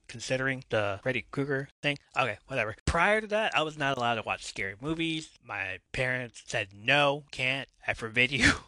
considering 0.08 0.64
the 0.70 1.00
Freddy 1.02 1.26
Krueger 1.30 1.68
thing. 1.82 1.98
Okay, 2.16 2.38
whatever. 2.46 2.76
Prior 2.84 3.20
to 3.20 3.26
that, 3.28 3.56
I 3.56 3.62
was 3.62 3.76
not 3.76 3.96
allowed 3.96 4.14
to 4.14 4.22
watch 4.22 4.44
scary 4.44 4.74
movies. 4.80 5.30
My 5.44 5.78
parents 5.92 6.42
said 6.46 6.68
no, 6.74 7.24
can't, 7.30 7.68
I 7.86 7.94
forbid 7.94 8.30
you. 8.30 8.52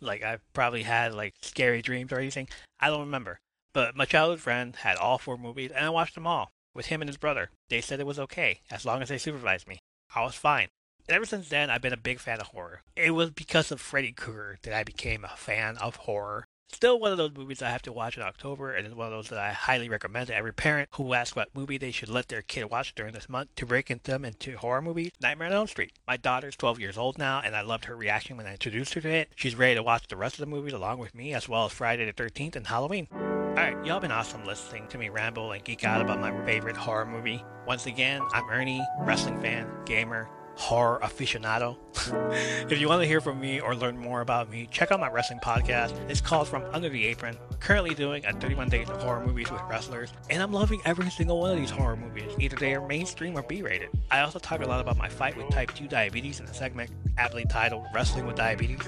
Like 0.00 0.24
I 0.24 0.38
probably 0.52 0.82
had 0.82 1.14
like 1.14 1.34
scary 1.42 1.80
dreams 1.80 2.10
or 2.10 2.18
anything. 2.18 2.48
I 2.80 2.88
don't 2.88 3.00
remember. 3.00 3.38
But 3.72 3.94
my 3.94 4.04
childhood 4.04 4.40
friend 4.40 4.74
had 4.74 4.96
all 4.96 5.16
four 5.16 5.38
movies 5.38 5.70
and 5.70 5.86
I 5.86 5.90
watched 5.90 6.16
them 6.16 6.26
all 6.26 6.50
with 6.74 6.86
him 6.86 7.00
and 7.00 7.08
his 7.08 7.16
brother. 7.16 7.50
They 7.68 7.80
said 7.80 8.00
it 8.00 8.06
was 8.06 8.18
okay 8.18 8.60
as 8.70 8.84
long 8.84 9.02
as 9.02 9.08
they 9.08 9.18
supervised 9.18 9.68
me. 9.68 9.78
I 10.14 10.22
was 10.22 10.34
fine. 10.34 10.68
And 11.08 11.16
ever 11.16 11.24
since 11.24 11.48
then, 11.48 11.68
I've 11.70 11.82
been 11.82 11.92
a 11.92 11.96
big 11.96 12.20
fan 12.20 12.40
of 12.40 12.48
horror. 12.48 12.82
It 12.96 13.10
was 13.10 13.30
because 13.30 13.72
of 13.72 13.80
Freddy 13.80 14.12
Krueger 14.12 14.58
that 14.62 14.74
I 14.74 14.84
became 14.84 15.24
a 15.24 15.36
fan 15.36 15.76
of 15.78 15.96
horror. 15.96 16.44
Still 16.72 16.98
one 16.98 17.12
of 17.12 17.18
those 17.18 17.34
movies 17.34 17.60
I 17.60 17.68
have 17.68 17.82
to 17.82 17.92
watch 17.92 18.16
in 18.16 18.22
October, 18.22 18.72
and 18.72 18.86
it's 18.86 18.96
one 18.96 19.06
of 19.06 19.12
those 19.12 19.28
that 19.28 19.38
I 19.38 19.52
highly 19.52 19.90
recommend 19.90 20.28
to 20.28 20.34
every 20.34 20.54
parent 20.54 20.88
who 20.92 21.12
asks 21.12 21.36
what 21.36 21.54
movie 21.54 21.76
they 21.76 21.90
should 21.90 22.08
let 22.08 22.28
their 22.28 22.40
kid 22.40 22.70
watch 22.70 22.94
during 22.94 23.12
this 23.12 23.28
month 23.28 23.54
to 23.56 23.66
break 23.66 23.88
them 24.04 24.24
into 24.24 24.56
horror 24.56 24.80
movies. 24.80 25.10
Nightmare 25.20 25.48
on 25.48 25.52
Elm 25.52 25.66
Street. 25.66 25.92
My 26.08 26.16
daughter's 26.16 26.56
12 26.56 26.80
years 26.80 26.96
old 26.96 27.18
now, 27.18 27.42
and 27.44 27.54
I 27.54 27.60
loved 27.60 27.84
her 27.84 27.96
reaction 27.96 28.38
when 28.38 28.46
I 28.46 28.52
introduced 28.52 28.94
her 28.94 29.02
to 29.02 29.10
it. 29.10 29.32
She's 29.36 29.54
ready 29.54 29.74
to 29.74 29.82
watch 29.82 30.08
the 30.08 30.16
rest 30.16 30.36
of 30.36 30.40
the 30.40 30.46
movies 30.46 30.72
along 30.72 30.98
with 30.98 31.14
me, 31.14 31.34
as 31.34 31.46
well 31.46 31.66
as 31.66 31.72
Friday 31.72 32.06
the 32.06 32.12
13th 32.14 32.56
and 32.56 32.66
Halloween. 32.66 33.08
Alright, 33.52 33.84
y'all 33.84 34.00
been 34.00 34.10
awesome 34.10 34.46
listening 34.46 34.88
to 34.88 34.96
me 34.96 35.10
ramble 35.10 35.52
and 35.52 35.62
geek 35.62 35.84
out 35.84 36.00
about 36.00 36.18
my 36.18 36.32
favorite 36.46 36.74
horror 36.74 37.04
movie. 37.04 37.44
Once 37.66 37.84
again, 37.84 38.22
I'm 38.32 38.48
Ernie, 38.48 38.82
wrestling 39.00 39.42
fan, 39.42 39.70
gamer, 39.84 40.26
horror 40.54 40.98
aficionado. 41.02 41.76
if 42.72 42.80
you 42.80 42.88
want 42.88 43.02
to 43.02 43.06
hear 43.06 43.20
from 43.20 43.38
me 43.38 43.60
or 43.60 43.74
learn 43.74 43.98
more 43.98 44.22
about 44.22 44.48
me, 44.48 44.68
check 44.70 44.90
out 44.90 45.00
my 45.00 45.10
wrestling 45.10 45.38
podcast. 45.40 45.92
It's 46.08 46.22
called 46.22 46.48
From 46.48 46.64
Under 46.72 46.88
the 46.88 47.04
Apron. 47.04 47.36
Currently 47.60 47.94
doing 47.94 48.24
a 48.24 48.32
31 48.32 48.70
Days 48.70 48.88
of 48.88 49.02
Horror 49.02 49.26
Movies 49.26 49.50
with 49.50 49.60
Wrestlers, 49.68 50.14
and 50.30 50.42
I'm 50.42 50.54
loving 50.54 50.80
every 50.86 51.10
single 51.10 51.38
one 51.38 51.50
of 51.50 51.58
these 51.58 51.70
horror 51.70 51.96
movies. 51.96 52.32
Either 52.38 52.56
they 52.56 52.74
are 52.74 52.88
mainstream 52.88 53.36
or 53.36 53.42
B-rated. 53.42 53.90
I 54.10 54.20
also 54.20 54.38
talk 54.38 54.62
a 54.62 54.66
lot 54.66 54.80
about 54.80 54.96
my 54.96 55.10
fight 55.10 55.36
with 55.36 55.50
type 55.50 55.74
2 55.74 55.88
diabetes 55.88 56.40
in 56.40 56.46
a 56.46 56.54
segment 56.54 56.90
aptly 57.18 57.44
titled 57.44 57.84
Wrestling 57.94 58.26
with 58.26 58.36
Diabetes 58.36 58.80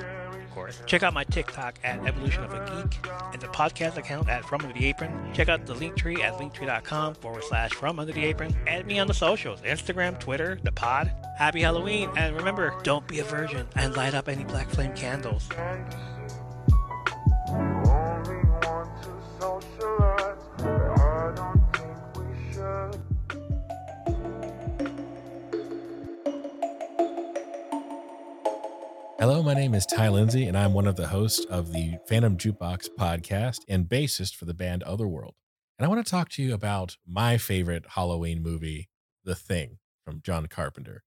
course. 0.55 0.81
Check 0.87 1.03
out 1.03 1.13
my 1.13 1.25
TikTok 1.25 1.79
at 1.83 2.05
Evolution 2.07 2.45
of 2.45 2.53
a 2.53 2.59
Geek 2.61 2.99
and 3.33 3.43
the 3.43 3.49
podcast 3.49 3.97
account 3.97 4.29
at 4.29 4.45
From 4.45 4.63
Under 4.63 4.79
the 4.79 4.87
Apron. 4.87 5.33
Check 5.35 5.49
out 5.49 5.67
the 5.67 5.75
link 5.75 5.97
tree 5.97 6.23
at 6.23 6.35
linktree.com 6.35 7.15
forward 7.17 7.45
slash 7.45 7.73
From 7.73 7.99
Under 7.99 8.13
the 8.13 8.25
Apron. 8.25 8.55
Add 8.67 8.87
me 8.87 8.99
on 8.99 9.07
the 9.07 9.15
socials 9.15 9.61
Instagram, 9.63 10.19
Twitter, 10.21 10.59
the 10.63 10.73
pod. 10.73 11.11
Happy 11.37 11.63
Halloween, 11.63 12.11
and 12.17 12.37
remember, 12.37 12.75
don't 12.83 13.07
be 13.09 13.19
a 13.19 13.25
virgin 13.25 13.67
and 13.75 13.97
light 13.97 14.15
up 14.15 14.29
any 14.29 14.45
black 14.45 14.69
flame 14.71 14.95
candles. 14.95 15.49
Hello, 29.27 29.43
my 29.43 29.55
name 29.55 29.73
is 29.73 29.87
Ty 29.87 30.11
Lindsay, 30.11 30.45
and 30.49 30.55
I'm 30.55 30.75
one 30.75 30.87
of 30.87 30.97
the 30.97 31.07
hosts 31.07 31.47
of 31.47 31.73
the 31.73 31.97
Phantom 32.07 32.37
Jukebox 32.37 32.91
podcast 32.99 33.61
and 33.71 33.89
bassist 33.89 34.37
for 34.37 34.45
the 34.45 34.53
band 34.53 34.83
Otherworld. 34.83 35.35
And 35.79 35.87
I 35.87 35.89
want 35.89 36.05
to 36.05 36.11
talk 36.11 36.29
to 36.33 36.43
you 36.43 36.53
about 36.53 36.99
my 37.09 37.39
favorite 37.39 37.87
Halloween 37.95 38.43
movie, 38.43 38.91
The 39.25 39.35
Thing 39.35 39.79
from 40.05 40.21
John 40.23 40.47
Carpenter. 40.49 41.05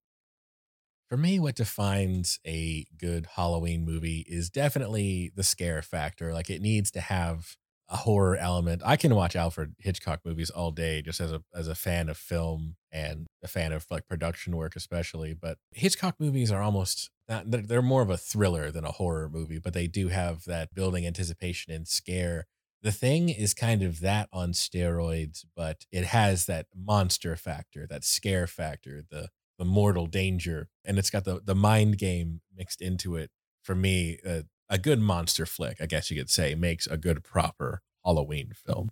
For 1.08 1.16
me, 1.16 1.40
what 1.40 1.54
defines 1.54 2.40
a 2.44 2.88
good 3.00 3.28
Halloween 3.36 3.86
movie 3.86 4.26
is 4.28 4.50
definitely 4.50 5.32
the 5.36 5.44
scare 5.44 5.84
factor. 5.84 6.34
Like 6.34 6.50
it 6.50 6.60
needs 6.60 6.90
to 6.94 7.02
have 7.02 7.56
a 7.90 7.98
horror 7.98 8.36
element. 8.36 8.82
I 8.86 8.98
can 8.98 9.16
watch 9.16 9.36
Alfred 9.36 9.76
Hitchcock 9.80 10.22
movies 10.26 10.50
all 10.50 10.72
day 10.72 11.02
just 11.02 11.20
as 11.20 11.32
a 11.32 11.42
as 11.56 11.68
a 11.68 11.76
fan 11.76 12.10
of 12.10 12.18
film 12.18 12.76
and 12.92 13.28
a 13.44 13.48
fan 13.48 13.72
of 13.72 13.86
like 13.90 14.08
production 14.08 14.56
work 14.56 14.76
especially, 14.76 15.34
but 15.34 15.58
Hitchcock 15.72 16.16
movies 16.20 16.52
are 16.52 16.62
almost 16.62 17.10
not, 17.30 17.44
they're 17.48 17.82
more 17.82 18.02
of 18.02 18.10
a 18.10 18.18
thriller 18.18 18.72
than 18.72 18.86
a 18.86 18.92
horror 18.92 19.30
movie, 19.30 19.60
but 19.60 19.74
they 19.74 19.88
do 19.88 20.08
have 20.08 20.46
that 20.46 20.74
building 20.74 21.06
anticipation 21.06 21.74
and 21.74 21.88
scare. 21.88 22.48
The 22.82 22.92
thing 22.92 23.30
is 23.30 23.54
kind 23.54 23.84
of 23.84 24.00
that 24.00 24.30
on 24.32 24.54
steroids, 24.54 25.44
but 25.56 25.86
it 25.92 26.06
has 26.06 26.46
that 26.46 26.68
monster 26.76 27.36
factor, 27.36 27.86
that 27.90 28.04
scare 28.04 28.48
factor, 28.48 29.04
the 29.10 29.30
the 29.58 29.66
mortal 29.66 30.06
danger, 30.06 30.70
and 30.86 31.00
it's 31.00 31.10
got 31.10 31.26
the 31.26 31.42
the 31.44 31.56
mind 31.56 31.98
game 31.98 32.42
mixed 32.56 32.82
into 32.82 33.16
it. 33.16 33.32
For 33.64 33.76
me, 33.76 34.20
uh, 34.26 34.44
a 34.70 34.78
good 34.78 35.00
monster 35.00 35.46
flick, 35.46 35.78
I 35.80 35.86
guess 35.86 36.12
you 36.12 36.18
could 36.18 36.30
say, 36.30 36.56
makes 36.56 36.88
a 36.88 36.98
good 36.98 37.24
proper 37.24 37.82
Halloween 38.04 38.52
film. 38.54 38.90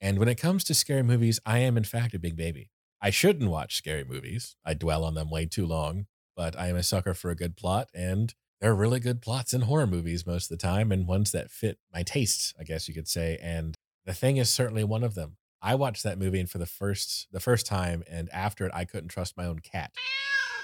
And 0.00 0.18
when 0.18 0.28
it 0.28 0.36
comes 0.36 0.64
to 0.64 0.74
scary 0.74 1.02
movies, 1.02 1.40
I 1.46 1.58
am 1.58 1.76
in 1.76 1.84
fact 1.84 2.14
a 2.14 2.18
big 2.18 2.36
baby. 2.36 2.70
I 3.00 3.10
shouldn't 3.10 3.50
watch 3.50 3.76
scary 3.76 4.04
movies. 4.04 4.56
I 4.64 4.74
dwell 4.74 5.04
on 5.04 5.14
them 5.14 5.30
way 5.30 5.46
too 5.46 5.66
long, 5.66 6.06
but 6.36 6.58
I 6.58 6.68
am 6.68 6.76
a 6.76 6.82
sucker 6.82 7.14
for 7.14 7.30
a 7.30 7.36
good 7.36 7.56
plot 7.56 7.88
and 7.94 8.34
there 8.60 8.70
are 8.70 8.76
really 8.76 9.00
good 9.00 9.20
plots 9.20 9.52
in 9.52 9.62
horror 9.62 9.86
movies 9.86 10.26
most 10.26 10.50
of 10.50 10.58
the 10.58 10.62
time 10.62 10.90
and 10.90 11.06
ones 11.06 11.30
that 11.32 11.50
fit 11.50 11.78
my 11.92 12.02
tastes, 12.02 12.54
I 12.58 12.64
guess 12.64 12.88
you 12.88 12.94
could 12.94 13.08
say. 13.08 13.38
And 13.42 13.74
The 14.06 14.14
Thing 14.14 14.38
is 14.38 14.48
certainly 14.48 14.82
one 14.82 15.04
of 15.04 15.14
them. 15.14 15.36
I 15.60 15.74
watched 15.74 16.02
that 16.04 16.18
movie 16.18 16.40
and 16.40 16.48
for 16.50 16.58
the 16.58 16.66
first 16.66 17.28
the 17.32 17.40
first 17.40 17.66
time 17.66 18.02
and 18.10 18.30
after 18.32 18.66
it 18.66 18.72
I 18.74 18.84
couldn't 18.84 19.08
trust 19.08 19.36
my 19.36 19.44
own 19.44 19.58
cat. 19.58 19.92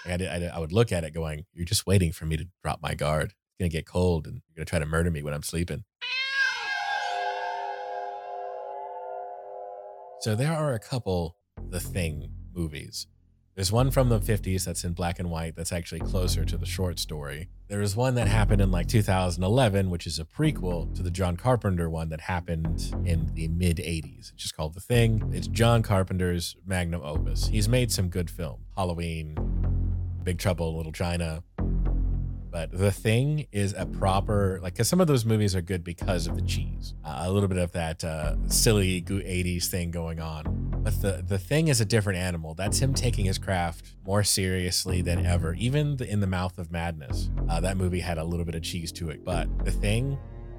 I, 0.05 0.16
did, 0.16 0.28
I, 0.28 0.38
did, 0.38 0.51
I 0.51 0.59
would 0.59 0.72
look 0.72 0.90
at 0.90 1.05
it 1.05 1.14
going, 1.14 1.45
"You're 1.53 1.64
just 1.64 1.86
waiting 1.86 2.12
for 2.12 2.24
me 2.24 2.36
to 2.36 2.49
drop 2.62 2.80
my 2.82 2.95
guard. 2.95 3.34
It's 3.53 3.59
going 3.61 3.70
to 3.70 3.76
get 3.76 3.86
cold 3.86 4.26
and 4.26 4.42
you're 4.48 4.57
going 4.57 4.66
to 4.66 4.70
try 4.70 4.78
to 4.78 4.86
murder 4.86 5.11
me 5.11 5.22
when 5.22 5.34
I'm 5.34 5.42
sleeping." 5.42 5.84
So 10.20 10.34
there 10.36 10.53
are 10.53 10.72
a 10.72 10.78
couple 10.78 11.36
The 11.68 11.80
Thing 11.80 12.28
movies. 12.55 13.07
There's 13.55 13.70
one 13.70 13.90
from 13.90 14.09
the 14.09 14.18
50s 14.18 14.64
that's 14.64 14.82
in 14.82 14.94
black 14.94 15.18
and 15.18 15.30
white 15.30 15.57
that's 15.57 15.72
actually 15.72 16.00
closer 16.00 16.44
to 16.46 16.57
the 16.57 16.64
short 16.64 16.98
story. 16.98 17.48
There 17.68 17.82
is 17.82 17.94
one 17.94 18.14
that 18.14 18.26
happened 18.26 18.62
in 18.62 18.70
like 18.70 18.88
2011, 18.88 19.90
which 19.90 20.07
is 20.07 20.18
a 20.18 20.24
prequel 20.24 20.94
to 20.94 21.03
the 21.03 21.11
John 21.11 21.36
Carpenter 21.36 21.90
one 21.90 22.09
that 22.09 22.22
happened 22.22 22.94
in 23.05 23.34
the 23.34 23.48
mid 23.48 23.76
80s. 23.76 24.32
It's 24.32 24.42
just 24.42 24.57
called 24.57 24.72
The 24.72 24.80
Thing. 24.80 25.32
It's 25.34 25.48
John 25.48 25.82
Carpenter's 25.82 26.57
magnum 26.64 27.03
opus. 27.05 27.48
He's 27.48 27.68
made 27.68 27.92
some 27.92 28.09
good 28.09 28.30
film 28.30 28.64
Halloween, 28.74 29.36
Big 30.22 30.38
Trouble 30.38 30.74
Little 30.74 30.92
China, 30.92 31.42
but 32.53 32.70
the 32.70 32.92
thing 32.92 33.46
is 33.50 33.74
a 33.76 33.86
proper 33.86 34.61
like 34.62 34.74
because 34.74 34.86
some 34.86 35.00
of 35.00 35.07
those 35.07 35.24
movies 35.24 35.57
are 35.57 35.62
good 35.62 35.82
because 35.82 36.26
of 36.26 36.36
the 36.36 36.42
cheese. 36.42 36.92
Uh, 37.03 37.22
a 37.24 37.32
little 37.32 37.48
bit 37.48 37.59
of 37.59 37.72
that 37.72 38.05
uh, 38.05 38.36
silly 38.48 39.00
80s 39.03 39.66
thing 39.66 39.90
going 39.90 40.20
on. 40.20 40.68
But 40.84 41.00
the 41.00 41.24
the 41.26 41.38
thing 41.38 41.68
is 41.68 41.80
a 41.80 41.86
different 41.86 42.18
animal. 42.18 42.55
That's 42.55 42.78
him 42.78 42.92
taking 42.92 43.24
his 43.24 43.38
craft 43.38 43.94
more 44.07 44.22
seriously 44.22 45.00
than 45.00 45.24
ever. 45.24 45.55
Even 45.55 45.96
the, 45.96 46.09
in 46.09 46.20
the 46.20 46.26
mouth 46.26 46.59
of 46.59 46.70
madness 46.70 47.30
uh, 47.48 47.59
that 47.61 47.78
movie 47.78 48.00
had 48.00 48.18
a 48.18 48.24
little 48.24 48.44
bit 48.44 48.55
of 48.55 48.62
cheese 48.62 48.92
to 48.92 49.09
it. 49.09 49.24
But 49.24 49.64
the 49.64 49.72
thing 49.72 50.18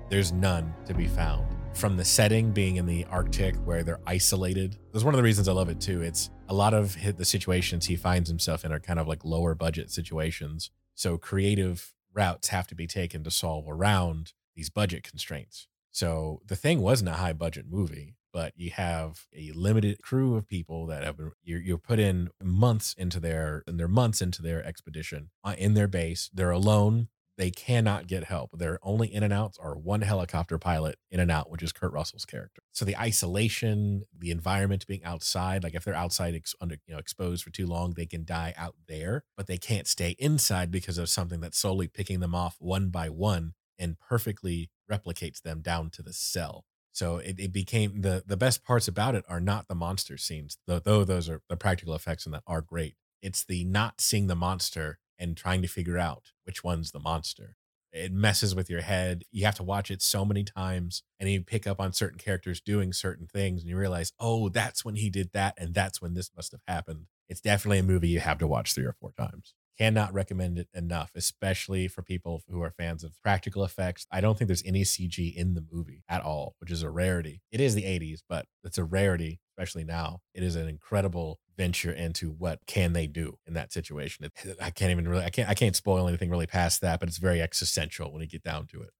there's 0.10 0.32
none 0.32 0.74
to 0.86 0.94
be 0.94 1.08
found. 1.08 1.46
From 1.76 1.96
the 1.98 2.06
setting 2.06 2.52
being 2.52 2.78
in 2.78 2.86
the 2.86 3.06
arctic 3.06 3.56
where 3.66 3.84
they're 3.84 4.02
isolated. 4.06 4.78
That's 4.92 5.04
one 5.06 5.14
of 5.14 5.18
the 5.18 5.24
reasons 5.24 5.48
i 5.48 5.52
love 5.54 5.70
it 5.70 5.80
too. 5.80 6.02
It's 6.02 6.32
a 6.50 6.54
lot 6.54 6.74
of 6.74 6.98
the 7.18 7.26
situations 7.26 7.86
he 7.86 7.96
finds 7.96 8.30
himself 8.30 8.66
in 8.66 8.72
are 8.72 8.80
kind 8.80 9.00
of 9.00 9.08
like 9.08 9.24
lower 9.24 9.54
budget 9.54 9.92
situations 9.92 10.72
so 10.96 11.18
creative 11.18 11.94
routes 12.14 12.50
have 12.50 12.68
to 12.68 12.76
be 12.76 12.88
taken 12.88 13.24
to 13.24 13.32
solve 13.32 13.66
around 13.68 14.34
these 14.56 14.70
budget 14.70 15.04
constraints. 15.04 15.68
So 15.92 16.42
the 16.46 16.56
thing 16.56 16.82
wasn't 16.82 17.10
a 17.10 17.14
high 17.14 17.34
budget 17.34 17.66
movie, 17.70 18.16
but 18.32 18.54
you 18.56 18.72
have 18.72 19.28
a 19.36 19.52
limited 19.52 20.02
crew 20.02 20.36
of 20.36 20.48
people 20.48 20.88
that 20.88 21.04
have 21.04 21.20
you're, 21.44 21.62
you're 21.62 21.78
put 21.78 22.00
in 22.00 22.30
months 22.42 22.96
into 22.98 23.20
their 23.20 23.64
and 23.68 23.80
they're 23.80 23.88
months 23.88 24.22
into 24.22 24.42
their 24.42 24.66
expedition 24.66 25.30
uh, 25.44 25.56
in 25.58 25.76
their 25.76 25.88
base. 25.88 26.30
They're 26.34 26.52
alone 26.52 27.10
they 27.38 27.50
cannot 27.50 28.08
get 28.08 28.26
help. 28.26 28.52
Their 28.58 28.80
only 28.84 29.14
in 29.14 29.24
and 29.24 29.34
outs 29.34 29.58
are 29.58 29.76
one 29.76 30.02
helicopter 30.02 30.58
pilot 30.58 30.98
in 31.10 31.20
and 31.20 31.32
out, 31.32 31.50
which 31.50 31.64
is 31.64 31.72
Kurt 31.72 31.92
Russell's 31.92 32.26
character. 32.26 32.62
So 32.72 32.86
the 32.86 32.98
isolation, 32.98 34.04
the 34.18 34.32
environment 34.32 34.86
being 34.88 35.04
outside, 35.04 35.64
like 35.64 35.74
if 35.74 35.84
they're 35.84 35.96
outside 35.96 36.36
ex- 36.36 36.56
under, 36.62 36.78
you 36.86 36.94
know, 36.94 37.00
exposed 37.00 37.44
for 37.44 37.50
too 37.50 37.66
long, 37.66 37.94
they 37.94 38.06
can 38.06 38.24
die 38.24 38.54
out 38.58 38.76
there, 38.88 39.24
but 39.36 39.48
they 39.48 39.58
can't 39.58 39.88
stay 39.88 40.16
inside 40.20 40.72
because 40.72 40.98
of 40.98 41.10
something 41.10 41.40
that's 41.40 41.58
slowly 41.58 41.88
picking 41.88 42.20
them 42.20 42.36
off 42.36 42.56
one 42.60 42.90
by 42.90 43.10
one 43.10 43.54
and 43.80 44.00
perfectly 44.00 44.70
replicates 44.92 45.42
them 45.42 45.62
down 45.62 45.90
to 45.90 46.04
the 46.04 46.14
cell. 46.14 46.66
So 46.92 47.18
it, 47.18 47.40
it 47.40 47.52
became 47.52 48.02
the 48.02 48.24
the 48.26 48.38
best 48.38 48.64
parts 48.64 48.88
about 48.88 49.16
it 49.16 49.26
are 49.28 49.40
not 49.40 49.68
the 49.68 49.76
monster 49.76 50.16
scenes, 50.16 50.58
though, 50.68 50.80
though 50.80 51.04
those 51.04 51.28
are 51.28 51.42
the 51.50 51.58
practical 51.58 51.96
effects 51.96 52.26
and 52.26 52.36
that 52.36 52.44
are 52.46 52.62
great. 52.62 52.96
It's 53.24 53.44
the 53.44 53.64
not 53.64 54.00
seeing 54.00 54.28
the 54.28 54.36
monster 54.36 55.00
and 55.20 55.38
trying 55.38 55.62
to 55.62 55.68
figure 55.68 55.98
out 55.98 56.32
which 56.44 56.64
one's 56.64 56.92
the 56.92 57.00
monster. 57.00 57.56
It 57.92 58.12
messes 58.12 58.56
with 58.56 58.70
your 58.72 58.82
head. 58.82 59.24
You 59.32 59.46
have 59.46 59.56
to 59.56 59.64
watch 59.64 59.92
it 59.92 60.02
so 60.02 60.26
many 60.26 60.44
times 60.44 61.04
and 61.20 61.30
you 61.30 61.42
pick 61.42 61.68
up 61.68 61.80
on 61.80 61.94
certain 61.94 62.18
characters 62.18 62.60
doing 62.60 62.92
certain 62.92 63.28
things 63.28 63.62
and 63.62 63.70
you 63.70 63.78
realize, 63.78 64.14
oh, 64.20 64.50
that's 64.50 64.84
when 64.84 64.96
he 64.96 65.12
did 65.12 65.32
that 65.34 65.54
and 65.58 65.76
that's 65.76 66.02
when 66.02 66.16
this 66.16 66.32
must 66.36 66.52
have 66.54 66.62
happened. 66.68 67.06
It's 67.30 67.42
definitely 67.42 67.80
a 67.80 67.84
movie 67.84 68.10
you 68.10 68.20
have 68.20 68.40
to 68.40 68.48
watch 68.48 68.74
three 68.74 68.86
or 68.86 68.96
four 69.00 69.12
times. 69.16 69.54
Cannot 69.78 70.14
recommend 70.14 70.60
it 70.60 70.68
enough, 70.74 71.12
especially 71.16 71.88
for 71.88 72.04
people 72.04 72.44
who 72.48 72.62
are 72.62 72.72
fans 72.72 73.04
of 73.04 73.20
practical 73.22 73.64
effects. 73.64 74.06
I 74.12 74.22
don't 74.22 74.38
think 74.38 74.48
there's 74.48 74.64
any 74.66 74.84
CG 74.84 75.36
in 75.36 75.56
the 75.56 75.66
movie 75.72 76.04
at 76.08 76.22
all, 76.22 76.56
which 76.60 76.72
is 76.72 76.84
a 76.84 76.90
rarity. 76.90 77.42
It 77.52 77.60
is 77.60 77.74
the 77.74 77.84
80s, 77.84 78.20
but 78.30 78.46
it's 78.64 78.78
a 78.78 78.84
rarity, 78.84 79.40
especially 79.52 79.84
now. 79.84 80.20
It 80.34 80.44
is 80.44 80.56
an 80.56 80.68
incredible 80.68 81.40
venture 81.58 81.92
into 81.92 82.30
what 82.32 82.60
can 82.68 82.94
they 82.94 83.08
do 83.08 83.38
in 83.48 83.54
that 83.54 83.74
situation. 83.74 84.26
It, 84.26 84.58
I 84.62 84.70
can't 84.70 84.92
even 84.92 85.08
really 85.08 85.24
I 85.26 85.30
can't 85.30 85.50
I 85.50 85.54
can't 85.54 85.76
spoil 85.76 86.08
anything 86.08 86.30
really 86.30 86.48
past 86.48 86.82
that, 86.82 87.00
but 87.00 87.10
it's 87.10 87.18
very 87.18 87.42
existential 87.42 88.12
when 88.12 88.22
you 88.22 88.28
get 88.28 88.44
down 88.44 88.68
to 88.68 88.82
it. 88.82 88.92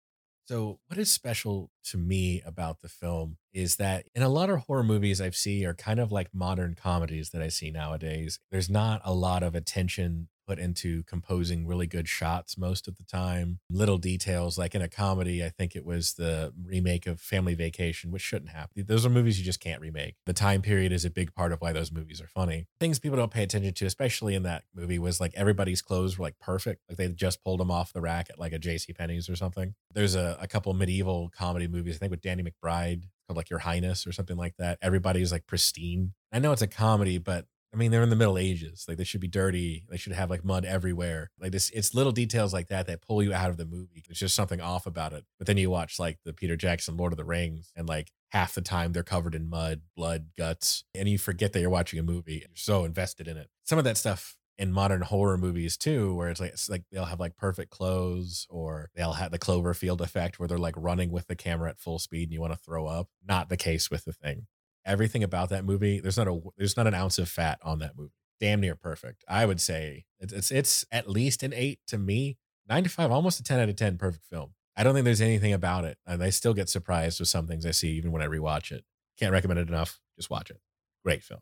So, 0.46 0.80
what 0.88 1.00
is 1.00 1.10
special 1.10 1.72
to 1.86 1.98
me 1.98 2.42
about 2.46 2.82
the 2.82 2.90
film 2.90 3.38
is 3.54 3.78
that 3.78 4.06
in 4.14 4.24
a 4.24 4.30
lot 4.30 4.50
of 4.50 4.60
horror 4.62 4.84
movies 4.84 5.22
I've 5.22 5.38
seen 5.38 5.66
are 5.66 5.74
kind 5.74 6.02
of 6.02 6.12
like 6.12 6.34
modern 6.34 6.76
comedies 6.76 7.30
that 7.30 7.42
I 7.42 7.48
see 7.48 7.72
nowadays. 7.72 8.40
There's 8.52 8.70
not 8.70 9.02
a 9.06 9.14
lot 9.14 9.42
of 9.42 9.56
attention 9.56 10.28
put 10.46 10.60
into 10.60 11.04
composing 11.04 11.66
really 11.66 11.88
good 11.88 12.08
shots 12.08 12.58
most 12.58 12.88
of 12.88 12.98
the 12.98 13.04
time. 13.04 13.60
Little 13.70 13.98
details, 13.98 14.58
like 14.58 14.76
in 14.76 14.82
a 14.82 14.88
comedy, 14.88 15.44
I 15.44 15.50
think 15.50 15.76
it 15.76 15.86
was 15.86 16.14
the 16.14 16.54
remake 16.64 17.08
of 17.08 17.20
Family 17.20 17.56
Vacation, 17.56 18.12
which 18.12 18.22
shouldn't 18.22 18.52
happen. 18.52 18.86
Those 18.86 19.06
are 19.06 19.10
movies 19.10 19.40
you 19.40 19.46
just 19.46 19.60
can't 19.60 19.82
remake. 19.82 20.16
The 20.26 20.34
time 20.34 20.62
period 20.62 20.92
is 20.92 21.06
a 21.06 21.10
big 21.10 21.34
part 21.34 21.52
of 21.52 21.62
why 21.62 21.74
those 21.74 21.92
movies 21.92 22.22
are 22.22 22.28
funny. 22.28 22.68
Things 22.80 23.00
people 23.00 23.18
don't 23.18 23.32
pay 23.32 23.44
attention 23.44 23.74
to, 23.74 23.86
especially 23.86 24.36
in 24.36 24.44
that 24.44 24.64
movie, 24.76 25.00
was 25.00 25.20
like 25.20 25.34
everybody's 25.36 25.82
clothes 25.82 26.18
were 26.18 26.24
like 26.24 26.40
perfect. 26.40 26.82
Like 26.90 26.98
they 26.98 27.08
just 27.10 27.44
pulled 27.44 27.60
them 27.60 27.72
off 27.72 27.94
the 27.94 28.02
rack 28.02 28.30
at 28.30 28.40
like 28.40 28.54
a 28.54 28.60
J.C. 28.60 28.94
Penney's 28.94 29.30
or 29.30 29.36
something. 29.36 29.76
There's 29.94 30.16
a, 30.16 30.38
a 30.40 30.48
couple 30.48 30.74
medieval 30.74 31.30
comedy 31.36 31.68
movies, 31.68 31.96
I 31.96 32.00
think 32.00 32.12
with 32.12 32.22
Danny 32.22 32.44
McBride 32.44 33.04
called 33.28 33.38
like 33.38 33.50
Your 33.50 33.60
Highness 33.60 34.06
or 34.06 34.12
something 34.12 34.38
like 34.38 34.56
that. 34.58 34.78
Everybody's 34.82 35.32
like 35.32 35.48
pristine. 35.48 36.14
I 36.32 36.40
know 36.40 36.52
it's 36.52 36.62
a 36.62 36.68
comedy, 36.68 37.18
but 37.18 37.46
I 37.74 37.78
mean, 37.78 37.90
they're 37.90 38.04
in 38.04 38.10
the 38.10 38.16
Middle 38.16 38.38
Ages. 38.38 38.86
Like 38.88 38.98
they 38.98 39.04
should 39.04 39.22
be 39.22 39.28
dirty. 39.28 39.86
They 39.90 39.98
should 39.98 40.14
have 40.14 40.30
like 40.30 40.46
mud 40.46 40.64
everywhere. 40.64 41.32
Like 41.40 41.52
this, 41.52 41.72
it's 41.72 41.96
little 41.96 42.12
details 42.12 42.54
like 42.54 42.68
that 42.68 42.86
that 42.86 43.02
pull 43.02 43.24
you 43.24 43.34
out 43.34 43.50
of 43.50 43.58
the 43.58 43.66
movie. 43.66 44.04
There's 44.08 44.20
just 44.20 44.36
something 44.36 44.62
off 44.62 44.86
about 44.86 45.14
it. 45.14 45.26
But 45.40 45.48
then 45.48 45.58
you 45.58 45.72
watch 45.72 46.00
like 46.00 46.20
the 46.24 46.34
Peter 46.34 46.56
Jackson 46.56 46.98
Lord 46.98 47.14
of 47.14 47.18
the 47.18 47.26
Rings, 47.26 47.72
and 47.76 47.88
like 47.90 48.12
half 48.32 48.54
the 48.54 48.62
time 48.62 48.94
they're 48.94 49.02
covered 49.02 49.34
in 49.34 49.50
mud, 49.50 49.82
blood, 49.96 50.28
guts, 50.38 50.84
and 50.94 51.10
you 51.10 51.18
forget 51.18 51.54
that 51.54 51.62
you're 51.62 51.70
watching 51.70 51.98
a 51.98 52.04
movie. 52.04 52.44
You're 52.48 52.50
so 52.56 52.84
invested 52.84 53.28
in 53.28 53.38
it. 53.38 53.50
Some 53.64 53.80
of 53.80 53.86
that 53.86 53.98
stuff 53.98 54.38
in 54.60 54.72
modern 54.72 55.02
horror 55.02 55.38
movies 55.38 55.76
too, 55.76 56.14
where 56.14 56.30
it's 56.30 56.40
like 56.40 56.52
it's 56.52 56.70
like 56.70 56.84
they'll 56.92 57.06
have 57.06 57.20
like 57.20 57.38
perfect 57.38 57.72
clothes, 57.72 58.46
or 58.52 58.92
they'll 58.96 59.14
have 59.14 59.32
the 59.32 59.40
Cloverfield 59.40 60.00
effect 60.00 60.38
where 60.38 60.48
they're 60.48 60.60
like 60.60 60.76
running 60.78 61.12
with 61.12 61.26
the 61.26 61.36
camera 61.36 61.72
at 61.72 61.80
full 61.80 61.98
speed 61.98 62.26
and 62.26 62.34
you 62.34 62.42
want 62.42 62.54
to 62.54 62.60
throw 62.60 62.86
up. 62.86 63.08
Not 63.28 63.50
the 63.50 63.58
case 63.58 63.90
with 63.90 64.06
the 64.06 64.14
thing 64.14 64.46
everything 64.86 65.24
about 65.24 65.50
that 65.50 65.66
movie. 65.66 66.00
There's 66.00 66.18
not 66.18 66.28
a 66.28 66.40
there's 66.58 66.78
not 66.78 66.88
an 66.88 66.94
ounce 66.94 67.18
of 67.18 67.30
fat 67.30 67.60
on 67.64 67.80
that 67.80 67.98
movie. 67.98 68.12
Damn 68.40 68.62
near 68.62 68.76
perfect. 68.76 69.24
I 69.28 69.46
would 69.46 69.62
say 69.62 70.06
it's 70.20 70.34
it's, 70.34 70.52
it's 70.52 70.86
at 70.92 71.10
least 71.10 71.44
an 71.44 71.54
eight 71.54 71.80
to 71.88 71.98
me. 71.98 72.38
Nine 72.68 72.84
to 72.84 72.90
five, 72.90 73.12
almost 73.12 73.40
a 73.40 73.44
ten 73.44 73.60
out 73.60 73.70
of 73.70 73.76
ten. 73.76 73.98
Perfect 73.98 74.26
film. 74.26 74.54
I 74.76 74.84
don't 74.84 74.94
think 74.94 75.06
there's 75.06 75.22
anything 75.22 75.54
about 75.54 75.86
it, 75.86 75.98
and 76.08 76.24
I 76.24 76.30
still 76.30 76.54
get 76.54 76.70
surprised 76.70 77.20
with 77.20 77.30
some 77.30 77.46
things 77.46 77.66
I 77.66 77.72
see 77.72 77.90
even 77.92 78.12
when 78.12 78.22
I 78.22 78.28
rewatch 78.28 78.72
it. 78.72 78.84
Can't 79.20 79.32
recommend 79.32 79.60
it 79.60 79.68
enough. 79.68 80.00
Just 80.18 80.30
watch 80.30 80.50
it. 80.50 80.60
Great 81.04 81.24
film. 81.24 81.42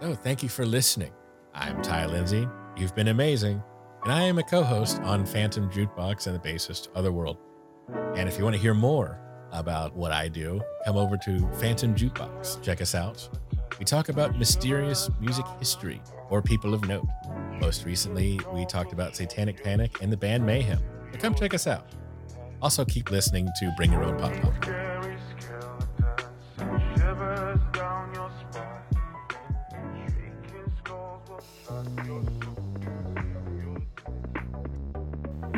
So 0.00 0.14
thank 0.14 0.42
you 0.42 0.48
for 0.48 0.64
listening. 0.64 1.12
I'm 1.54 1.80
Ty 1.82 2.06
Lindsay. 2.06 2.48
You've 2.76 2.94
been 2.94 3.08
amazing, 3.08 3.62
and 4.02 4.12
I 4.12 4.22
am 4.22 4.38
a 4.38 4.42
co-host 4.42 5.00
on 5.02 5.26
Phantom 5.26 5.68
Jukebox 5.70 6.26
and 6.26 6.34
the 6.34 6.40
bassist 6.40 6.88
Otherworld. 6.94 7.38
And 8.16 8.28
if 8.28 8.38
you 8.38 8.44
want 8.44 8.56
to 8.56 8.62
hear 8.62 8.74
more 8.74 9.20
about 9.54 9.96
what 9.96 10.12
I 10.12 10.28
do, 10.28 10.60
come 10.84 10.96
over 10.96 11.16
to 11.16 11.48
Phantom 11.54 11.94
Jukebox. 11.94 12.62
Check 12.62 12.82
us 12.82 12.94
out. 12.94 13.26
We 13.78 13.84
talk 13.84 14.08
about 14.08 14.38
mysterious 14.38 15.08
music 15.20 15.46
history 15.58 16.00
or 16.30 16.42
people 16.42 16.74
of 16.74 16.86
note. 16.86 17.06
Most 17.60 17.84
recently, 17.84 18.38
we 18.52 18.66
talked 18.66 18.92
about 18.92 19.16
Satanic 19.16 19.62
Panic 19.62 20.02
and 20.02 20.12
the 20.12 20.16
band 20.16 20.44
Mayhem. 20.44 20.80
So 21.12 21.18
come 21.18 21.34
check 21.34 21.54
us 21.54 21.66
out. 21.66 21.86
Also, 22.60 22.84
keep 22.84 23.10
listening 23.10 23.48
to 23.60 23.72
Bring 23.76 23.92
Your 23.92 24.04
Own 24.04 24.18
Pop 24.18 24.32
Pop. 24.40 24.83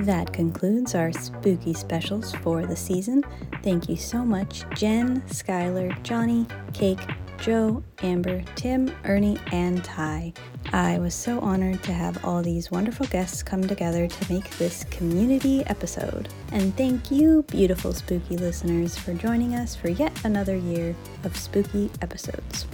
That 0.06 0.32
concludes 0.32 0.94
our 0.94 1.10
spooky 1.10 1.74
specials 1.74 2.32
for 2.36 2.64
the 2.64 2.76
season. 2.76 3.24
Thank 3.64 3.88
you 3.88 3.96
so 3.96 4.24
much, 4.24 4.62
Jen, 4.76 5.20
Skylar, 5.22 6.00
Johnny, 6.04 6.46
Cake, 6.72 7.00
Joe, 7.40 7.82
Amber, 8.04 8.44
Tim, 8.54 8.94
Ernie, 9.04 9.36
and 9.50 9.82
Ty. 9.82 10.32
I 10.72 11.00
was 11.00 11.12
so 11.12 11.40
honored 11.40 11.82
to 11.82 11.92
have 11.92 12.24
all 12.24 12.40
these 12.40 12.70
wonderful 12.70 13.06
guests 13.06 13.42
come 13.42 13.66
together 13.66 14.06
to 14.06 14.32
make 14.32 14.48
this 14.58 14.84
community 14.92 15.66
episode. 15.66 16.28
And 16.52 16.76
thank 16.76 17.10
you, 17.10 17.42
beautiful 17.42 17.92
spooky 17.92 18.36
listeners, 18.36 18.96
for 18.96 19.12
joining 19.12 19.56
us 19.56 19.74
for 19.74 19.88
yet 19.88 20.12
another 20.24 20.54
year 20.54 20.94
of 21.24 21.36
spooky 21.36 21.90
episodes. 22.00 22.66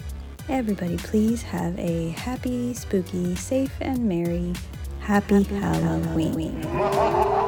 Everybody, 0.51 0.99
please 0.99 1.41
have 1.41 1.78
a 1.78 2.11
happy, 2.11 2.74
spooky, 2.74 3.37
safe, 3.37 3.72
and 3.80 4.07
merry, 4.07 4.53
happy, 5.03 5.42
Halloween. 5.42 7.41